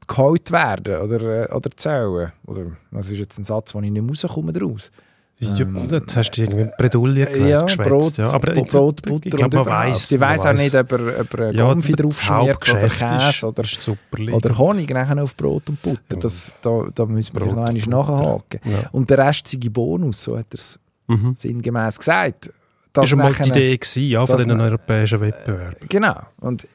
geholt 0.08 0.52
werden 0.52 1.02
oder, 1.02 1.50
äh, 1.50 1.54
oder 1.54 1.72
zählen. 1.76 2.32
Oder, 2.46 2.72
das 2.92 3.10
ist 3.10 3.20
jetzt 3.20 3.40
ein 3.40 3.44
Satz, 3.44 3.74
wo 3.74 3.82
ich 3.82 3.92
nicht 3.92 4.10
rauskomme 4.10 4.54
daraus. 4.54 4.92
Ja, 5.38 5.54
jetzt 5.92 6.16
hast 6.16 6.32
du 6.32 6.42
irgendwie 6.44 6.70
Bredouille 6.78 7.26
Ähm, 7.28 7.48
Ja. 7.48 7.66
Brot, 7.66 8.18
ja. 8.18 8.32
Aber 8.32 8.56
ich, 8.56 8.68
Brot, 8.70 9.02
Butter 9.02 9.28
ich 9.28 9.34
man 9.34 9.48
überhaupt. 9.52 9.70
weiss. 9.70 10.12
Ich 10.12 10.20
weiss 10.20 10.46
auch 10.46 10.54
nicht, 10.54 10.74
ob 10.74 10.92
er, 10.94 11.20
ob 11.22 11.34
er 11.38 11.52
ja, 11.52 11.74
das 11.74 11.88
draufschmiert 11.88 12.70
oder 12.74 12.88
Käse 12.88 13.48
oder, 13.48 14.34
oder 14.34 14.58
Honig 14.58 14.90
nachher 14.92 15.22
auf 15.22 15.36
Brot 15.36 15.68
und 15.68 15.82
Butter. 15.82 16.18
Das, 16.22 16.54
da, 16.62 16.86
da 16.94 17.06
müssen 17.06 17.34
wir 17.34 17.42
Brot 17.42 17.56
noch 17.56 17.66
einmal 17.66 17.74
nachhaken. 17.86 18.62
Ja. 18.64 18.90
Und 18.94 19.10
der 19.10 19.18
Rest 19.18 19.48
sei 19.48 19.58
Bonus, 19.70 20.24
so 20.24 20.38
hat 20.38 20.48
er 20.52 20.56
es 20.56 20.80
Mhm. 21.08 21.36
sinngemäß 21.38 22.00
gesagt. 22.00 22.52
Das 22.94 23.12
war 23.12 23.18
mal 23.18 23.34
die 23.34 23.50
Idee 23.50 23.78
gewesen, 23.78 24.04
ja, 24.10 24.26
von 24.26 24.42
na- 24.48 24.64
europäischen 24.64 25.20
Wettbewerben. 25.20 25.88
Genau. 25.90 26.16
Und 26.40 26.66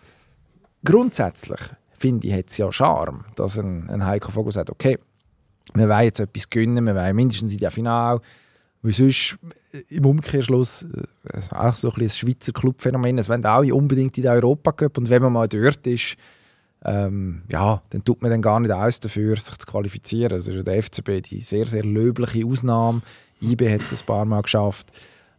grundsätzlich 0.84 1.58
finde 1.98 2.26
ich, 2.28 2.34
hat 2.34 2.48
es 2.48 2.56
ja 2.58 2.70
Charme, 2.72 3.24
dass 3.36 3.58
ein, 3.58 3.88
ein 3.90 4.04
Heiko 4.04 4.30
Vogel 4.30 4.52
sagt, 4.52 4.70
okay, 4.70 4.98
wir 5.74 5.88
wollen 5.88 6.04
jetzt 6.04 6.20
etwas 6.20 6.48
gewinnen, 6.48 6.84
wir 6.86 6.94
wollen 6.94 7.16
mindestens 7.16 7.52
in 7.52 7.58
der 7.58 7.70
Final. 7.70 8.20
Weil 8.82 8.92
sonst 8.92 9.38
äh, 9.72 9.94
im 9.94 10.06
Umkehrschluss 10.06 10.86
ist 11.34 11.52
auch 11.52 11.76
so 11.76 11.88
ein, 11.88 11.94
bisschen 11.94 12.28
ein 12.28 12.32
Schweizer 12.32 12.52
Clubphänomen. 12.52 13.18
Es 13.18 13.28
wollen 13.28 13.44
alle 13.44 13.74
unbedingt 13.74 14.16
in 14.16 14.24
der 14.24 14.32
Europa 14.32 14.72
Cup 14.72 14.98
und 14.98 15.10
wenn 15.10 15.22
man 15.22 15.32
mal 15.32 15.48
dort 15.48 15.86
ist, 15.86 16.16
ähm, 16.82 17.42
ja, 17.50 17.82
dann 17.90 18.04
tut 18.04 18.22
man 18.22 18.30
dann 18.30 18.40
gar 18.40 18.58
nicht 18.58 18.70
alles 18.70 19.00
dafür, 19.00 19.36
sich 19.36 19.56
zu 19.56 19.66
qualifizieren. 19.66 20.32
Also 20.32 20.50
ist 20.50 20.66
der 20.66 20.82
FCB 20.82 21.22
die 21.22 21.42
sehr, 21.42 21.66
sehr 21.66 21.84
löbliche 21.84 22.46
Ausnahme. 22.46 23.02
IB 23.42 23.72
hat 23.72 23.82
es 23.82 24.00
ein 24.00 24.06
paar 24.06 24.24
Mal 24.24 24.42
geschafft. 24.42 24.88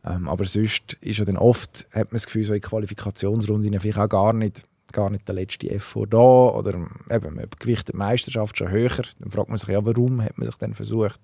Ähm, 0.05 0.27
aber 0.27 0.45
sonst 0.45 0.93
ist 1.01 1.19
ja 1.19 1.25
dann 1.25 1.37
oft, 1.37 1.87
hat 1.91 2.11
man 2.11 2.17
das 2.17 2.25
Gefühl, 2.25 2.43
so 2.43 2.53
in 2.53 2.61
Qualifikationsrunden 2.61 3.79
vielleicht 3.79 3.99
auch 3.99 4.09
gar 4.09 4.33
nicht, 4.33 4.65
gar 4.91 5.09
nicht 5.09 5.27
der 5.27 5.35
letzte 5.35 5.69
Effort 5.69 6.07
da. 6.07 6.17
Oder 6.17 6.87
eben, 7.09 7.35
man 7.35 7.45
gewichtet 7.59 7.93
die 7.93 7.97
Meisterschaft 7.97 8.57
schon 8.57 8.69
höher. 8.69 9.03
Dann 9.19 9.31
fragt 9.31 9.49
man 9.49 9.57
sich 9.57 9.69
ja, 9.69 9.83
warum 9.83 10.21
hat 10.23 10.37
man 10.37 10.47
sich 10.47 10.57
dann 10.57 10.73
versucht, 10.73 11.19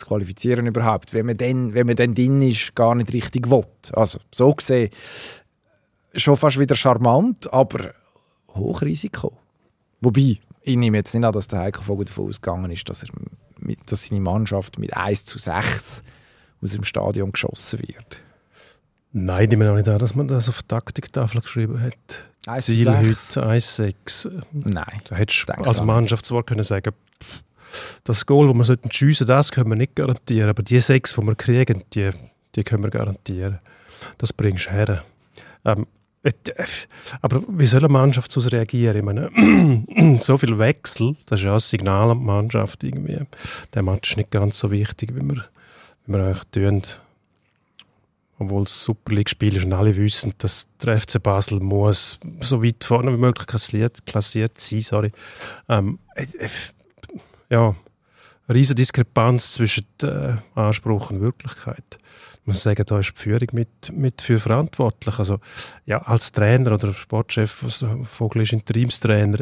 zu 0.00 0.06
qualifizieren 0.06 0.66
überhaupt, 0.66 1.14
wenn 1.14 1.26
man 1.26 1.36
dann, 1.36 1.74
wenn 1.74 1.86
man 1.86 1.96
dann 1.96 2.14
drin 2.14 2.42
ist, 2.42 2.74
gar 2.74 2.94
nicht 2.94 3.12
richtig 3.12 3.50
will. 3.50 3.64
Also 3.92 4.18
so 4.32 4.54
gesehen 4.54 4.90
schon 6.14 6.36
fast 6.36 6.58
wieder 6.58 6.76
charmant, 6.76 7.52
aber 7.52 7.92
Hochrisiko. 8.54 9.36
Wobei, 10.00 10.38
ich 10.62 10.76
nehme 10.76 10.98
jetzt 10.98 11.14
nicht 11.14 11.24
an, 11.24 11.32
dass 11.32 11.48
der 11.48 11.60
Heiko 11.60 11.82
Vogel 11.82 12.06
davon 12.06 12.28
ausgegangen 12.28 12.70
ist, 12.70 12.88
dass, 12.88 13.02
er 13.02 13.10
mit, 13.58 13.78
dass 13.90 14.06
seine 14.06 14.20
Mannschaft 14.20 14.78
mit 14.78 14.96
1 14.96 15.24
zu 15.24 15.38
6 15.38 16.02
aus 16.62 16.72
dem 16.72 16.84
Stadion 16.84 17.32
geschossen 17.32 17.80
wird. 17.80 18.22
Nein, 19.12 19.44
ich 19.44 19.48
nehme 19.50 19.70
auch 19.70 19.76
nicht 19.76 19.88
an, 19.88 19.98
dass 19.98 20.14
man 20.14 20.28
das 20.28 20.48
auf 20.48 20.62
die 20.62 20.68
Taktiktafel 20.68 21.40
geschrieben 21.40 21.80
hat. 21.80 22.24
1 22.46 22.64
zu 22.64 22.72
Ziel 22.72 22.84
6? 22.84 23.36
heute 23.36 23.48
1-6. 23.48 24.42
Nein. 24.52 25.02
Da 25.08 25.16
hättest 25.16 25.48
du 25.48 25.52
als 25.54 25.82
Mannschaft 25.82 26.26
zwar 26.26 26.42
können 26.42 26.62
sagen, 26.62 26.92
das 28.04 28.26
Goal, 28.26 28.48
das 28.48 28.56
wir 28.56 28.64
sollten 28.64 28.92
schiessen, 28.92 29.26
das 29.26 29.52
können 29.52 29.70
wir 29.70 29.76
nicht 29.76 29.96
garantieren, 29.96 30.50
aber 30.50 30.62
die 30.62 30.80
sechs, 30.80 31.14
die 31.14 31.22
wir 31.22 31.34
kriegen, 31.34 31.84
die, 31.94 32.10
die 32.54 32.64
können 32.64 32.82
wir 32.82 32.90
garantieren. 32.90 33.58
Das 34.18 34.32
bringst 34.32 34.66
du 34.66 34.70
her. 34.70 35.04
Ähm, 35.64 35.86
äh, 36.22 36.32
aber 37.22 37.42
wie 37.48 37.66
soll 37.66 37.80
eine 37.80 37.88
Mannschaft 37.88 38.34
daraus 38.34 38.52
reagieren? 38.52 38.96
Ich 38.96 39.02
meine, 39.02 40.18
so 40.20 40.36
viel 40.36 40.58
Wechsel, 40.58 41.16
das 41.26 41.40
ist 41.40 41.44
ja 41.44 41.54
ein 41.54 41.60
Signal 41.60 42.10
an 42.10 42.18
die 42.18 42.24
Mannschaft 42.24 42.84
irgendwie. 42.84 43.20
Der 43.72 43.82
Match 43.82 44.10
ist 44.10 44.16
nicht 44.16 44.30
ganz 44.30 44.58
so 44.58 44.70
wichtig, 44.70 45.14
wie 45.14 45.22
wir, 45.22 45.44
wie 46.06 46.12
wir 46.12 46.24
eigentlich 46.24 46.44
tun. 46.50 46.82
Obwohl 48.38 48.62
es 48.62 48.84
Super 48.84 49.14
League-Spiel 49.14 49.56
ist 49.56 49.64
und 49.64 49.72
alle 49.74 49.94
wissen, 49.96 50.32
dass 50.38 50.66
der 50.82 50.98
FC 50.98 51.22
Basel 51.22 51.60
muss 51.60 52.18
so 52.40 52.62
weit 52.62 52.84
vorne 52.84 53.12
wie 53.12 53.20
möglich 53.20 53.46
klassiert, 53.46 54.06
klassiert 54.06 54.58
sein. 54.58 54.80
Sorry. 54.80 55.12
Ähm, 55.68 55.98
äh, 56.14 56.24
äh, 56.38 56.48
ja, 57.50 57.74
eine 58.46 58.58
riesige 58.58 58.76
Diskrepanz 58.76 59.52
zwischen 59.52 59.86
äh, 60.02 60.36
Anspruch 60.54 61.10
und 61.10 61.20
Wirklichkeit. 61.20 61.98
Ich 62.40 62.46
muss 62.46 62.62
sagen, 62.62 62.84
da 62.86 62.98
ist 62.98 63.12
die 63.12 63.20
Führung 63.20 63.48
mit, 63.52 63.92
mit 63.92 64.22
für 64.22 64.40
verantwortlich. 64.40 65.18
Also, 65.18 65.38
ja, 65.86 65.98
als 66.02 66.32
Trainer 66.32 66.72
oder 66.72 66.92
Sportchef, 66.94 67.62
also 67.62 68.04
Vogel 68.04 68.42
ist 68.42 68.52
Interimstrainer, 68.52 69.40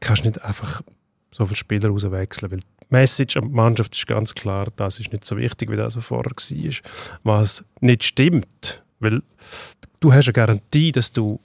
kannst 0.00 0.24
du 0.24 0.28
nicht 0.28 0.42
einfach 0.42 0.82
so 1.30 1.46
viele 1.46 1.56
Spieler 1.56 1.90
auswechseln, 1.90 2.52
weil 2.52 2.60
die 2.60 2.86
Message 2.90 3.36
an 3.38 3.48
die 3.48 3.54
Mannschaft 3.54 3.94
ist 3.94 4.06
ganz 4.06 4.34
klar, 4.34 4.68
das 4.76 5.00
ist 5.00 5.12
nicht 5.12 5.24
so 5.24 5.36
wichtig, 5.38 5.70
wie 5.70 5.76
das 5.76 5.94
vorher 5.94 6.30
war. 6.30 6.72
Was 7.22 7.64
nicht 7.80 8.04
stimmt, 8.04 8.84
weil 9.00 9.22
du 10.00 10.12
hast 10.12 10.26
eine 10.26 10.34
Garantie, 10.34 10.92
dass 10.92 11.10
du 11.10 11.40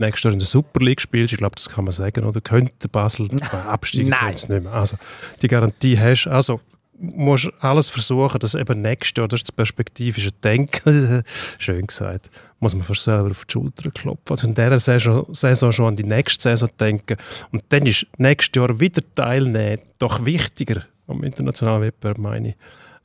nächstes 0.00 0.24
Jahr 0.24 0.32
in 0.32 0.38
der 0.38 0.48
Super 0.48 0.80
League 0.80 1.00
spielst, 1.00 1.32
ich 1.32 1.38
glaube, 1.38 1.56
das 1.56 1.68
kann 1.68 1.84
man 1.84 1.92
sagen, 1.92 2.24
oder 2.24 2.40
könnte 2.40 2.88
Basel 2.88 3.28
absteigen, 3.68 4.10
Nein. 4.10 4.34
nicht 4.34 4.48
mehr. 4.48 4.72
Also, 4.72 4.96
die 5.42 5.48
Garantie 5.48 5.98
hast 5.98 6.24
du, 6.24 6.30
also 6.30 6.60
musst 7.00 7.50
alles 7.60 7.88
versuchen, 7.88 8.38
dass 8.38 8.54
eben 8.54 8.82
nächstes 8.82 9.16
Jahr, 9.16 9.28
das 9.28 9.42
perspektivische 9.42 10.32
Denken, 10.32 11.22
schön 11.58 11.86
gesagt, 11.86 12.30
muss 12.58 12.74
man 12.74 12.84
fast 12.84 13.04
selber 13.04 13.30
auf 13.30 13.44
die 13.46 13.52
Schulter 13.52 13.90
klopfen. 13.90 14.30
Also 14.30 14.46
in 14.46 14.54
dieser 14.54 14.78
Saison, 14.78 15.26
Saison 15.32 15.72
schon 15.72 15.86
an 15.86 15.96
die 15.96 16.04
nächste 16.04 16.42
Saison 16.42 16.68
denken. 16.78 17.16
Und 17.52 17.64
dann 17.70 17.86
ist 17.86 18.06
nächstes 18.18 18.54
Jahr 18.54 18.78
wieder 18.78 19.02
teilnehmen 19.14 19.82
doch 19.98 20.24
wichtiger 20.24 20.84
am 21.06 21.24
internationalen 21.24 21.82
Wettbewerb, 21.82 22.18
meine 22.18 22.48
ich, 22.50 22.56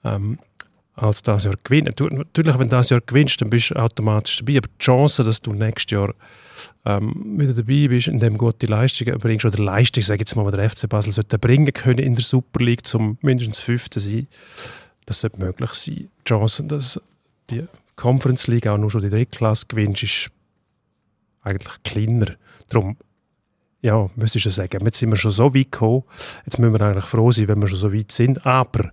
ähm, 0.04 0.38
als 0.96 1.22
das 1.24 1.44
Jahr 1.44 1.56
gewinnen. 1.64 1.92
Du- 1.96 2.08
Natürlich, 2.08 2.54
wenn 2.58 2.70
du 2.70 2.76
das 2.76 2.90
Jahr 2.90 3.02
gewinnst, 3.02 3.42
dann 3.42 3.50
bist 3.50 3.72
du 3.72 3.76
automatisch 3.76 4.38
dabei. 4.38 4.58
Aber 4.58 4.68
die 4.68 4.84
Chance, 4.84 5.24
dass 5.24 5.42
du 5.42 5.52
nächstes 5.54 5.92
Jahr 5.92 6.14
ähm, 6.86 7.36
wieder 7.38 7.54
dabei 7.54 7.88
bist, 7.88 8.08
in 8.08 8.20
dem 8.20 8.38
gute 8.38 8.66
Leistungen 8.68 9.18
bringst, 9.20 9.46
oder 9.46 9.62
Leistung, 9.62 10.04
sage 10.04 10.18
ich 10.24 10.30
jetzt 10.30 10.36
mal, 10.36 10.50
der 10.52 10.70
FC 10.70 10.88
Basel 10.88 11.12
sollte 11.12 11.38
bringen 11.40 11.74
können 11.74 12.00
in 12.00 12.16
der 12.16 12.24
Super 12.24 12.64
League, 12.64 12.86
zum 12.88 13.18
mindestens 13.22 13.60
Fünften 13.60 14.00
sein, 14.00 14.28
das 15.06 15.20
sollte 15.20 15.40
möglich 15.40 15.72
sein. 15.72 15.96
Die 15.96 16.10
Chance, 16.28 16.64
dass 16.64 17.02
die 17.50 17.64
Conference 17.96 18.48
League 18.48 18.68
auch 18.68 18.78
nur 18.78 18.90
schon 18.92 19.02
die 19.02 19.10
Drittklasse 19.10 19.66
gewinnst, 19.68 20.04
ist 20.04 20.30
eigentlich 21.42 21.84
kleiner. 21.84 22.36
Darum, 22.70 22.98
ja, 23.82 24.10
müsstest 24.16 24.46
du 24.46 24.50
sagen, 24.50 24.84
jetzt 24.86 24.98
sind 24.98 25.10
wir 25.10 25.18
schon 25.18 25.32
so 25.32 25.54
weit 25.54 25.72
gekommen, 25.72 26.04
jetzt 26.46 26.58
müssen 26.58 26.74
wir 26.74 26.82
eigentlich 26.82 27.06
froh 27.06 27.32
sein, 27.32 27.48
wenn 27.48 27.62
wir 27.62 27.68
schon 27.68 27.78
so 27.78 27.94
weit 27.94 28.12
sind, 28.12 28.46
aber 28.46 28.92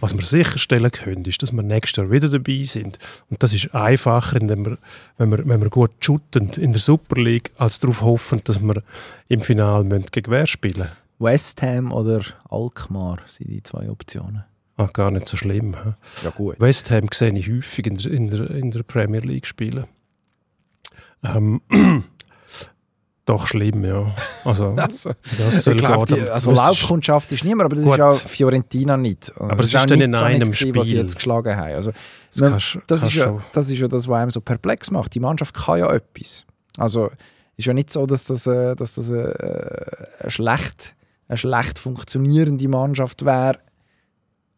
was 0.00 0.14
wir 0.14 0.24
sicherstellen 0.24 0.90
können, 0.90 1.24
ist, 1.24 1.42
dass 1.42 1.52
wir 1.52 1.62
nächstes 1.62 1.96
Jahr 1.96 2.10
wieder 2.10 2.28
dabei 2.28 2.64
sind. 2.64 2.98
Und 3.30 3.42
das 3.42 3.52
ist 3.52 3.74
einfacher, 3.74 4.40
indem 4.40 4.66
wir, 4.66 4.78
wenn, 5.18 5.30
wir, 5.30 5.46
wenn 5.46 5.62
wir 5.62 5.70
gut 5.70 5.92
shooten 6.00 6.50
in 6.50 6.72
der 6.72 6.80
Super 6.80 7.20
League, 7.20 7.52
als 7.56 7.78
darauf 7.78 8.02
hoffen, 8.02 8.40
dass 8.44 8.60
wir 8.60 8.82
im 9.28 9.40
Finale 9.40 10.02
gegen 10.10 10.30
wer 10.30 10.46
spielen 10.46 10.88
West 11.18 11.62
Ham 11.62 11.92
oder 11.92 12.22
Alkmaar 12.50 13.18
sind 13.26 13.50
die 13.50 13.62
zwei 13.62 13.88
Optionen. 13.88 14.44
Ah, 14.76 14.88
gar 14.92 15.10
nicht 15.10 15.28
so 15.28 15.36
schlimm. 15.36 15.76
hä? 15.76 15.94
Ja 16.24 16.30
gut. 16.30 16.58
West 16.58 16.90
Ham 16.90 17.08
sehe 17.12 17.36
ich 17.38 17.48
häufig 17.48 17.86
in 17.86 17.96
der, 17.96 18.12
in 18.12 18.28
der, 18.28 18.50
in 18.50 18.70
der 18.70 18.82
Premier 18.82 19.20
League 19.20 19.46
spielen. 19.46 19.86
Ähm, 21.22 21.60
doch 23.26 23.46
schlimm, 23.46 23.84
ja. 23.84 24.14
Also, 24.44 24.66
Also, 24.76 25.12
das 25.38 25.64
soll 25.64 25.76
ich 25.76 25.80
glaub, 25.80 26.06
gehen, 26.06 26.16
die, 26.16 26.22
aber 26.22 26.32
also 26.34 26.52
ist- 26.52 26.56
Laufkundschaft 26.58 27.32
ist 27.32 27.44
niemand, 27.44 27.66
aber 27.72 27.76
das 27.76 27.84
Gut. 27.84 27.94
ist 27.94 28.00
auch 28.24 28.28
Fiorentina 28.28 28.96
nicht. 28.96 29.32
Aber 29.38 29.56
das 29.56 29.66
es 29.66 29.74
ist 29.74 29.80
auch 29.80 29.86
dann 29.86 29.98
nicht 29.98 30.06
in 30.08 30.14
so 30.14 30.24
einem 30.24 30.50
gewesen, 30.50 30.74
was 30.76 30.86
sie 30.86 30.90
Spiel. 30.92 31.02
jetzt 31.02 31.14
geschlagen 31.16 31.56
haben. 31.56 31.74
Also, 31.74 31.92
Das 32.32 32.40
man- 32.40 32.50
kannst- 32.52 32.78
das, 32.86 33.00
kannst 33.00 33.04
ist 33.14 33.14
ja, 33.20 33.24
schon- 33.24 33.42
das 33.52 33.70
ist 33.70 33.78
ja 33.78 33.88
das, 33.88 34.08
was 34.08 34.18
einem 34.18 34.30
so 34.30 34.40
perplex 34.40 34.90
macht. 34.90 35.14
Die 35.14 35.20
Mannschaft 35.20 35.54
kann 35.54 35.78
ja 35.78 35.90
etwas. 35.92 36.44
Also 36.76 37.10
ist 37.56 37.66
ja 37.66 37.72
nicht 37.72 37.90
so, 37.92 38.04
dass 38.06 38.24
das, 38.24 38.46
äh, 38.46 38.74
dass 38.76 38.94
das 38.96 39.08
äh, 39.10 39.14
eine, 40.20 40.30
schlecht, 40.30 40.94
eine 41.28 41.36
schlecht 41.38 41.78
funktionierende 41.78 42.68
Mannschaft 42.68 43.24
wäre. 43.24 43.58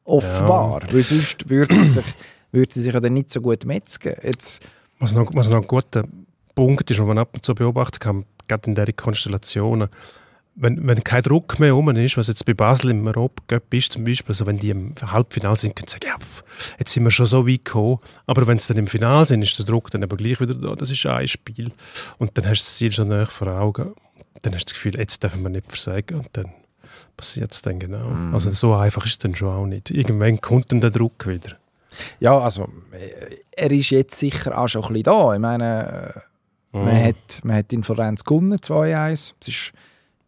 Offenbar. 0.05 0.83
Weil 0.91 1.03
sonst 1.03 1.49
würde 1.49 1.75
sie, 1.75 1.85
sich, 1.87 2.05
würde 2.53 2.73
sie 2.73 2.83
sich 2.83 2.95
ja 2.95 3.01
dann 3.01 3.13
nicht 3.15 3.31
so 3.31 3.41
gut 3.41 3.65
metzgen. 3.65 4.15
Jetzt, 4.23 4.61
Was 4.99 5.13
noch, 5.13 5.31
was 5.35 5.49
noch 5.49 5.57
ein 5.63 5.67
guter 5.67 6.05
Punkt 6.55 6.91
ist, 6.91 6.99
den 6.99 7.07
man 7.07 7.19
ab 7.19 7.31
und 7.35 7.45
zu 7.45 7.55
beobachten 7.55 7.99
kann, 7.99 8.25
gerade 8.49 8.69
in 8.69 8.75
diesen 8.75 8.97
Konstellationen, 8.97 9.89
wenn, 10.57 10.87
wenn 10.87 11.05
kein 11.05 11.23
Druck 11.23 11.59
mehr 11.61 11.73
rum 11.73 11.91
ist, 11.91 12.17
was 12.17 12.29
jetzt 12.29 12.47
bei 12.47 12.55
Basel 12.55 12.91
im 12.91 13.07
Europacup 13.07 13.73
ist 13.75 13.93
zum 13.93 14.05
Beispiel, 14.05 14.31
also 14.31 14.47
wenn 14.47 14.57
die 14.57 14.71
im 14.71 14.95
Halbfinale 15.01 15.57
sind, 15.57 15.77
können 15.77 15.89
sie 15.89 15.95
sagen, 15.95 16.07
ja, 16.07 16.19
pff, 16.19 16.43
jetzt 16.79 16.93
sind 16.93 17.05
wir 17.05 17.11
schon 17.11 17.27
so 17.27 17.47
weit 17.47 17.65
gekommen, 17.65 17.99
aber 18.27 18.47
wenn 18.47 18.59
sie 18.59 18.69
dann 18.69 18.79
im 18.79 18.87
Finale 18.87 19.27
sind, 19.27 19.43
ist 19.43 19.59
der 19.59 19.67
Druck 19.67 19.91
dann 19.91 20.03
aber 20.03 20.17
gleich 20.17 20.41
wieder 20.41 20.55
da, 20.55 20.75
das 20.75 20.91
ist 20.91 21.05
ein 21.05 21.29
Spiel 21.29 21.71
und 22.19 22.37
dann 22.37 22.47
hast 22.47 22.63
du 22.63 22.65
das 22.65 22.77
Ziel 22.77 22.93
schon 22.93 23.09
näher 23.09 23.27
vor 23.27 23.49
Augen, 23.49 23.95
dann 24.43 24.55
hast 24.55 24.65
du 24.65 24.73
das 24.73 24.75
Gefühl, 24.75 24.99
jetzt 24.99 25.23
dürfen 25.23 25.43
wir 25.43 25.51
nicht 25.51 25.69
versagen 25.69 26.21
und 26.21 26.29
dann 26.33 26.51
passiert 27.17 27.53
es 27.53 27.63
dann 27.63 27.79
genau. 27.79 28.33
Also 28.33 28.51
so 28.51 28.75
einfach 28.75 29.05
ist 29.05 29.13
es 29.13 29.19
dann 29.19 29.35
schon 29.35 29.49
auch 29.49 29.67
nicht. 29.67 29.91
Irgendwann 29.91 30.41
kommt 30.41 30.73
dann 30.73 30.81
der 30.81 30.91
Druck 30.91 31.27
wieder. 31.27 31.57
ja, 32.21 32.39
also 32.39 32.69
äh, 32.93 33.37
er 33.53 33.71
ist 33.71 33.91
jetzt 33.91 34.19
sicher 34.19 34.57
auch 34.59 34.69
schon 34.69 34.83
ein 34.85 34.89
bisschen 34.89 35.05
da. 35.05 35.35
Ich 35.35 35.41
meine, 35.41 36.23
Man, 36.73 37.03
hat, 37.03 37.41
man 37.43 37.57
hat 37.57 37.73
in 37.73 37.83
Florenz 37.83 38.23
gewonnen, 38.25 38.59
2-1. 38.59 39.33
Es 39.41 39.49
ist 39.49 39.73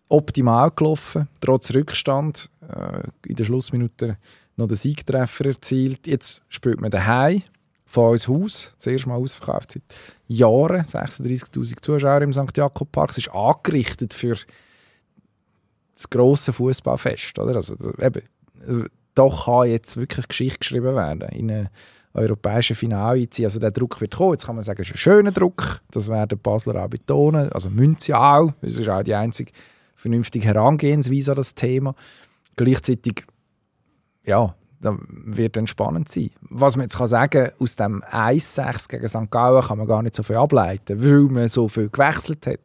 optimal 0.08 0.70
gelaufen, 0.70 1.28
trotz 1.40 1.74
Rückstand. 1.74 2.48
Äh, 2.68 3.02
in 3.26 3.36
der 3.36 3.44
Schlussminute 3.44 4.16
noch 4.56 4.66
den 4.66 4.76
Siegtreffer 4.76 5.46
erzielt. 5.46 6.06
Jetzt 6.06 6.42
spielt 6.48 6.80
man 6.80 6.90
daheim 6.90 7.42
vor 7.86 8.10
uns 8.10 8.28
Haus. 8.28 8.72
Das 8.78 8.86
erste 8.86 9.08
Mal 9.08 9.16
ausverkauft 9.16 9.72
seit 9.72 9.82
Jahren. 10.26 10.82
36'000 10.82 11.80
Zuschauer 11.80 12.22
im 12.22 12.32
St. 12.32 12.56
Jakob 12.56 12.92
Park. 12.92 13.10
Es 13.10 13.18
ist 13.18 13.30
angerichtet 13.30 14.12
für 14.12 14.36
das 15.94 16.10
grosse 16.10 16.52
Fußballfest. 16.52 17.38
Oder? 17.38 17.56
Also, 17.56 17.74
eben, 17.98 18.22
also, 18.66 18.84
da 19.14 19.28
kann 19.28 19.70
jetzt 19.70 19.96
wirklich 19.96 20.28
Geschichte 20.28 20.58
geschrieben 20.60 20.94
werden. 20.94 21.22
In 21.30 21.50
einem 21.50 21.68
europäischen 22.14 22.76
Finale 22.76 23.20
einziehen. 23.20 23.46
Also 23.46 23.58
der 23.58 23.70
Druck 23.70 24.00
wird 24.00 24.16
kommen. 24.16 24.32
Jetzt 24.32 24.46
kann 24.46 24.56
man 24.56 24.64
sagen, 24.64 24.80
es 24.82 24.88
ist 24.88 24.94
ein 24.94 24.98
schöner 24.98 25.32
Druck. 25.32 25.80
Das 25.90 26.08
werden 26.08 26.38
Basler 26.38 26.84
auch 26.84 26.88
betonen. 26.88 27.50
Also 27.52 27.70
sie 28.00 28.14
auch. 28.14 28.52
Das 28.60 28.76
ist 28.76 28.88
auch 28.88 29.02
die 29.02 29.14
einzige 29.14 29.52
vernünftige 29.94 30.46
Herangehensweise 30.46 31.32
an 31.32 31.36
das 31.36 31.54
Thema. 31.54 31.94
Gleichzeitig, 32.56 33.24
ja, 34.24 34.54
da 34.80 34.96
wird 35.08 35.56
dann 35.56 35.66
spannend 35.66 36.08
sein. 36.08 36.30
Was 36.40 36.76
man 36.76 36.84
jetzt 36.84 36.96
kann 36.96 37.08
sagen 37.08 37.50
aus 37.58 37.76
dem 37.76 38.02
1-6 38.04 38.88
gegen 38.88 39.08
St. 39.08 39.30
Gallen 39.30 39.62
kann 39.62 39.78
man 39.78 39.88
gar 39.88 40.02
nicht 40.02 40.14
so 40.14 40.22
viel 40.22 40.36
ableiten, 40.36 41.02
weil 41.02 41.32
man 41.32 41.48
so 41.48 41.68
viel 41.68 41.88
gewechselt 41.88 42.46
hat. 42.46 42.60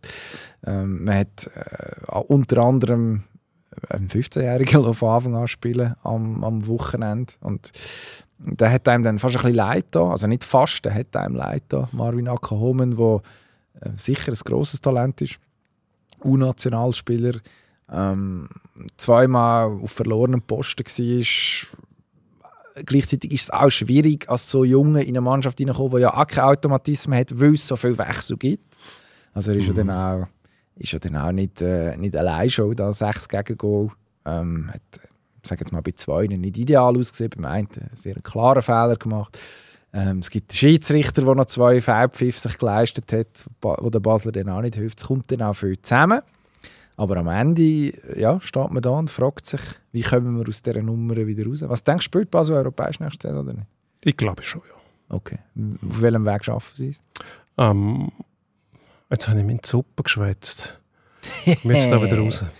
Ähm, 0.65 1.03
man 1.03 1.19
hat 1.19 1.49
äh, 1.55 2.15
unter 2.27 2.57
anderem 2.59 3.23
ein 3.89 4.07
15-Jähriger 4.07 4.93
von 4.93 5.09
Anfang 5.09 5.35
an 5.35 5.47
spielen 5.47 5.95
am, 6.03 6.43
am 6.43 6.67
Wochenende. 6.67 7.33
Und 7.41 7.71
der 8.39 8.71
hat 8.71 8.87
einem 8.87 9.03
dann 9.03 9.19
fast 9.19 9.37
ein 9.37 9.41
bisschen 9.41 9.55
leid 9.55 9.85
da. 9.91 10.11
Also 10.11 10.27
nicht 10.27 10.43
fast, 10.43 10.83
der 10.85 10.93
hat 10.93 11.15
einem 11.15 11.35
leid 11.35 11.63
da. 11.69 11.87
Marvin 11.91 12.27
Akahomen, 12.27 12.97
der 12.97 13.21
äh, 13.81 13.89
sicher 13.95 14.31
ein 14.31 14.37
grosses 14.43 14.81
Talent 14.81 15.21
ist. 15.21 15.39
U-Nationalspieler. 16.23 17.39
Ähm, 17.91 18.49
zweimal 18.97 19.67
auf 19.81 19.91
verlorenen 19.91 20.41
Posten 20.41 20.85
war. 20.85 22.83
Gleichzeitig 22.85 23.31
ist 23.31 23.43
es 23.43 23.49
auch 23.51 23.69
schwierig, 23.69 24.29
als 24.29 24.49
so 24.49 24.63
Junge 24.63 25.03
in 25.03 25.09
eine 25.09 25.21
Mannschaft 25.21 25.59
hineinkommen, 25.59 25.97
die 25.97 26.01
ja 26.01 26.13
auch 26.13 26.25
keinen 26.25 26.45
Automatismus 26.45 27.17
hat, 27.17 27.39
weil 27.39 27.53
es 27.53 27.67
so 27.67 27.75
viel 27.75 27.97
Wechsel 27.97 28.37
gibt. 28.37 28.77
Also 29.33 29.51
er 29.51 29.57
ist 29.57 29.67
ja 29.67 29.73
dann 29.73 29.89
auch, 29.89 30.27
ist 30.75 30.91
ja 30.91 30.99
dann 30.99 31.15
auch 31.17 31.31
nicht, 31.31 31.61
äh, 31.61 31.95
nicht 31.97 32.15
allein 32.15 32.49
schon 32.49 32.75
da 32.75 32.91
sechs 32.93 33.27
Gegengol. 33.27 33.89
Ähm, 34.25 34.69
hat, 34.71 34.81
ich 35.41 35.49
sage 35.49 35.61
jetzt 35.61 35.71
mal, 35.71 35.81
bei 35.81 35.91
zwei 35.91 36.27
nicht 36.27 36.57
ideal 36.57 36.97
ausgesehen, 36.97 37.31
beim 37.35 37.45
einen 37.45 37.67
einen 37.67 37.95
sehr 37.95 38.15
klaren 38.21 38.61
Fehler 38.61 38.95
gemacht. 38.95 39.37
Ähm, 39.93 40.19
es 40.19 40.29
gibt 40.29 40.51
einen 40.51 40.57
Schiedsrichter, 40.57 41.23
der 41.23 41.35
noch 41.35 41.45
zwei 41.45 41.79
Feldpfiff 41.81 42.39
sich 42.39 42.57
geleistet 42.57 43.13
hat, 43.13 43.45
wo 43.61 43.89
der 43.89 43.99
Basler 43.99 44.31
dann 44.31 44.49
auch 44.49 44.61
nicht 44.61 44.75
hilft. 44.75 44.99
Es 44.99 45.05
kommt 45.05 45.31
dann 45.31 45.41
auch 45.41 45.53
viel 45.53 45.79
zusammen. 45.81 46.21
Aber 46.95 47.17
am 47.17 47.27
Ende 47.27 47.93
ja, 48.17 48.39
steht 48.41 48.71
man 48.71 48.81
da 48.81 48.91
und 48.91 49.09
fragt 49.09 49.45
sich, 49.45 49.61
wie 49.91 50.01
kommen 50.01 50.37
wir 50.37 50.47
aus 50.47 50.61
dieser 50.61 50.81
Nummer 50.81 51.15
wieder 51.15 51.45
raus? 51.45 51.63
Was 51.67 51.83
denkst 51.83 52.05
du, 52.05 52.05
spielt 52.05 52.31
Basel 52.31 52.55
europäisch 52.55 52.99
nächste 52.99 53.27
Saison 53.27 53.45
oder 53.45 53.53
nicht? 53.55 53.67
Ich 54.03 54.17
glaube 54.17 54.43
schon, 54.43 54.61
ja. 54.61 55.15
Okay. 55.15 55.39
Auf 55.89 56.01
welchem 56.01 56.25
Weg 56.25 56.45
schaffen 56.45 56.73
sie 56.75 56.89
es? 56.89 56.99
Ähm, 57.57 58.11
jetzt 59.13 59.27
habe 59.27 59.39
ich 59.39 59.45
mich 59.45 59.55
in 59.55 59.61
die 59.63 59.67
Suppe 59.67 60.03
geschwätzt. 60.03 60.77
Jetzt 61.45 61.91
da 61.91 62.01
wieder 62.01 62.17
raus. 62.17 62.43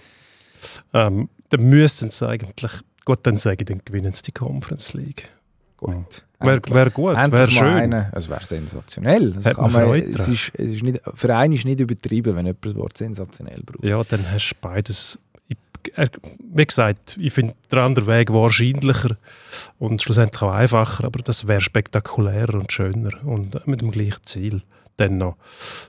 Ähm, 0.93 1.27
dann 1.49 1.63
müssten 1.63 2.09
sie 2.09 2.25
eigentlich, 2.25 2.71
gut, 3.03 3.19
dann 3.23 3.35
sage 3.35 3.57
ich, 3.59 3.65
dann 3.65 3.81
gewinnen 3.83 4.13
sie 4.13 4.21
die 4.21 4.31
Conference 4.31 4.93
League. 4.93 5.27
Gut. 5.75 6.23
Wäre 6.39 6.61
wär 6.69 6.89
gut, 6.89 7.17
wäre 7.17 7.51
schön. 7.51 7.67
einen. 7.67 8.05
Es 8.13 8.29
wäre 8.29 8.45
sensationell. 8.45 9.33
Das 9.33 9.45
Hat 9.47 9.55
kann 9.55 9.73
man 9.73 9.89
man, 9.89 9.99
es 9.99 10.29
ist, 10.29 10.53
es 10.55 10.75
ist 10.77 10.83
nicht, 10.83 11.01
für 11.13 11.35
einen 11.35 11.53
ist 11.53 11.65
nicht 11.65 11.81
übertrieben, 11.81 12.37
wenn 12.37 12.45
jemand 12.45 12.65
das 12.65 12.75
Wort 12.75 12.97
sensationell 12.97 13.61
braucht. 13.65 13.83
Ja, 13.83 14.01
dann 14.05 14.25
hast 14.31 14.51
du 14.51 14.55
beides. 14.61 15.19
Ich, 15.49 15.57
er, 15.95 16.09
wie 16.39 16.65
gesagt, 16.65 17.17
ich 17.19 17.33
finde 17.33 17.55
der 17.69 17.79
andere 17.79 18.07
Weg 18.07 18.31
wahrscheinlicher 18.31 19.17
und 19.79 20.01
schlussendlich 20.01 20.41
auch 20.41 20.51
einfacher, 20.53 21.03
aber 21.03 21.21
das 21.21 21.45
wäre 21.45 21.59
spektakulärer 21.59 22.53
und 22.53 22.71
schöner 22.71 23.21
und 23.25 23.55
äh, 23.55 23.59
mit 23.65 23.81
dem 23.81 23.91
gleichen 23.91 24.25
Ziel. 24.25 24.61
Dann 24.97 25.17
noch. 25.17 25.37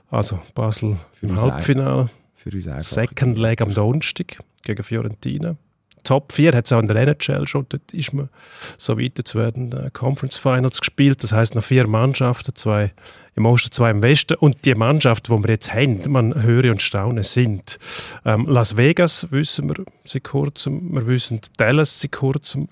Also 0.09 0.39
Basel 0.53 0.97
Für 1.13 1.27
im 1.27 1.41
Halbfinale, 1.41 2.09
Für 2.33 2.49
uns 2.51 2.67
einfach. 2.67 2.83
Second 2.83 3.37
Leg 3.37 3.61
am 3.61 3.73
Donnerstag 3.73 4.39
gegen 4.63 4.83
Fiorentina. 4.83 5.57
Top 6.05 6.31
4 6.31 6.53
hat 6.53 6.65
es 6.65 6.71
auch 6.71 6.79
in 6.79 6.87
der 6.87 6.95
NHL 6.95 7.47
schon. 7.47 7.65
Dort 7.67 7.91
ist 7.91 8.13
man 8.13 8.29
so 8.77 8.97
weit, 8.97 9.17
jetzt 9.17 9.35
werden 9.35 9.73
äh, 9.73 9.89
Conference 9.91 10.37
Finals 10.37 10.79
gespielt. 10.79 11.23
Das 11.23 11.33
heißt 11.33 11.55
noch 11.55 11.63
vier 11.63 11.87
Mannschaften, 11.87 12.55
zwei 12.55 12.93
im 13.35 13.45
Osten, 13.45 13.71
zwei 13.71 13.89
im 13.89 14.01
Westen. 14.01 14.35
Und 14.35 14.65
die 14.65 14.75
Mannschaft, 14.75 15.27
die 15.27 15.31
wir 15.31 15.49
jetzt 15.49 15.73
haben, 15.73 15.99
man 16.07 16.41
höre 16.41 16.71
und 16.71 16.81
staune, 16.81 17.23
sind 17.23 17.79
ähm, 18.23 18.45
Las 18.45 18.77
Vegas, 18.77 19.27
wissen 19.31 19.67
wir 19.67 19.83
seit 20.05 20.23
kurzem. 20.23 20.93
Wir 20.93 21.05
wissen 21.07 21.41
Dallas 21.57 21.99
seit 21.99 22.13
kurzem. 22.13 22.69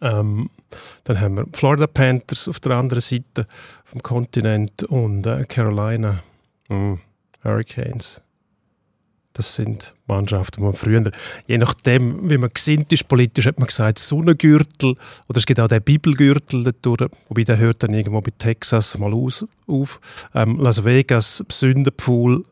Ähm, 0.00 0.50
dann 1.04 1.20
haben 1.20 1.36
wir 1.36 1.46
Florida 1.52 1.86
Panthers 1.86 2.48
auf 2.48 2.60
der 2.60 2.72
anderen 2.72 3.00
Seite 3.00 3.46
vom 3.84 4.02
Kontinent 4.02 4.82
und 4.84 5.26
äh, 5.26 5.44
Carolina 5.44 6.22
mm, 6.68 6.94
Hurricanes. 7.44 8.22
Das 9.32 9.54
sind 9.54 9.94
Mannschaften, 10.06 10.60
die 10.60 10.64
man 10.64 10.74
früher, 10.74 11.10
je 11.46 11.58
nachdem, 11.58 12.28
wie 12.28 12.36
man 12.36 12.50
gesinnt 12.52 12.92
ist 12.92 13.06
politisch, 13.06 13.46
hat 13.46 13.60
man 13.60 13.68
gesagt 13.68 14.00
Sonnengürtel 14.00 14.96
oder 15.28 15.38
es 15.38 15.46
gibt 15.46 15.60
auch 15.60 15.68
den 15.68 15.82
Bibelgürtel 15.82 16.64
dadurch, 16.64 17.10
wobei 17.28 17.44
der 17.44 17.58
hört 17.58 17.82
dann 17.82 17.94
irgendwo 17.94 18.20
bei 18.20 18.32
Texas 18.36 18.98
mal 18.98 19.14
aus, 19.14 19.46
auf. 19.68 20.00
Ähm, 20.34 20.58
Las 20.58 20.84
Vegas, 20.84 21.44
Sündenpfuhl, 21.48 22.44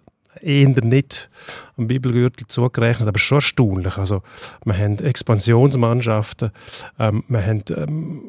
eher 0.43 0.69
nicht 0.85 1.29
am 1.77 1.89
Bibelgürtel 1.89 2.47
zugerechnet, 2.47 3.09
aber 3.09 3.19
schon 3.19 3.39
erstaunlich. 3.39 3.97
Also, 3.97 4.23
wir 4.65 4.77
haben 4.77 4.99
Expansionsmannschaften, 4.99 6.51
ähm, 6.99 7.25
wir 7.29 7.45
haben 7.45 7.65
ähm, 7.77 8.23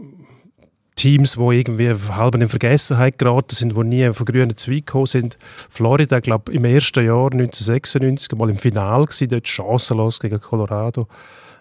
Teams, 0.95 1.33
die 1.35 1.59
irgendwie 1.59 1.95
halb 2.11 2.35
in 2.35 2.49
Vergessenheit 2.49 3.17
geraten 3.17 3.55
sind, 3.55 3.75
die 3.75 3.83
nie 3.85 4.11
von 4.11 4.25
grünen 4.25 4.57
Zweig 4.57 4.85
gekommen 4.85 5.05
sind. 5.05 5.37
Florida, 5.69 6.19
glaube 6.19 6.51
im 6.51 6.65
ersten 6.65 7.05
Jahr 7.05 7.31
1996 7.31 8.37
mal 8.37 8.49
im 8.49 8.57
Finale 8.57 9.05
gewesen, 9.05 9.29
dort 9.29 9.47
chancenlos 9.47 10.19
gegen 10.19 10.41
Colorado. 10.41 11.07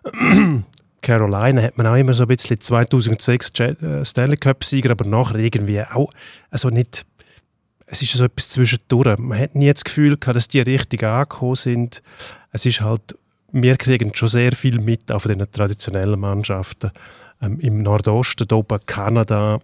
Carolina 1.03 1.63
hat 1.63 1.79
man 1.79 1.87
auch 1.87 1.95
immer 1.95 2.15
so 2.15 2.25
ein 2.25 2.29
bisschen 2.29 2.61
2006 2.61 3.53
Jet- 3.55 3.83
äh, 3.83 4.05
Stanley 4.05 4.37
Cup 4.37 4.65
Sieger, 4.65 4.91
aber 4.91 5.07
nachher 5.07 5.39
irgendwie 5.39 5.83
auch 5.83 6.11
also 6.51 6.71
nicht. 6.71 7.07
Es 7.91 8.03
ist 8.03 8.13
so 8.13 8.25
etwas 8.25 8.49
zwischendurch. 8.51 9.19
Man 9.19 9.39
hat 9.39 9.55
nie 9.55 9.73
das 9.73 9.85
Gefühl 9.85 10.17
gehabt, 10.17 10.37
dass 10.37 10.49
die 10.49 10.61
richtig 10.61 11.03
angekommen 11.05 11.55
sind. 11.55 12.03
Es 12.53 12.67
ist 12.67 12.81
halt, 12.83 13.17
wir 13.51 13.77
kriegen 13.77 14.15
schon 14.15 14.29
sehr 14.29 14.53
viel 14.53 14.79
mit 14.79 15.03
von 15.11 15.39
den 15.39 15.51
traditionellen 15.51 16.21
Mannschaften 16.21 16.91
ähm, 17.41 17.59
im 17.61 17.83
Nordosten, 17.83 18.47
oben 18.53 18.79
Kanada, 18.85 19.61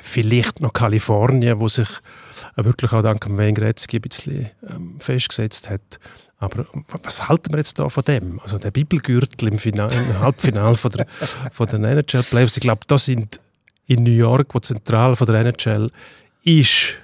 vielleicht 0.00 0.60
noch 0.60 0.72
Kalifornien, 0.72 1.60
wo 1.60 1.68
sich 1.68 1.88
äh, 2.56 2.64
wirklich 2.64 2.92
auch 2.92 3.02
dank 3.02 3.22
dem 3.24 3.38
Wayne 3.38 3.54
Gretzky 3.54 3.98
ein 3.98 4.02
bisschen 4.02 4.50
ähm, 4.68 4.96
festgesetzt 4.98 5.70
hat. 5.70 6.00
Aber 6.38 6.64
w- 6.64 6.66
was 7.02 7.28
halten 7.28 7.52
wir 7.52 7.58
jetzt 7.58 7.78
da 7.78 7.88
von 7.88 8.04
dem? 8.04 8.40
Also 8.40 8.58
der 8.58 8.70
Bibelgürtel 8.72 9.48
im, 9.48 9.58
im 9.58 10.20
Halbfinale 10.20 10.76
von 10.76 10.90
der, 10.90 11.06
von 11.52 11.66
den 11.68 11.84
NHL 11.84 12.22
Playoffs, 12.24 12.56
ich 12.56 12.62
glaube, 12.62 12.82
da 12.88 12.98
sind 12.98 13.40
in 13.86 14.02
New 14.02 14.10
York, 14.10 14.54
wo 14.54 14.58
die 14.58 14.66
Zentrale 14.66 15.16
von 15.16 15.26
der 15.28 15.36
NHL 15.46 15.90
ist, 16.42 16.96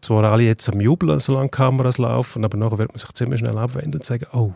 zwar 0.00 0.24
alle 0.24 0.44
jetzt 0.44 0.68
am 0.68 0.80
Jubeln, 0.80 1.20
solange 1.20 1.48
Kameras 1.48 1.98
laufen, 1.98 2.44
aber 2.44 2.56
nachher 2.56 2.78
wird 2.78 2.90
man 2.90 2.98
sich 2.98 3.12
ziemlich 3.12 3.40
schnell 3.40 3.56
abwenden 3.58 3.94
und 3.94 4.04
sagen, 4.04 4.26
oh, 4.32 4.52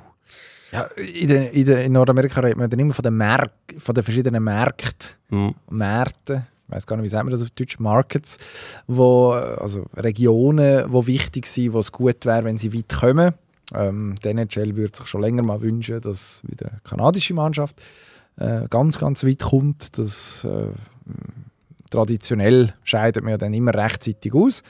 Ja, 0.72 0.83
in, 0.97 1.28
den, 1.28 1.43
in, 1.45 1.64
den, 1.64 1.78
in 1.78 1.93
Nordamerika 1.93 2.41
redet 2.41 2.59
man 2.59 2.70
dann 2.70 2.80
immer 2.80 2.95
von 2.95 3.03
den, 3.03 3.16
Märk 3.16 3.53
von 3.78 3.95
den 3.95 4.05
verschiedenen 4.05 4.43
Märkten. 4.43 5.11
hm, 5.28 5.55
Märkten, 5.70 6.47
ich 6.68 6.74
weiß 6.74 6.87
gar 6.87 6.97
nicht, 6.97 7.05
wie 7.05 7.09
sagt 7.09 7.24
man 7.24 7.33
das 7.33 7.43
auf 7.43 7.51
Deutsch, 7.51 7.78
Markets, 7.78 8.39
wo, 8.87 9.33
also 9.33 9.87
Regionen, 9.95 10.91
die 10.91 11.07
wichtig 11.07 11.47
sind, 11.47 11.72
wo 11.72 11.80
es 11.80 11.93
gut 11.93 12.24
wäre, 12.24 12.45
wenn 12.45 12.57
sie 12.59 12.72
weit 12.74 12.89
kommen. 12.89 13.35
Ähm, 13.74 14.14
die 14.22 14.28
NHL 14.28 14.76
würde 14.76 14.97
sich 14.97 15.07
schon 15.07 15.22
länger 15.22 15.43
mal 15.43 15.61
wünschen, 15.61 16.01
dass 16.01 16.43
wieder 16.45 16.70
eine 16.70 16.78
kanadische 16.85 17.35
Mannschaft 17.35 17.80
äh, 18.37 18.66
ganz, 18.68 18.99
ganz 18.99 19.24
weit 19.24 19.41
kommt. 19.41 19.99
Das, 19.99 20.45
äh, 20.45 20.68
traditionell 21.93 22.74
scheidet 22.83 23.22
man 23.22 23.33
ja 23.33 23.39
dann 23.39 23.55
immer 23.55 23.74
rechtzeitig 23.74 24.35
aus 24.35 24.62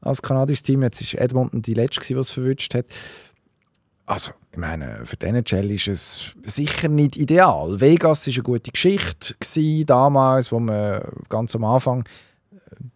als 0.00 0.22
kanadisches 0.22 0.62
Team. 0.62 0.82
Jetzt 0.82 1.00
ist 1.00 1.14
Edmonton 1.14 1.62
die 1.62 1.74
Letzte, 1.74 2.06
die 2.06 2.14
es 2.14 2.30
verwünscht 2.30 2.74
hat. 2.74 2.86
Also, 4.06 4.30
ich 4.52 4.58
meine, 4.58 5.04
für 5.04 5.16
die 5.16 5.26
NHL 5.26 5.70
ist 5.72 5.88
es 5.88 6.36
sicher 6.44 6.88
nicht 6.88 7.16
ideal. 7.16 7.80
Vegas 7.80 8.26
war 8.26 8.34
eine 8.34 8.42
gute 8.44 8.70
Geschichte 8.70 9.34
gewesen, 9.34 9.86
damals, 9.86 10.52
wo 10.52 10.60
man 10.60 11.02
ganz 11.28 11.56
am 11.56 11.64
Anfang 11.64 12.04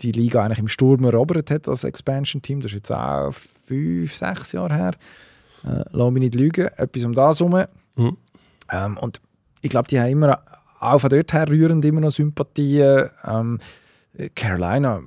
die 0.01 0.13
Liga 0.13 0.45
eigentlich 0.45 0.61
im 0.61 0.69
Sturm 0.69 1.05
erobert 1.05 1.51
hat 1.51 1.69
als 1.69 1.85
Expansion-Team. 1.85 2.61
Das 2.61 2.71
ist 2.71 2.77
jetzt 2.77 2.93
auch 2.93 3.33
fünf, 3.33 4.15
sechs 4.15 4.53
Jahre 4.53 4.75
her. 4.75 4.93
Äh, 5.65 5.85
lass 5.91 6.13
mich 6.13 6.21
nicht 6.23 6.35
lügen. 6.35 6.69
Etwas 6.77 7.05
um 7.05 7.13
das 7.13 7.41
herum. 7.41 7.65
Mhm. 7.97 8.17
Ähm, 8.71 8.97
und 8.99 9.21
ich 9.63 9.71
glaube, 9.71 9.89
die 9.89 9.99
haben 9.99 10.11
immer, 10.11 10.41
auch 10.79 10.99
von 10.99 11.11
dort 11.11 11.33
her 11.33 11.49
rührend, 11.49 11.85
immer 11.85 12.01
noch 12.01 12.11
Sympathien. 12.11 13.11
Ähm, 13.25 13.59
Carolina 14.35 15.03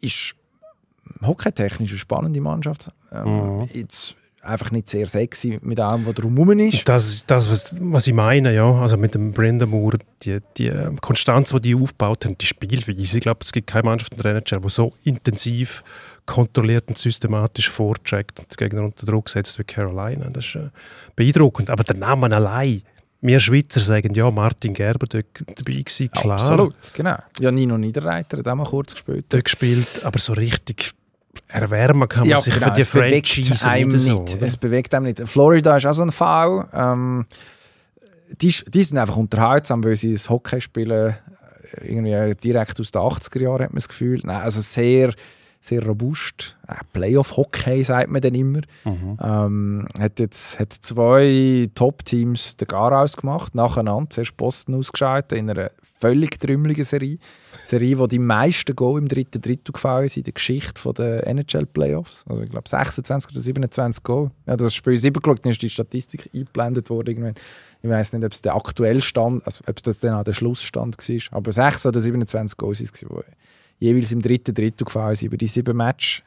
ist 0.00 0.34
hockeytechnisch 1.22 1.90
eine 1.90 1.98
spannende 1.98 2.40
Mannschaft. 2.40 2.90
Ähm, 3.12 3.56
Mhm. 3.56 3.68
Jetzt 3.72 4.16
einfach 4.42 4.70
nicht 4.70 4.88
sehr 4.88 5.06
sexy 5.06 5.58
mit 5.62 5.78
allem, 5.80 6.06
was 6.06 6.14
drumherum 6.14 6.58
ist. 6.58 6.88
Das 6.88 7.06
ist 7.06 7.24
das, 7.26 7.50
was, 7.50 7.76
was 7.80 8.06
ich 8.06 8.14
meine, 8.14 8.54
ja. 8.54 8.70
Also 8.72 8.96
mit 8.96 9.14
dem 9.14 9.32
Brendan 9.32 9.70
Moore, 9.70 9.98
die, 10.22 10.38
die 10.56 10.68
äh, 10.68 10.90
Konstanz, 11.00 11.50
die 11.50 11.60
die 11.60 11.74
aufgebaut 11.74 12.24
haben, 12.24 12.38
die 12.38 12.46
Spielweise. 12.46 13.18
Ich 13.18 13.22
glaube, 13.22 13.40
es 13.42 13.52
gibt 13.52 13.66
keine 13.66 13.84
Mannschaft 13.84 14.14
in 14.14 14.22
der 14.22 14.36
NHL, 14.36 14.60
die 14.60 14.68
so 14.68 14.92
intensiv 15.04 15.82
kontrolliert 16.26 16.88
und 16.88 16.98
systematisch 16.98 17.68
vorcheckt 17.68 18.38
und 18.38 18.56
Gegner 18.56 18.82
unter 18.84 19.06
Druck 19.06 19.28
setzt 19.28 19.58
wie 19.58 19.64
Carolina. 19.64 20.28
Das 20.30 20.44
ist 20.44 20.56
äh, 20.56 20.68
beeindruckend. 21.16 21.70
Aber 21.70 21.84
der 21.84 21.96
Name 21.96 22.34
allein, 22.34 22.82
wir 23.20 23.40
Schweizer 23.40 23.80
sagen, 23.80 24.14
ja, 24.14 24.30
Martin 24.30 24.74
Gerber 24.74 25.06
dort 25.08 25.26
dabei 25.46 25.72
gewesen, 25.72 26.10
klar. 26.10 26.34
Absolut, 26.40 26.74
genau. 26.94 27.16
Ja, 27.40 27.50
Nino 27.50 27.76
Niederreiter 27.76 28.38
hat 28.38 28.48
auch 28.48 28.54
mal 28.54 28.64
kurz 28.64 28.92
gespielt. 28.92 29.26
Dort 29.28 29.44
gespielt, 29.44 29.88
aber 30.04 30.18
so 30.18 30.32
richtig 30.34 30.92
erwärmen 31.48 32.08
kann 32.08 32.20
man 32.20 32.30
Ja, 32.30 32.40
sich 32.40 32.54
genau, 32.54 32.66
für 32.66 32.72
die 32.74 32.84
Franchise 32.84 33.50
nicht 33.86 34.00
so. 34.00 34.22
nicht. 34.22 34.42
Es 34.42 34.56
bewegt 34.56 34.94
einem 34.94 35.06
nicht. 35.06 35.20
Florida 35.26 35.76
ist 35.76 35.86
auch 35.86 35.92
so 35.94 36.02
ein 36.02 36.12
Fall. 36.12 36.68
Ähm, 36.72 37.26
die, 38.40 38.54
die 38.68 38.82
sind 38.82 38.98
einfach 38.98 39.16
unterhaltsam, 39.16 39.82
weil 39.82 39.96
sie 39.96 40.12
das 40.12 40.28
Hockey 40.28 40.60
spielen, 40.60 41.14
äh, 41.72 41.86
irgendwie 41.86 42.34
direkt 42.34 42.78
aus 42.80 42.90
den 42.92 43.00
80er 43.02 43.40
Jahren, 43.42 43.62
hat 43.64 43.70
man 43.70 43.76
das 43.76 43.88
Gefühl. 43.88 44.20
Nein, 44.22 44.36
also 44.42 44.60
sehr, 44.60 45.12
sehr 45.68 45.84
robust. 45.84 46.56
Äh, 46.66 46.74
Playoff-Hockey 46.92 47.84
sagt 47.84 48.10
man 48.10 48.22
dann 48.22 48.34
immer. 48.34 48.60
Ähm, 49.22 49.86
hat 50.00 50.18
jetzt 50.20 50.58
hat 50.58 50.72
zwei 50.72 51.68
Top-Teams 51.74 52.56
den 52.56 52.68
Garaus 52.68 53.16
gemacht, 53.16 53.54
nacheinander. 53.54 54.10
Zuerst 54.10 54.36
Boston 54.36 54.74
ausgeschaltet 54.74 55.38
in 55.38 55.50
einer 55.50 55.70
völlig 56.00 56.38
trümmeligen 56.38 56.84
Serie. 56.84 57.18
Serie, 57.66 57.98
wo 57.98 58.06
die 58.06 58.18
meisten 58.18 58.74
Goal 58.74 58.98
im 58.98 59.08
dritten 59.08 59.42
Drittel 59.42 59.72
gefallen 59.72 60.08
sind 60.08 60.18
in 60.18 60.24
der 60.24 60.32
Geschichte 60.34 60.92
der 60.92 61.26
NHL-Playoffs. 61.26 62.24
Also 62.28 62.42
ich 62.42 62.50
glaube 62.50 62.68
26 62.68 63.32
oder 63.32 63.40
27 63.40 64.02
Goal. 64.02 64.30
Ja, 64.46 64.56
das 64.56 64.74
Spiel 64.74 64.94
ist 64.94 65.04
übergeschaut, 65.04 65.44
dann 65.44 65.52
ist 65.52 65.60
die 65.60 65.68
Statistik 65.68 66.30
eingeblendet 66.32 66.88
worden. 66.88 67.08
Irgendwann. 67.08 67.34
Ich 67.82 67.88
weiß 67.88 68.14
nicht, 68.14 68.24
ob 68.24 68.32
es 68.32 68.42
der 68.42 68.54
aktuelle 68.54 69.02
Stand, 69.02 69.44
also 69.46 69.62
ob 69.66 69.76
es 69.76 69.82
das 69.82 70.00
dann 70.00 70.14
auch 70.14 70.24
der 70.24 70.32
Schlussstand 70.32 70.96
war, 70.96 71.38
aber 71.38 71.52
6 71.52 71.86
oder 71.86 72.00
27 72.00 72.56
Goals 72.56 72.80
waren 72.80 72.86
es, 72.92 73.24
jeweils 73.78 74.12
im 74.12 74.20
dritten 74.20 74.54
Drittel 74.54 74.84
gefallen 74.84 75.14
sind 75.14 75.28
über 75.28 75.36
die 75.36 75.46
sieben 75.46 75.76
Matches. 75.76 76.22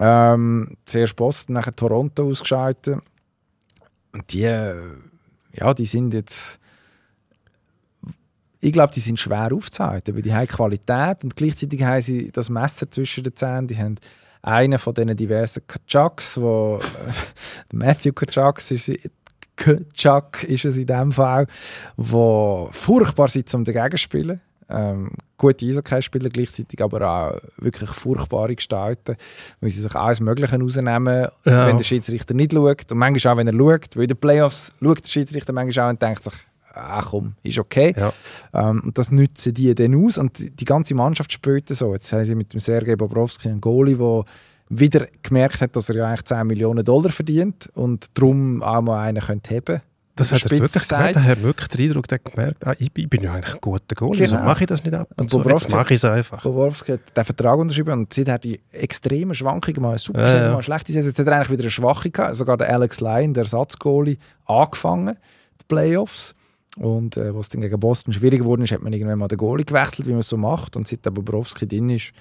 Ähm, 0.00 0.76
zuerst 0.84 1.16
Boston, 1.16 1.54
nachher 1.54 1.74
Toronto 1.74 2.28
ausgeschaltet. 2.28 2.98
Und 4.12 4.32
die, 4.32 4.44
äh, 4.44 4.74
ja, 5.52 5.74
die 5.74 5.86
sind 5.86 6.14
jetzt 6.14 6.58
ich 8.64 8.72
glaube, 8.72 8.94
die 8.94 9.00
sind 9.00 9.20
schwer 9.20 9.50
aufzuhalten, 9.52 10.14
weil 10.14 10.22
die 10.22 10.34
haben 10.34 10.48
Qualität 10.48 11.22
und 11.22 11.36
gleichzeitig 11.36 11.82
haben 11.82 12.00
sie 12.00 12.30
das 12.32 12.48
Messer 12.48 12.90
zwischen 12.90 13.22
den 13.22 13.36
Zähnen. 13.36 13.68
Die 13.68 13.76
haben 13.76 13.96
einen 14.40 14.78
von 14.78 14.94
diesen 14.94 15.16
diversen 15.16 15.62
Kachucks, 15.66 16.40
wo 16.40 16.80
Matthew 17.72 18.12
Kachucks 18.12 18.70
ist, 18.70 18.90
Kachuk 19.56 20.44
ist 20.44 20.64
es 20.64 20.76
in 20.78 20.86
dem 20.86 21.12
Fall, 21.12 21.46
wo 21.96 22.68
furchtbar 22.72 23.28
sind 23.28 23.50
zum 23.50 23.64
dagegen 23.64 23.98
spielen. 23.98 24.40
Ähm, 24.68 25.10
gute 25.36 25.66
Eishockey-Spieler 25.66 26.30
gleichzeitig, 26.30 26.80
aber 26.82 27.02
auch 27.08 27.40
wirklich 27.58 27.90
furchtbare 27.90 28.54
Gestalten, 28.54 29.16
weil 29.60 29.70
sie 29.70 29.80
sich 29.82 29.94
alles 29.94 30.20
Mögliche 30.20 30.58
rausnehmen, 30.58 31.28
Ja. 31.44 31.66
wenn 31.66 31.76
der 31.76 31.84
Schiedsrichter 31.84 32.34
nicht 32.34 32.52
schaut. 32.52 32.90
Und 32.90 32.98
manchmal 32.98 33.34
auch, 33.34 33.38
wenn 33.38 33.46
er 33.48 33.52
schaut, 33.52 33.96
weil 33.96 34.04
in 34.04 34.08
den 34.08 34.16
Playoffs 34.16 34.72
schaut 34.80 35.04
der 35.04 35.08
Schiedsrichter 35.10 35.52
manchmal 35.52 35.86
auch 35.86 35.90
und 35.90 36.00
denkt 36.02 36.24
sich, 36.24 36.32
ah 36.72 37.02
komm, 37.02 37.34
ist 37.42 37.58
okay. 37.58 37.94
Ja. 37.96 38.12
Ähm, 38.52 38.82
und 38.84 38.98
das 38.98 39.12
nutzen 39.12 39.54
die 39.54 39.74
dann 39.74 39.94
aus 39.94 40.18
und 40.18 40.38
die, 40.38 40.64
ganze 40.64 40.94
Mannschaft 40.94 41.32
spielt 41.32 41.68
so. 41.68 41.92
Jetzt 41.92 42.12
haben 42.12 42.24
sie 42.24 42.34
mit 42.34 42.52
dem 42.52 42.60
Sergei 42.60 42.96
Bobrovski 42.96 43.48
einen 43.48 43.60
Goalie, 43.60 43.96
der 43.96 44.24
wieder 44.70 45.06
gemerkt 45.22 45.60
hat, 45.60 45.76
dass 45.76 45.90
er 45.90 45.96
ja 45.96 46.06
eigentlich 46.06 46.24
10 46.24 46.46
Millionen 46.46 46.84
Dollar 46.84 47.10
verdient 47.10 47.68
und 47.74 48.06
darum 48.18 48.62
auch 48.62 48.80
mal 48.80 49.02
einen 49.02 49.22
könnte 49.22 49.54
heben 49.54 49.82
Das 50.16 50.30
hat 50.32 50.44
er 50.44 50.50
wirklich 50.52 50.72
gesagt. 50.72 51.16
Er 51.16 51.24
hat 51.24 51.42
wirklich 51.42 51.68
den 51.68 51.86
Eindruck 51.88 52.06
der 52.06 52.20
gemerkt, 52.20 52.64
ah, 52.66 52.74
ich, 52.78 52.92
bin- 52.92 53.04
ich 53.04 53.10
bin 53.10 53.22
ja 53.22 53.32
eigentlich 53.34 53.54
ein 53.54 53.60
guter 53.60 53.94
Goal. 53.96 54.12
Wieso 54.16 54.36
Genau. 54.36 54.46
mache 54.46 54.62
ich 54.62 54.68
das 54.68 54.84
nicht 54.84 54.94
ab? 54.94 55.08
Und 55.16 55.20
Und 55.22 55.30
so, 55.30 55.42
jetzt 55.50 55.68
mache 55.70 55.92
ich 55.94 55.98
es 55.98 56.04
einfach. 56.04 56.42
Bobrovski 56.42 56.92
hat 56.92 57.00
den 57.16 57.24
Vertrag 57.24 57.58
unterschrieben 57.58 57.92
und 57.92 58.12
seither 58.12 58.38
die 58.38 58.60
extremen 58.70 59.34
Schwankungen, 59.34 59.82
mal 59.82 59.88
eine 59.90 59.98
super 59.98 60.20
Ja, 60.22 60.30
Saison, 60.30 60.48
mal 60.50 60.54
eine 60.54 60.62
schlechte 60.62 60.92
Saison. 60.92 61.08
Jetzt 61.10 61.18
hat 61.18 61.26
er 61.26 61.32
eigentlich 61.36 61.50
wieder 61.50 61.62
eine 61.64 61.70
Schwache 61.70 62.10
gehabt. 62.10 62.36
Sogar 62.36 62.56
der 62.56 62.72
Alex 62.72 63.00
Lyon, 63.00 63.34
der 63.34 63.42
Ersatzgoalie, 63.44 64.18
angefangen, 64.46 65.16
die 65.60 65.64
Playoffs. 65.66 66.34
Und 66.76 67.16
äh, 67.16 67.34
was 67.34 67.48
dann 67.48 67.60
gegen 67.60 67.78
Boston 67.80 68.12
schwierig 68.12 68.40
geworden 68.40 68.62
ist, 68.62 68.72
hat 68.72 68.82
man 68.82 68.92
irgendwann 68.92 69.18
mal 69.18 69.28
den 69.28 69.38
Goalie 69.38 69.64
gewechselt, 69.64 70.06
wie 70.06 70.12
man 70.12 70.20
es 70.20 70.28
so 70.28 70.36
macht. 70.36 70.76
Und 70.76 70.86
seit 70.88 71.04
der 71.04 71.10
Bobrovski 71.10 71.66
drin 71.68 71.88
ist, 71.90 72.12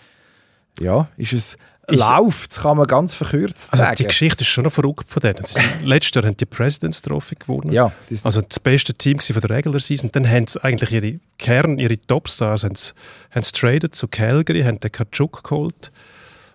ja, 0.80 1.08
ist 1.18 1.34
es 1.34 1.58
läuft, 1.90 2.52
das 2.52 2.62
kann 2.62 2.78
man 2.78 2.88
ganz 2.88 3.14
verkürzt 3.16 3.72
Also 3.72 3.84
sagen. 3.84 3.96
die 3.98 4.06
Geschichte 4.06 4.42
ist 4.42 4.48
schon 4.48 4.64
noch 4.64 4.72
verrückt 4.74 5.10
von 5.10 5.22
denen. 5.22 5.40
Letztes 5.84 6.16
Jahr 6.16 6.26
haben 6.26 6.38
die 6.38 6.46
Presidents 6.46 7.02
Trophy 7.02 7.36
gewonnen. 7.36 7.72
ja, 7.74 7.92
das, 8.10 8.26
Also 8.26 8.42
das 8.42 8.60
beste 8.60 8.94
Team 8.94 9.20
von 9.20 9.42
der 9.42 9.50
Regular 9.50 9.80
Season. 9.80 10.10
Dann 10.12 10.28
haben 10.30 10.48
sie 10.48 10.64
eigentlich 10.64 10.92
ihre 10.92 11.20
Kern, 11.38 11.80
ihre 11.80 12.00
Topstars, 12.00 12.64
haben 12.64 12.76
sie, 12.76 12.94
haben 13.32 13.44
sie 13.44 13.52
traded 13.52 13.96
zu 13.96 14.08
Calgary, 14.08 14.64
haben 14.64 14.80
den 14.80 14.92
Kachuk 14.92 15.44
geholt. 15.44 15.92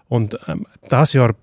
Und 0.08 0.38
ähm, 0.48 0.66
das 0.88 1.12
Jahr 1.12 1.34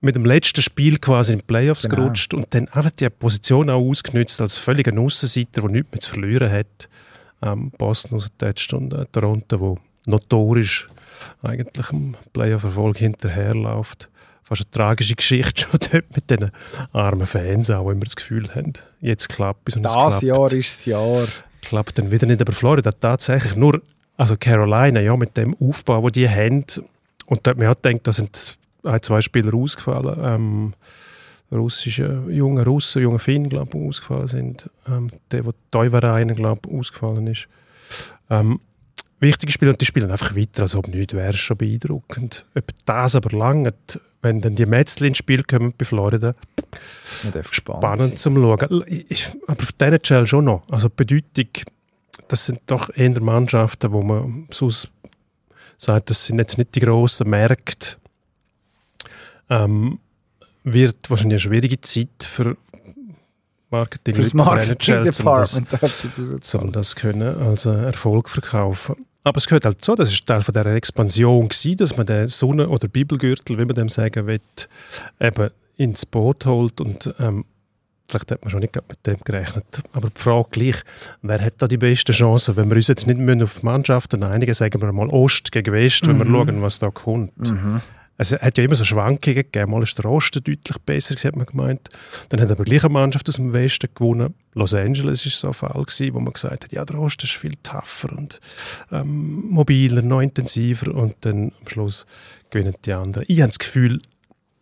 mit 0.00 0.16
dem 0.16 0.24
letzten 0.24 0.60
Spiel 0.62 0.98
quasi 0.98 1.32
in 1.32 1.38
die 1.38 1.44
Playoffs 1.44 1.84
Genau. 1.84 1.94
gerutscht 2.02 2.34
und 2.34 2.52
dann 2.54 2.66
einfach 2.70 2.90
die 2.90 3.08
Position 3.08 3.70
auch 3.70 3.80
ausgenutzt 3.80 4.40
als 4.40 4.56
völliger 4.56 4.98
Aussenseiter, 4.98 5.60
der 5.62 5.70
nichts 5.70 5.92
mehr 5.92 6.00
zu 6.00 6.10
verlieren 6.10 6.50
hat. 6.50 6.88
Ähm, 7.40 7.70
Boston 7.78 8.16
ausgetatscht 8.18 8.72
und 8.74 8.92
äh, 8.92 9.06
Toronto, 9.12 9.60
wo 9.60 9.78
notorisch 10.06 10.88
eigentlich 11.42 11.90
im 11.90 12.16
Playoff-Erfolg 12.32 12.98
hinterherläuft. 12.98 14.08
Fast 14.42 14.62
eine 14.62 14.70
tragische 14.70 15.14
Geschichte 15.14 15.62
schon 15.62 15.80
dort 15.92 16.14
mit 16.14 16.30
den 16.30 16.50
armen 16.92 17.26
Fans 17.26 17.70
auch, 17.70 17.84
wo 17.84 17.90
immer 17.90 18.04
das 18.04 18.16
Gefühl 18.16 18.48
haben, 18.54 18.72
jetzt 19.00 19.28
klappt 19.28 19.68
es 19.68 19.76
und 19.76 19.86
es 19.86 19.92
das 19.92 20.08
klappt, 20.08 20.22
Jahr 20.22 20.52
ist 20.52 20.78
das 20.78 20.84
Jahr. 20.86 21.26
klappt 21.62 21.98
dann 21.98 22.10
wieder 22.10 22.26
nicht. 22.26 22.40
Aber 22.40 22.52
Florida 22.52 22.90
tatsächlich 22.92 23.56
nur, 23.56 23.80
also 24.16 24.36
Carolina, 24.36 25.00
ja, 25.00 25.16
mit 25.16 25.36
dem 25.36 25.56
Aufbau, 25.60 26.08
den 26.10 26.12
die 26.12 26.28
haben, 26.28 26.64
und 27.26 27.46
da 27.46 27.50
hat 27.50 27.58
man 27.58 27.66
ja 27.66 27.74
gedacht, 27.74 28.06
da 28.06 28.12
sind 28.12 28.58
ein, 28.84 29.02
zwei 29.02 29.20
Spieler 29.20 29.54
ausgefallen, 29.54 30.18
ähm, 30.22 30.74
russische, 31.52 32.24
junge 32.28 32.64
Russen, 32.64 33.02
junge 33.02 33.18
Finnen, 33.18 33.48
glaube 33.48 33.78
ich, 33.78 33.88
ausgefallen 33.88 34.26
sind. 34.26 34.70
Ähm, 34.88 35.10
der, 35.30 35.42
der 35.42 35.54
Teuvereinen, 35.70 36.34
glaube 36.34 36.62
ich, 36.68 36.78
ausgefallen 36.78 37.26
ist. 37.26 37.48
Ähm, 38.30 38.60
wichtige 39.22 39.52
Spieler, 39.52 39.70
und 39.70 39.80
die 39.80 39.86
spielen 39.86 40.10
einfach 40.10 40.36
weiter, 40.36 40.62
als 40.62 40.74
ob 40.74 40.88
nichts 40.88 41.14
wäre, 41.14 41.32
schon 41.32 41.56
beeindruckend. 41.56 42.44
Ob 42.54 42.64
das 42.84 43.14
aber 43.14 43.36
langt, 43.36 44.00
wenn 44.20 44.40
dann 44.40 44.54
die 44.54 44.66
Metzli 44.66 45.08
ins 45.08 45.18
Spiel 45.18 45.42
kommen 45.44 45.72
bei 45.76 45.84
Florida, 45.84 46.34
spannend 47.50 48.18
zum 48.18 48.36
Schauen. 48.36 48.84
Ich, 48.86 49.30
aber 49.46 49.62
für 49.64 49.72
die 49.72 49.84
NHL 49.84 50.26
schon 50.26 50.44
noch. 50.44 50.62
Also 50.68 50.88
die 50.88 51.04
Bedeutung, 51.04 51.48
das 52.28 52.46
sind 52.46 52.60
doch 52.66 52.94
eher 52.94 53.20
Mannschaften, 53.20 53.92
wo 53.92 54.02
man 54.02 54.48
sonst 54.50 54.90
sagt, 55.78 56.10
das 56.10 56.26
sind 56.26 56.38
jetzt 56.38 56.58
nicht 56.58 56.74
die 56.74 56.80
grossen 56.80 57.30
Märkte. 57.30 57.96
Ähm, 59.48 59.98
wird 60.64 61.10
wahrscheinlich 61.10 61.44
eine 61.44 61.50
schwierige 61.50 61.80
Zeit 61.80 62.08
für 62.24 62.56
Marketing, 63.70 64.14
Für 64.14 64.22
das 64.22 64.30
für 64.30 64.38
NHL, 64.38 65.56
um 65.56 66.40
das, 66.40 66.54
um 66.54 66.72
das 66.72 66.94
können 66.94 67.36
als 67.42 67.64
äh, 67.64 67.70
Erfolg 67.70 68.28
verkaufen. 68.28 69.06
Aber 69.24 69.38
es 69.38 69.46
gehört 69.46 69.64
halt 69.64 69.84
so, 69.84 69.94
das 69.94 70.12
ist 70.12 70.26
Teil 70.26 70.42
von 70.42 70.52
der 70.52 70.66
Expansion 70.66 71.48
gewesen, 71.48 71.76
dass 71.76 71.96
man 71.96 72.06
den 72.06 72.28
Sonne- 72.28 72.68
oder 72.68 72.88
Bibelgürtel, 72.88 73.56
wie 73.58 73.64
man 73.64 73.76
dem 73.76 73.88
sagen 73.88 74.26
will, 74.26 74.40
eben 75.20 75.50
ins 75.76 76.04
Boot 76.06 76.44
holt 76.44 76.80
und 76.80 77.14
ähm, 77.18 77.44
vielleicht 78.08 78.30
hat 78.30 78.42
man 78.42 78.50
schon 78.50 78.60
nicht 78.60 78.74
mit 78.74 79.06
dem 79.06 79.18
gerechnet. 79.24 79.64
Aber 79.92 80.10
die 80.10 80.20
Frage 80.20 80.48
gleich, 80.50 80.76
wer 81.22 81.40
hat 81.40 81.54
da 81.58 81.68
die 81.68 81.78
besten 81.78 82.12
Chancen? 82.12 82.56
Wenn 82.56 82.68
wir 82.68 82.76
uns 82.76 82.88
jetzt 82.88 83.06
nicht 83.06 83.18
müssen 83.18 83.42
auf 83.42 83.62
Mannschaften 83.62 84.22
einigen, 84.22 84.54
sagen 84.54 84.80
wir 84.82 84.92
mal 84.92 85.08
Ost 85.08 85.50
gegen 85.52 85.72
West, 85.72 86.06
wenn 86.06 86.18
wir 86.18 86.26
schauen, 86.26 86.60
was 86.62 86.78
da 86.78 86.90
kommt. 86.90 87.32
Es 88.22 88.32
hat 88.32 88.56
ja 88.56 88.64
immer 88.64 88.74
so 88.76 88.84
Schwankungen 88.84 89.34
gegeben. 89.36 89.70
Mal 89.70 89.82
ist 89.82 89.98
der 89.98 90.04
Osten 90.04 90.42
deutlich 90.42 90.78
besser, 90.86 91.16
hat 91.16 91.36
man 91.36 91.46
gemeint. 91.46 91.88
Dann 92.28 92.40
hat 92.40 92.50
aber 92.50 92.64
gleich 92.64 92.84
eine 92.84 92.92
Mannschaft 92.92 93.28
aus 93.28 93.36
dem 93.36 93.52
Westen 93.52 93.88
gewonnen. 93.94 94.34
Los 94.54 94.74
Angeles 94.74 95.26
ist 95.26 95.40
so 95.40 95.48
ein 95.48 95.54
Fall 95.54 95.82
gewesen, 95.82 96.14
wo 96.14 96.20
man 96.20 96.32
gesagt 96.32 96.64
hat, 96.64 96.72
ja, 96.72 96.84
der 96.84 96.98
Osten 96.98 97.26
ist 97.26 97.32
viel 97.32 97.54
tougher 97.62 98.16
und 98.16 98.40
ähm, 98.90 99.46
mobiler, 99.50 100.02
noch 100.02 100.20
intensiver. 100.20 100.94
Und 100.94 101.16
dann 101.20 101.52
am 101.60 101.68
Schluss 101.68 102.06
gewinnen 102.50 102.74
die 102.84 102.92
anderen. 102.92 103.24
Ich 103.28 103.40
habe 103.40 103.48
das 103.48 103.58
Gefühl, 103.58 104.00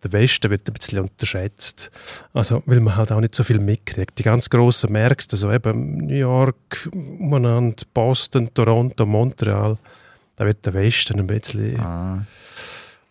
der 0.02 0.12
Westen 0.12 0.50
wird 0.50 0.66
ein 0.66 0.72
bisschen 0.72 1.00
unterschätzt. 1.00 1.90
Also, 2.32 2.62
weil 2.66 2.80
man 2.80 2.96
halt 2.96 3.12
auch 3.12 3.20
nicht 3.20 3.34
so 3.34 3.44
viel 3.44 3.58
mitkriegt. 3.58 4.18
Die 4.18 4.22
ganz 4.22 4.48
grossen 4.48 4.92
Märkte, 4.92 5.34
also 5.34 5.52
eben 5.52 5.98
New 5.98 6.14
York, 6.14 6.88
umeinander, 6.92 7.82
Boston, 7.92 8.48
Toronto, 8.54 9.04
Montreal, 9.04 9.76
da 10.36 10.46
wird 10.46 10.64
der 10.64 10.72
Westen 10.72 11.20
ein 11.20 11.26
bisschen 11.26 11.78
Ah. 11.78 12.24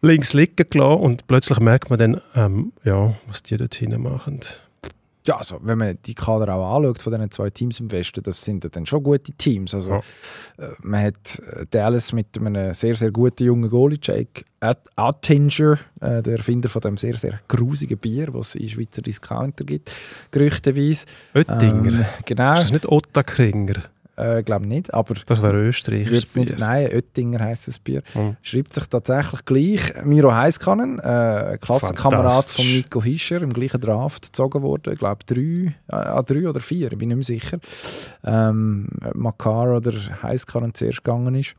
Links 0.02 0.34
liegen 0.34 0.56
gelassen 0.70 1.02
und 1.02 1.28
plötzlich 1.28 1.60
merkt 1.60 1.90
man 1.90 2.00
dann, 2.00 2.22
ähm, 2.36 2.74
ja, 2.84 3.16
was 3.28 3.44
die 3.44 3.58
dort 3.58 3.76
hinten 3.76 4.02
machen. 4.02 4.40
Ja, 5.28 5.36
also, 5.38 5.60
wenn 5.62 5.78
man 5.78 5.98
die 6.06 6.16
Kader 6.16 6.56
auch 6.56 6.78
anschaut 6.78 7.02
von 7.02 7.14
diesen 7.14 7.30
zwei 7.30 7.50
Teams 7.52 7.80
im 7.82 7.92
Westen, 7.92 8.24
das 8.24 8.42
sind 8.42 8.64
ja 8.64 8.70
dann 8.70 8.86
schon 8.88 9.04
gute 9.04 9.32
Teams. 9.34 9.76
Also, 9.76 9.92
Ja. 9.92 9.98
äh, 10.58 10.70
man 10.82 11.04
hat 11.04 11.40
äh, 11.40 11.66
Dallas 11.70 12.14
mit 12.14 12.28
einem 12.40 12.74
sehr, 12.74 12.96
sehr 12.96 13.12
guten 13.12 13.44
jungen 13.44 13.70
Goalie, 13.70 14.00
Jake 14.02 14.44
At- 14.62 14.88
Attinger, 14.96 15.78
äh, 16.00 16.24
der 16.24 16.38
Erfinder 16.38 16.70
von 16.70 16.82
dem 16.82 16.98
sehr, 16.98 17.16
sehr 17.18 17.38
grusigen 17.48 17.98
Bier, 18.00 18.34
was 18.34 18.50
es 18.50 18.62
in 18.62 18.70
Schweizer 18.70 19.02
Discounter 19.04 19.66
gibt, 19.66 19.92
gerüchteweise. 20.32 21.06
Oettinger. 21.36 22.00
Ähm, 22.00 22.06
genau, 22.26 22.54
Ist 22.54 22.64
das 22.64 22.72
nicht 22.72 22.88
Ottakringer? 22.88 23.84
Äh, 24.20 24.44
glaube 24.44 24.68
nicht, 24.68 24.94
aber 24.94 25.16
Das 25.26 25.42
wäre 25.42 25.56
nicht, 26.36 26.50
Bier. 26.50 26.58
nein, 26.60 26.88
Oettinger 26.92 27.40
heisst 27.40 27.68
das 27.68 27.80
Bier. 27.80 28.02
Mhm. 28.14 28.38
Schreibt 28.42 28.74
sich 28.74 28.86
tatsächlich 28.88 29.46
gleich. 29.46 29.82
Miro 30.04 30.34
Heiskanen, 30.34 31.00
äh, 31.00 31.58
Klassenkamerad 31.62 32.46
von 32.46 32.66
Nico 32.66 33.02
Hischer, 33.02 33.42
im 33.42 33.54
gleichen 33.54 33.82
Draft 33.82 34.24
gezogen 34.24 34.62
worden. 34.62 34.94
Ich 34.94 35.00
glaube, 35.00 35.24
drei, 35.26 35.76
äh, 35.88 36.24
drei 36.24 36.50
oder 36.50 36.60
vier, 36.60 36.92
ich 36.92 36.98
bin 36.98 37.10
nicht 37.10 37.18
mehr 37.18 37.24
sicher. 37.24 37.60
Ähm, 38.24 38.90
Makar 39.14 39.78
oder 39.78 39.94
Heiskanen 40.24 40.74
zuerst 40.74 41.04
gegangen 41.04 41.36
ist. 41.36 41.56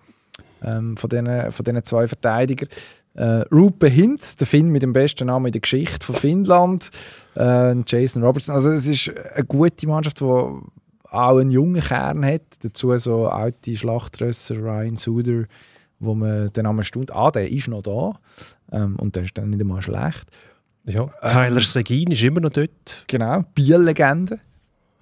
Ähm, 0.63 0.97
von 0.97 1.09
diesen 1.09 1.53
von 1.53 1.65
diesen 1.65 1.85
zwei 1.85 2.07
Verteidigern. 2.07 2.69
Äh, 3.15 3.43
Rupe 3.53 3.89
Hintz, 3.89 4.37
der 4.37 4.47
Finn 4.47 4.69
mit 4.71 4.83
dem 4.83 4.93
besten 4.93 5.27
Namen 5.27 5.47
in 5.47 5.53
der 5.53 5.61
Geschichte 5.61 6.05
von 6.07 6.15
Finnland. 6.15 6.91
Äh, 7.35 7.75
Jason 7.87 8.23
Robertson. 8.23 8.55
Also, 8.55 8.71
es 8.71 8.87
ist 8.87 9.11
eine 9.35 9.45
gute 9.45 9.89
Mannschaft, 9.89 10.21
die 10.21 10.25
auch 11.11 11.39
einen 11.39 11.51
jungen 11.51 11.83
Kern 11.83 12.25
hat. 12.25 12.43
Dazu 12.63 12.97
so 12.99 13.29
alte 13.29 13.77
Schlachtrösser, 13.77 14.57
Ryan 14.57 14.97
Suder 14.97 15.45
wo 16.01 16.15
man 16.15 16.49
dann 16.55 16.67
einmal 16.67 16.83
staunt, 16.85 17.15
ah, 17.15 17.31
der 17.31 17.51
ist 17.51 17.69
noch 17.69 17.83
da 17.83 18.13
ähm, 18.73 18.97
und 18.97 19.15
der 19.17 19.25
ist 19.25 19.37
dann 19.37 19.51
nicht 19.51 19.61
einmal 19.61 19.83
schlecht. 19.83 20.25
Ja, 20.87 21.07
Tyler 21.27 21.57
Ähm. 21.57 21.61
Seguin 21.61 22.11
ist 22.11 22.23
immer 22.23 22.41
noch 22.41 22.51
dort. 22.51 23.05
Genau, 23.07 23.45
Biel-Legende. 23.55 24.41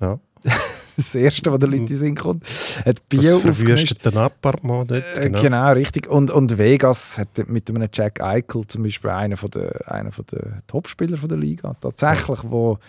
Ja. 0.01 0.19
Das 0.97 1.15
erste, 1.15 1.53
was 1.53 1.61
der 1.61 1.69
Leute 1.69 1.83
in 1.83 1.87
den 1.87 1.97
Sinn 1.97 2.17
kommt. 2.17 2.45
Hat 2.85 3.09
Biel 3.09 3.23
Das 3.23 3.35
aufgemischt. 3.35 3.61
verwüstete 3.61 4.21
Appartement 4.21 4.91
dort. 4.91 5.17
Äh, 5.19 5.21
Genau. 5.31 5.43
Genau. 5.43 5.73
richtig. 5.73 6.09
Und, 6.09 6.33
und 6.33 6.59
Vegas 6.59 7.19
hat 7.19 7.29
mit 7.47 7.71
einem 7.71 7.89
Jack 7.93 8.21
Eichel 8.21 8.67
zum 8.67 8.83
Beispiel 8.83 9.11
einen 9.11 9.37
von 9.37 9.49
der, 9.51 9.89
einer 9.89 10.11
von 10.11 10.25
der 10.33 10.59
Topspieler 10.67 11.17
von 11.17 11.29
der 11.29 11.39
Liga 11.39 11.77
tatsächlich, 11.81 12.41
wo 12.43 12.81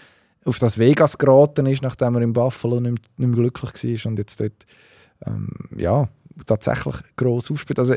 auf 0.49 0.59
das 0.59 0.77
Vegas 0.77 1.17
geraten 1.17 1.65
ist, 1.65 1.81
nachdem 1.81 2.15
er 2.15 2.21
in 2.21 2.33
Buffalo 2.33 2.79
nicht, 2.79 2.91
mehr- 2.91 3.01
nicht 3.17 3.27
mehr 3.29 3.49
glücklich 3.49 4.03
war 4.03 4.11
und 4.11 4.19
jetzt 4.19 4.39
dort 4.39 4.65
ähm, 5.25 5.49
ja, 5.77 6.09
tatsächlich 6.45 6.95
gross 7.15 7.51
aufspielt. 7.51 7.79
Also, 7.79 7.95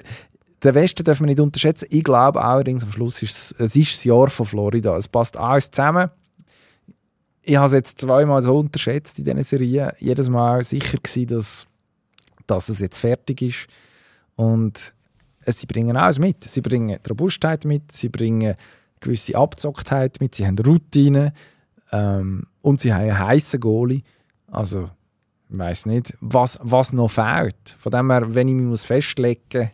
den 0.62 0.74
Westen 0.74 1.03
dürfen 1.03 1.24
wir 1.24 1.28
nicht 1.28 1.40
unterschätzen. 1.40 1.88
Ich 1.90 2.05
glaube 2.05 2.42
allerdings, 2.42 2.84
am 2.84 2.92
Schluss 2.92 3.20
ist 3.22 3.36
es, 3.36 3.55
es 3.59 3.76
ist 3.76 3.94
das 3.94 4.05
Jahr 4.05 4.28
von 4.28 4.46
Florida. 4.46 4.96
Es 4.96 5.09
passt 5.09 5.36
alles 5.36 5.70
zusammen. 5.70 6.11
Ich 7.42 7.57
habe 7.57 7.66
es 7.66 7.72
jetzt 7.72 8.00
zweimal 8.00 8.42
so 8.42 8.59
unterschätzt 8.59 9.18
in 9.18 9.24
diesen 9.24 9.42
Serien. 9.42 9.90
Jedes 9.98 10.30
Mal 10.30 10.62
sicher 10.62 10.98
gewesen, 10.98 11.26
dass, 11.26 11.66
dass 12.46 12.68
es 12.68 12.78
jetzt 12.78 12.98
fertig 12.98 13.42
ist. 13.42 13.66
Und 14.36 14.92
sie 15.46 15.66
bringen 15.66 15.96
alles 15.96 16.20
mit. 16.20 16.44
Sie 16.44 16.61
bringen 16.61 16.96
die 17.05 17.09
Robustheit 17.09 17.64
mit, 17.64 17.90
sie 17.90 18.09
bringen 18.09 18.55
gewisse 19.00 19.34
Abzocktheit 19.36 20.20
mit, 20.20 20.36
sie 20.36 20.46
haben 20.46 20.57
Routine 20.61 21.32
ähm, 21.93 22.47
und 22.61 22.80
sie 22.80 22.93
haben 22.93 23.03
einen 23.03 23.18
heissen 23.18 23.61
Goalie. 23.61 24.03
Also, 24.51 24.90
ich 25.49 25.59
weiss 25.59 25.86
nicht, 25.86 26.14
was, 26.20 26.59
was 26.62 26.93
noch 26.93 27.11
fehlt. 27.11 27.76
Von 27.78 27.93
dem 27.93 28.11
her, 28.11 28.34
wenn 28.34 28.49
ich 28.49 28.55
mich 28.55 28.66
muss 28.66 28.84
festlegen 28.84 29.40
muss, 29.55 29.68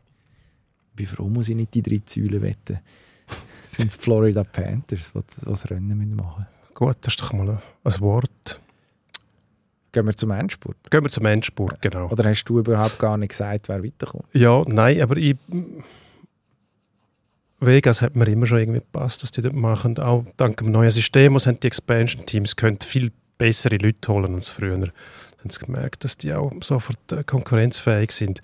bin 0.95 1.07
froh, 1.07 1.29
muss 1.29 1.49
ich 1.49 1.57
nicht 1.57 1.75
die 1.75 1.83
drei 1.83 2.01
Säulen 2.05 2.43
wetten. 2.43 2.81
sind 3.69 3.91
es 3.91 3.97
die 3.97 4.03
Florida 4.03 4.43
Panthers, 4.45 5.13
die 5.15 5.45
das 5.45 5.71
Rennen 5.71 5.97
müssen 5.97 6.17
machen 6.17 6.47
Gut, 6.75 6.97
das 7.01 7.15
ist 7.15 7.21
doch 7.21 7.33
mal 7.33 7.49
ein, 7.49 7.59
ein 7.85 8.01
Wort. 8.01 8.61
Gehen 9.93 10.07
wir 10.07 10.15
zum 10.15 10.31
Endspurt. 10.31 10.77
Gehen 10.91 11.03
wir 11.03 11.11
zum 11.11 11.25
Endspurt, 11.27 11.81
genau. 11.81 12.09
Oder 12.09 12.29
hast 12.29 12.45
du 12.45 12.59
überhaupt 12.59 12.99
gar 12.99 13.17
nicht 13.17 13.31
gesagt, 13.31 13.69
wer 13.69 13.83
weiterkommt? 13.83 14.27
Ja, 14.33 14.63
nein, 14.67 15.01
aber 15.01 15.17
ich. 15.17 15.37
Vegas 17.61 18.03
hat 18.03 18.15
mir 18.15 18.29
immer 18.29 18.47
schon 18.47 18.59
irgendwie 18.59 18.81
gepasst, 18.81 19.23
was 19.23 19.31
die 19.31 19.43
dort 19.43 19.55
machen. 19.55 19.99
Auch 19.99 20.25
dank 20.37 20.59
dem 20.59 20.71
neuen 20.71 20.91
System, 20.91 21.35
was 21.35 21.47
haben 21.47 21.59
die 21.61 21.67
Expansion-Teams 21.67 22.57
können 22.57 22.79
viel 22.81 23.11
bessere 23.37 23.77
Leute 23.77 24.13
holen 24.13 24.35
als 24.35 24.49
früher. 24.49 24.79
Dann 24.79 24.93
haben 25.39 25.51
sie 25.51 25.65
gemerkt, 25.65 26.05
dass 26.05 26.17
die 26.17 26.33
auch 26.35 26.53
sofort 26.63 27.13
äh, 27.13 27.25
konkurrenzfähig 27.25 28.13
sind. 28.13 28.43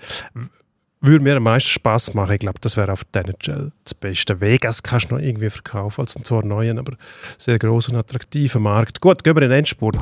Würde 1.01 1.23
mir 1.23 1.37
am 1.37 1.43
meisten 1.43 1.69
Spaß 1.69 2.15
machen. 2.15 2.33
Ich 2.33 2.39
glaube, 2.41 2.59
das 2.61 2.77
wäre 2.77 2.93
auf 2.93 3.05
der 3.05 3.27
NHL 3.27 3.73
das 3.85 3.95
Beste. 3.95 4.41
Vegas 4.41 4.83
kannst 4.83 5.11
du 5.11 5.17
noch 5.17 5.23
irgendwie 5.23 5.51
verkaufen 5.51 6.01
als 6.01 6.17
einen 6.17 6.25
zwar 6.25 6.45
neuen, 6.45 6.79
aber 6.79 6.97
sehr 7.37 7.59
großen 7.59 7.95
und 7.95 8.01
attraktiven 8.01 8.63
Markt. 8.63 9.01
Gut, 9.01 9.23
gehen 9.23 9.37
wir 9.37 9.43
in 9.43 9.51
den 9.51 9.59
Endspurt. 9.59 9.99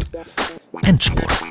Endspurt. 0.83 1.43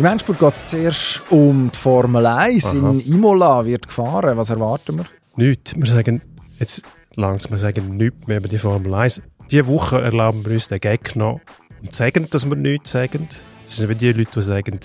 Im 0.00 0.06
Endspurt 0.06 0.38
geht 0.38 0.54
es 0.54 0.66
zuerst 0.66 1.20
um 1.28 1.70
die 1.70 1.78
Formel 1.78 2.24
1. 2.24 2.64
Aha. 2.64 2.90
In 2.90 3.00
Imola 3.00 3.66
wird 3.66 3.86
gefahren. 3.86 4.34
Was 4.38 4.48
erwarten 4.48 4.96
wir? 4.96 5.04
Nichts. 5.36 5.74
Wir 5.76 5.90
sagen 5.90 6.22
jetzt 6.58 6.80
langsam, 7.16 7.50
wir 7.50 7.58
sagen 7.58 7.98
nichts 7.98 8.26
mehr 8.26 8.38
über 8.38 8.48
die 8.48 8.56
Formel 8.56 8.94
1. 8.94 9.20
Diese 9.50 9.66
Woche 9.66 10.00
erlauben 10.00 10.42
wir 10.46 10.54
uns 10.54 10.68
den 10.68 10.80
Gag 10.80 11.16
noch 11.16 11.42
und 11.82 11.94
sagen, 11.94 12.26
dass 12.30 12.48
wir 12.48 12.56
nichts 12.56 12.92
sagen. 12.92 13.28
Das 13.66 13.76
sind 13.76 13.90
wie 13.90 13.94
die 13.94 14.12
Leute, 14.12 14.30
die 14.36 14.40
sagen, 14.40 14.80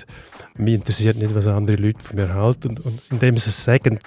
mich 0.56 0.74
interessiert 0.74 1.16
nicht, 1.16 1.34
was 1.34 1.48
andere 1.48 1.78
Leute 1.78 2.04
von 2.04 2.18
mir 2.18 2.34
halten. 2.34 2.78
Und 2.78 3.02
indem 3.10 3.38
sie 3.38 3.52
es 3.52 3.64
sagen, 3.64 3.98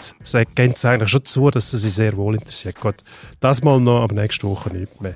geben 0.55 0.75
sie 0.77 0.89
eigentlich 0.91 1.09
schon 1.09 1.25
zu, 1.25 1.51
dass 1.51 1.71
sie 1.71 1.79
sich 1.79 1.95
sehr 1.95 2.19
wohl 2.19 2.35
interessiert. 2.35 2.79
Gut, 2.79 2.97
das 3.41 3.63
mal 3.63 3.81
noch, 3.81 4.03
aber 4.03 4.15
nächste 4.15 4.47
Woche 4.47 4.77
nicht 4.77 5.01
mehr. 5.01 5.15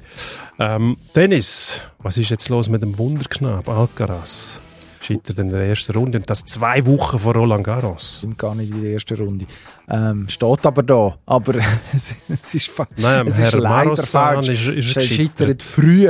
Ähm, 0.59 0.97
Dennis, 1.15 1.83
was 1.99 2.17
ist 2.17 2.31
jetzt 2.31 2.49
los 2.49 2.71
mit 2.71 2.81
dem 2.81 2.97
Wunderknab 2.97 3.69
Alcaraz? 3.69 4.59
Scheitert 5.03 5.39
in 5.41 5.49
der 5.49 5.63
ersten 5.63 5.93
Runde 5.93 6.19
und 6.19 6.31
das 6.31 6.45
zwei 6.45 6.87
Wochen 6.87 7.19
vor 7.19 7.35
Roland 7.35 7.65
Garros. 7.65 8.21
Sind 8.21 8.39
gar 8.39 8.55
nicht 8.55 8.71
in 8.71 8.83
der 8.83 8.93
ersten 8.93 9.17
Runde. 9.17 9.47
Ähm, 9.89 10.29
steht 10.29 10.65
aber 10.65 10.83
da. 10.85 11.19
Aber 11.27 11.55
es, 11.93 12.15
es 12.29 12.55
ist, 12.55 12.71
Nein, 12.97 13.27
es 13.27 13.39
Herr 13.39 13.49
ist 13.49 13.53
leider 13.55 13.69
Marossan 13.69 14.35
falsch. 14.45 14.49
ist, 14.49 14.67
ist 14.69 14.95
gescheitert. 14.95 15.39
scheitert 15.39 15.63
früh 15.65 16.09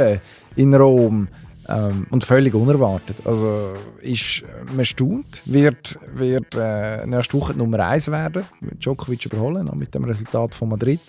in 0.56 0.74
Rom. 0.74 1.28
Ähm, 1.68 2.06
und 2.10 2.24
völlig 2.24 2.54
unerwartet. 2.54 3.16
Also 3.24 3.72
ist 4.00 4.42
man 4.74 4.84
staunt, 4.84 5.42
wird, 5.46 5.96
wird 6.12 6.54
äh, 6.56 7.06
nächste 7.06 7.38
Woche 7.38 7.54
Nummer 7.54 7.78
1 7.86 8.10
werden, 8.10 8.44
Djokovic 8.80 9.26
überholen, 9.26 9.70
mit 9.76 9.94
dem 9.94 10.02
Resultat 10.04 10.56
von 10.56 10.70
Madrid. 10.70 11.00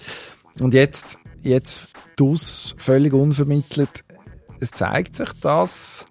Und 0.59 0.75
jetzt, 0.75 1.17
jetzt 1.41 1.89
dus 2.15 2.75
völlig 2.77 3.13
unvermittelt, 3.13 4.03
es 4.59 4.69
zeigt 4.71 5.15
sich, 5.15 5.29
dass 5.41 6.05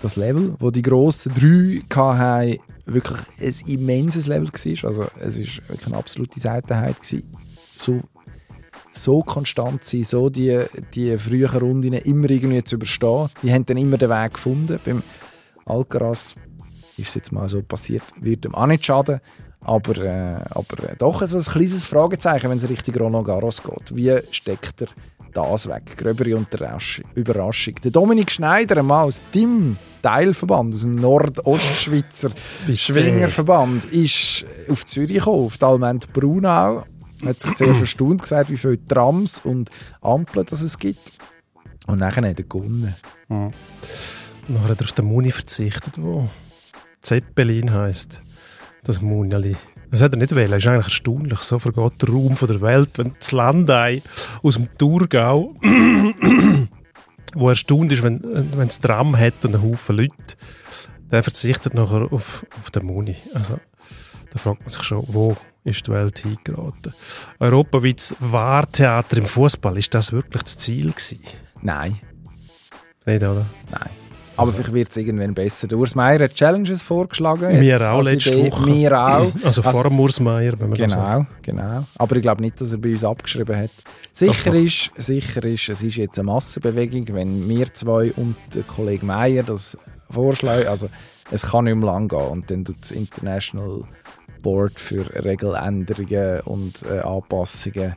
das 0.00 0.16
Level, 0.16 0.54
wo 0.58 0.70
die 0.70 0.82
grossen 0.82 1.32
drei 1.34 1.82
hatten, 1.94 2.58
wirklich 2.86 3.18
ein 3.40 3.68
immenses 3.68 4.26
Level 4.26 4.48
war. 4.48 4.88
Also 4.88 5.06
es 5.20 5.38
ist 5.38 5.68
wirklich 5.68 5.86
eine 5.86 5.96
absolute 5.96 6.40
Seltenheit 6.40 7.00
gewesen. 7.00 7.36
So, 7.74 8.00
so 8.92 9.22
konstant 9.22 9.84
sein, 9.84 10.04
so 10.04 10.28
die, 10.28 10.64
die 10.94 11.16
frühen 11.16 11.50
Runden 11.50 11.92
immer 11.92 12.30
irgendwie 12.30 12.64
zu 12.64 12.76
überstehen. 12.76 13.28
Die 13.42 13.52
haben 13.52 13.66
dann 13.66 13.76
immer 13.76 13.98
den 13.98 14.10
Weg 14.10 14.34
gefunden. 14.34 14.80
Beim 14.84 15.02
Alcaraz 15.64 16.34
ist 16.96 17.08
es 17.08 17.14
jetzt 17.14 17.32
mal 17.32 17.48
so 17.48 17.62
passiert, 17.62 18.02
wird 18.20 18.44
ihm 18.44 18.54
auch 18.54 18.66
nicht 18.66 18.84
schaden. 18.84 19.20
Aber, 19.62 19.96
äh, 19.98 20.42
aber 20.50 20.90
äh, 20.90 20.96
doch 20.96 21.24
so 21.26 21.36
ein 21.36 21.44
kleines 21.44 21.84
Fragezeichen, 21.84 22.50
wenn 22.50 22.58
es 22.58 22.68
Richtung 22.68 22.94
Roland 22.96 23.26
Garros 23.26 23.62
geht. 23.62 23.94
Wie 23.94 24.18
steckt 24.30 24.82
er 24.82 24.88
das 25.32 25.68
weg? 25.68 25.96
Gröbere 25.96 26.30
Überraschung. 27.14 27.74
Der 27.84 27.90
Dominik 27.90 28.30
Schneider, 28.30 28.78
einmal 28.78 29.06
aus 29.06 29.22
dem 29.34 29.76
Teilverband, 30.02 30.74
aus 30.74 30.80
dem 30.80 30.92
Nordostschweizer 30.92 32.30
Schwingerverband, 32.72 33.84
ist 33.86 34.46
auf 34.70 34.86
Zürich 34.86 35.18
gekommen, 35.18 35.46
auf 35.46 35.58
die 35.58 35.64
Alment 35.64 36.12
Brunau. 36.12 36.84
Hat 37.24 37.40
sich 37.40 37.54
zuerst 37.54 37.80
erstaunt 37.80 38.22
gesagt, 38.22 38.50
wie 38.50 38.56
viele 38.56 38.86
Trams 38.86 39.40
und 39.44 39.70
Ampeln 40.00 40.46
das 40.48 40.62
es 40.62 40.78
gibt. 40.78 41.12
Und 41.86 41.98
nachher 41.98 42.26
hat 42.28 42.38
er 42.38 42.44
gewonnen. 42.44 42.94
Dann 43.28 43.52
hat 44.68 44.80
er 44.80 44.84
auf 44.84 44.92
den 44.92 45.04
Muni 45.04 45.30
verzichtet, 45.30 45.94
wo 45.98 46.30
Zeppelin 47.02 47.72
heisst. 47.72 48.22
Das 48.84 49.00
Munali. 49.00 49.56
Das 49.90 50.02
hat 50.02 50.12
er 50.12 50.18
nicht 50.18 50.34
wählen. 50.34 50.50
Das 50.50 50.58
ist 50.62 50.66
eigentlich 50.68 50.86
erstaunlich. 50.86 51.38
So 51.40 51.58
vergeht 51.58 52.00
der 52.02 52.08
Raum 52.10 52.36
von 52.36 52.48
der 52.48 52.60
Welt, 52.60 52.90
wenn 52.98 53.14
das 53.18 53.32
Landei 53.32 54.02
aus 54.42 54.54
dem 54.54 54.68
Thurgau, 54.78 55.54
wo 57.34 57.48
erstaunt 57.48 57.92
ist, 57.92 58.02
wenn, 58.02 58.20
wenn 58.56 58.68
es 58.68 58.80
Tram 58.80 59.16
hat 59.18 59.44
und 59.44 59.54
einen 59.54 59.64
Haufen 59.64 59.96
Leute, 59.96 60.14
der 61.10 61.22
verzichtet 61.22 61.74
nachher 61.74 62.12
auf, 62.12 62.46
auf 62.60 62.70
den 62.70 62.86
Muni. 62.86 63.16
Also, 63.34 63.58
da 64.32 64.38
fragt 64.38 64.60
man 64.62 64.70
sich 64.70 64.82
schon, 64.84 65.04
wo 65.08 65.36
ist 65.64 65.86
die 65.86 65.90
Welt 65.90 66.18
hingeraten? 66.20 66.94
Europaweites 67.40 68.14
Wahrtheater 68.20 69.16
im 69.16 69.26
Fußball, 69.26 69.76
ist 69.76 69.92
das 69.92 70.12
wirklich 70.12 70.44
das 70.44 70.56
Ziel 70.56 70.92
gewesen? 70.92 71.20
Nein, 71.62 71.98
Nicht, 73.04 73.22
oder? 73.22 73.44
nein. 73.70 73.90
Aber 74.40 74.52
vielleicht 74.52 74.72
wird 74.72 74.90
es 74.90 74.96
irgendwann 74.96 75.34
besser. 75.34 75.68
Der 75.68 75.78
Urs 75.78 75.94
Meier 75.94 76.20
hat 76.24 76.34
Challenges 76.34 76.82
vorgeschlagen. 76.82 77.60
Wir 77.60 77.62
jetzt 77.62 77.82
auch 77.82 77.98
als 77.98 78.06
letzte 78.06 78.38
Idee. 78.38 78.52
Woche. 78.52 78.66
Wir 78.66 79.00
auch. 79.00 79.32
Also 79.44 79.62
vor 79.62 79.84
dem 79.84 79.98
Urs 79.98 80.20
Meier, 80.20 80.52
wenn 80.58 80.70
man 80.70 80.78
das 80.78 80.92
sagt. 80.92 81.26
Genau, 81.42 81.62
genau. 81.62 81.84
Aber 81.98 82.16
ich 82.16 82.22
glaube 82.22 82.42
nicht, 82.42 82.60
dass 82.60 82.72
er 82.72 82.78
bei 82.78 82.92
uns 82.92 83.04
abgeschrieben 83.04 83.56
hat. 83.56 83.70
Sicher 84.12 84.50
Doch, 84.50 84.52
doch. 84.52 84.64
ist, 84.64 84.90
sicher 84.96 85.44
ist, 85.44 85.68
es 85.68 85.82
ist 85.82 85.96
jetzt 85.96 86.18
eine 86.18 86.26
Massenbewegung, 86.26 87.14
wenn 87.14 87.48
wir 87.48 87.72
zwei 87.74 88.12
und 88.16 88.36
der 88.54 88.62
Kollege 88.62 89.06
Meier 89.06 89.42
das 89.42 89.76
vorschlagen. 90.10 90.66
Also 90.68 90.88
es 91.30 91.42
kann 91.42 91.64
nicht 91.64 91.76
mehr 91.76 91.86
lang 91.86 92.08
gehen 92.08 92.28
und 92.28 92.50
dann 92.50 92.64
tut 92.64 92.76
das 92.80 92.90
International 92.90 93.84
Board 94.42 94.78
für 94.78 95.06
Regeländerungen 95.24 96.40
und 96.40 96.82
äh, 96.82 97.00
Anpassungen 97.00 97.94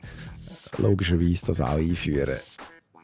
logischerweise 0.77 1.45
das 1.47 1.61
auch 1.61 1.77
einführen. 1.77 2.37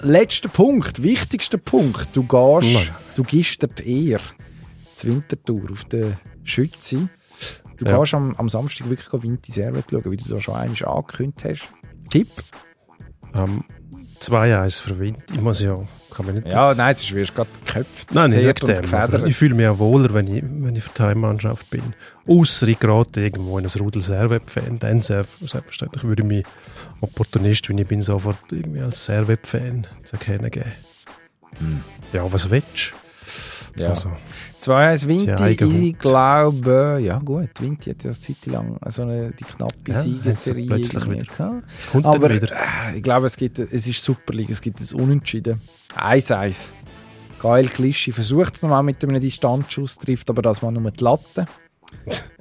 Letzter 0.02 0.47
Punkt, 0.50 1.04
wichtigster 1.04 1.58
Punkt. 1.58 2.08
Du 2.14 2.24
gehst, 2.24 2.74
Nein. 2.74 2.95
du 3.16 3.24
gibst 3.24 3.62
dir 3.62 3.68
die 3.68 4.10
Ehre, 4.12 4.22
die 5.02 5.08
Wintertour 5.08 5.72
auf 5.72 5.84
der 5.86 6.18
Schütze. 6.43 7.10
Du 7.78 7.86
Ja. 7.86 8.00
gehst 8.00 8.14
am, 8.14 8.34
am 8.36 8.47
Samstag 8.50 8.89
wirklich 8.89 9.12
Vinti 9.24 9.52
Servet 9.52 9.86
schauen, 9.91 10.10
wie 10.12 10.18
du 10.18 10.30
da 10.30 10.39
schon 10.39 10.56
einmal 10.56 10.86
angekündigt 10.86 11.43
hast. 11.43 11.74
Tipp? 12.10 12.30
Ähm, 13.34 13.64
2-1 14.22 14.82
für 14.82 14.99
Wind. 14.99 15.17
Ich 15.34 15.41
muss 15.41 15.61
ja, 15.61 15.80
kann 16.13 16.26
man 16.26 16.36
nicht. 16.36 16.51
Ja, 16.51 16.74
nein, 16.74 16.91
es 16.91 17.01
ist 17.01 17.13
wirst 17.13 17.36
gerade 17.36 17.49
geköpft, 17.65 18.13
Nein, 18.13 18.32
nicht 18.32 18.67
dem. 18.67 19.26
Ich 19.26 19.38
fühle 19.38 19.55
mich 19.55 19.67
auch 19.67 19.80
wohler, 19.80 20.13
wenn 20.13 20.28
ich, 20.28 20.43
wenn 20.43 20.76
ich 20.76 20.84
für 20.84 20.89
die 20.95 21.01
Heimmannschaft 21.01 21.70
bin. 21.70 21.93
Ausser 22.28 22.67
ich 22.67 22.80
gerate 22.80 23.22
irgendwo 23.22 23.57
in 23.57 23.65
ein 23.65 23.72
Rudel 23.80 24.01
Servet-Fan. 24.01 24.80
Dann 24.80 25.01
selbstverständlich 25.01 26.03
würde 26.03 26.24
ich 26.24 26.28
mich 26.28 26.45
Opportunist, 27.01 27.70
wenn 27.70 27.78
ich 27.78 27.88
bin, 27.88 28.01
sofort 28.01 28.39
irgendwie 28.51 28.82
als 28.82 29.05
Servet-Fan 29.05 29.88
zu 30.03 30.13
erkennen 30.13 30.51
geben. 30.51 30.72
Hm. 31.57 31.84
Ja, 32.13 32.32
was 32.32 32.49
willst 32.49 32.93
du? 33.76 33.82
Ja. 33.82 33.89
Also, 33.89 34.11
2-1 34.62 35.07
Vinti, 35.07 35.89
ich 35.89 35.97
glaube, 35.99 36.99
ja 37.01 37.18
gut, 37.20 37.49
Vinti 37.60 37.91
hat 37.91 38.03
ja 38.03 38.10
eine 38.12 38.20
Zeit 38.20 38.45
lang 38.45 38.78
so 38.88 39.03
eine, 39.03 39.32
die 39.32 39.43
knappe 39.45 39.74
Ja, 39.88 40.01
Siegesserie 40.01 40.68
plötzlich 40.68 41.10
wieder. 41.10 41.24
gehabt. 41.26 41.64
kommt 41.91 42.05
Aber 42.05 42.30
wieder. 42.30 42.51
äh, 42.51 42.97
ich 42.97 43.03
glaube, 43.03 43.28
es, 43.28 43.38
gibt, 43.38 43.57
es 43.60 43.88
ist 43.88 44.03
Super 44.03 44.34
League, 44.34 44.49
es 44.49 44.62
gibt 44.62 44.80
ein 44.82 44.99
Unentschieden. 44.99 45.62
1-1. 45.97 46.68
Geil, 47.41 47.68
Klischi 47.68 48.12
versucht 48.12 48.55
es 48.57 48.64
nochmal 48.64 48.84
mit 48.84 49.01
einem 49.03 49.20
Distanzschuss, 49.22 49.97
trifft 49.97 50.30
aber 50.30 50.41
das 50.41 50.62
mal 50.62 50.72
nur 50.72 50.91
die 50.91 51.03
Latte. 51.03 51.45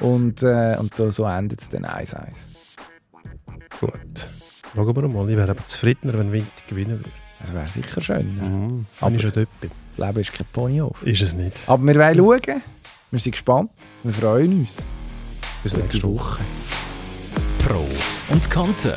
und, 0.00 0.42
äh, 0.42 0.76
und 0.78 0.92
so 1.12 1.24
endet 1.24 1.60
es 1.60 1.68
dann 1.68 1.84
1-1. 1.84 2.16
Gut. 3.80 3.92
Schauen 4.74 4.96
wir 4.96 5.08
mal. 5.08 5.30
Ich 5.30 5.36
wäre 5.36 5.50
aber 5.50 5.66
zufriedener, 5.66 6.18
wenn 6.18 6.32
Winter 6.32 6.50
gewinnen 6.68 6.98
würde. 6.98 7.10
Das 7.40 7.54
wäre 7.54 7.68
sicher 7.68 8.00
schön. 8.00 8.34
Mhm. 8.36 8.86
Aber- 9.00 9.14
ich 9.14 9.22
schon 9.22 9.32
dort 9.32 9.60
bin. 9.60 9.70
Leben 9.98 10.20
ist 10.20 10.32
kein 10.32 10.46
Ponyhof. 10.52 11.02
Ist 11.02 11.22
es 11.22 11.34
nicht. 11.34 11.58
Aber 11.66 11.82
wir 11.84 11.94
wollen 11.96 12.42
schauen. 12.44 12.62
Wir 13.10 13.20
sind 13.20 13.32
gespannt. 13.32 13.70
Wir 14.02 14.12
freuen 14.12 14.60
uns. 14.60 14.76
Bis 15.62 15.76
nächste 15.76 16.02
Woche. 16.02 16.38
Woche. 16.38 16.42
Pro 17.66 17.86
und 18.30 18.50
Konter. 18.50 18.96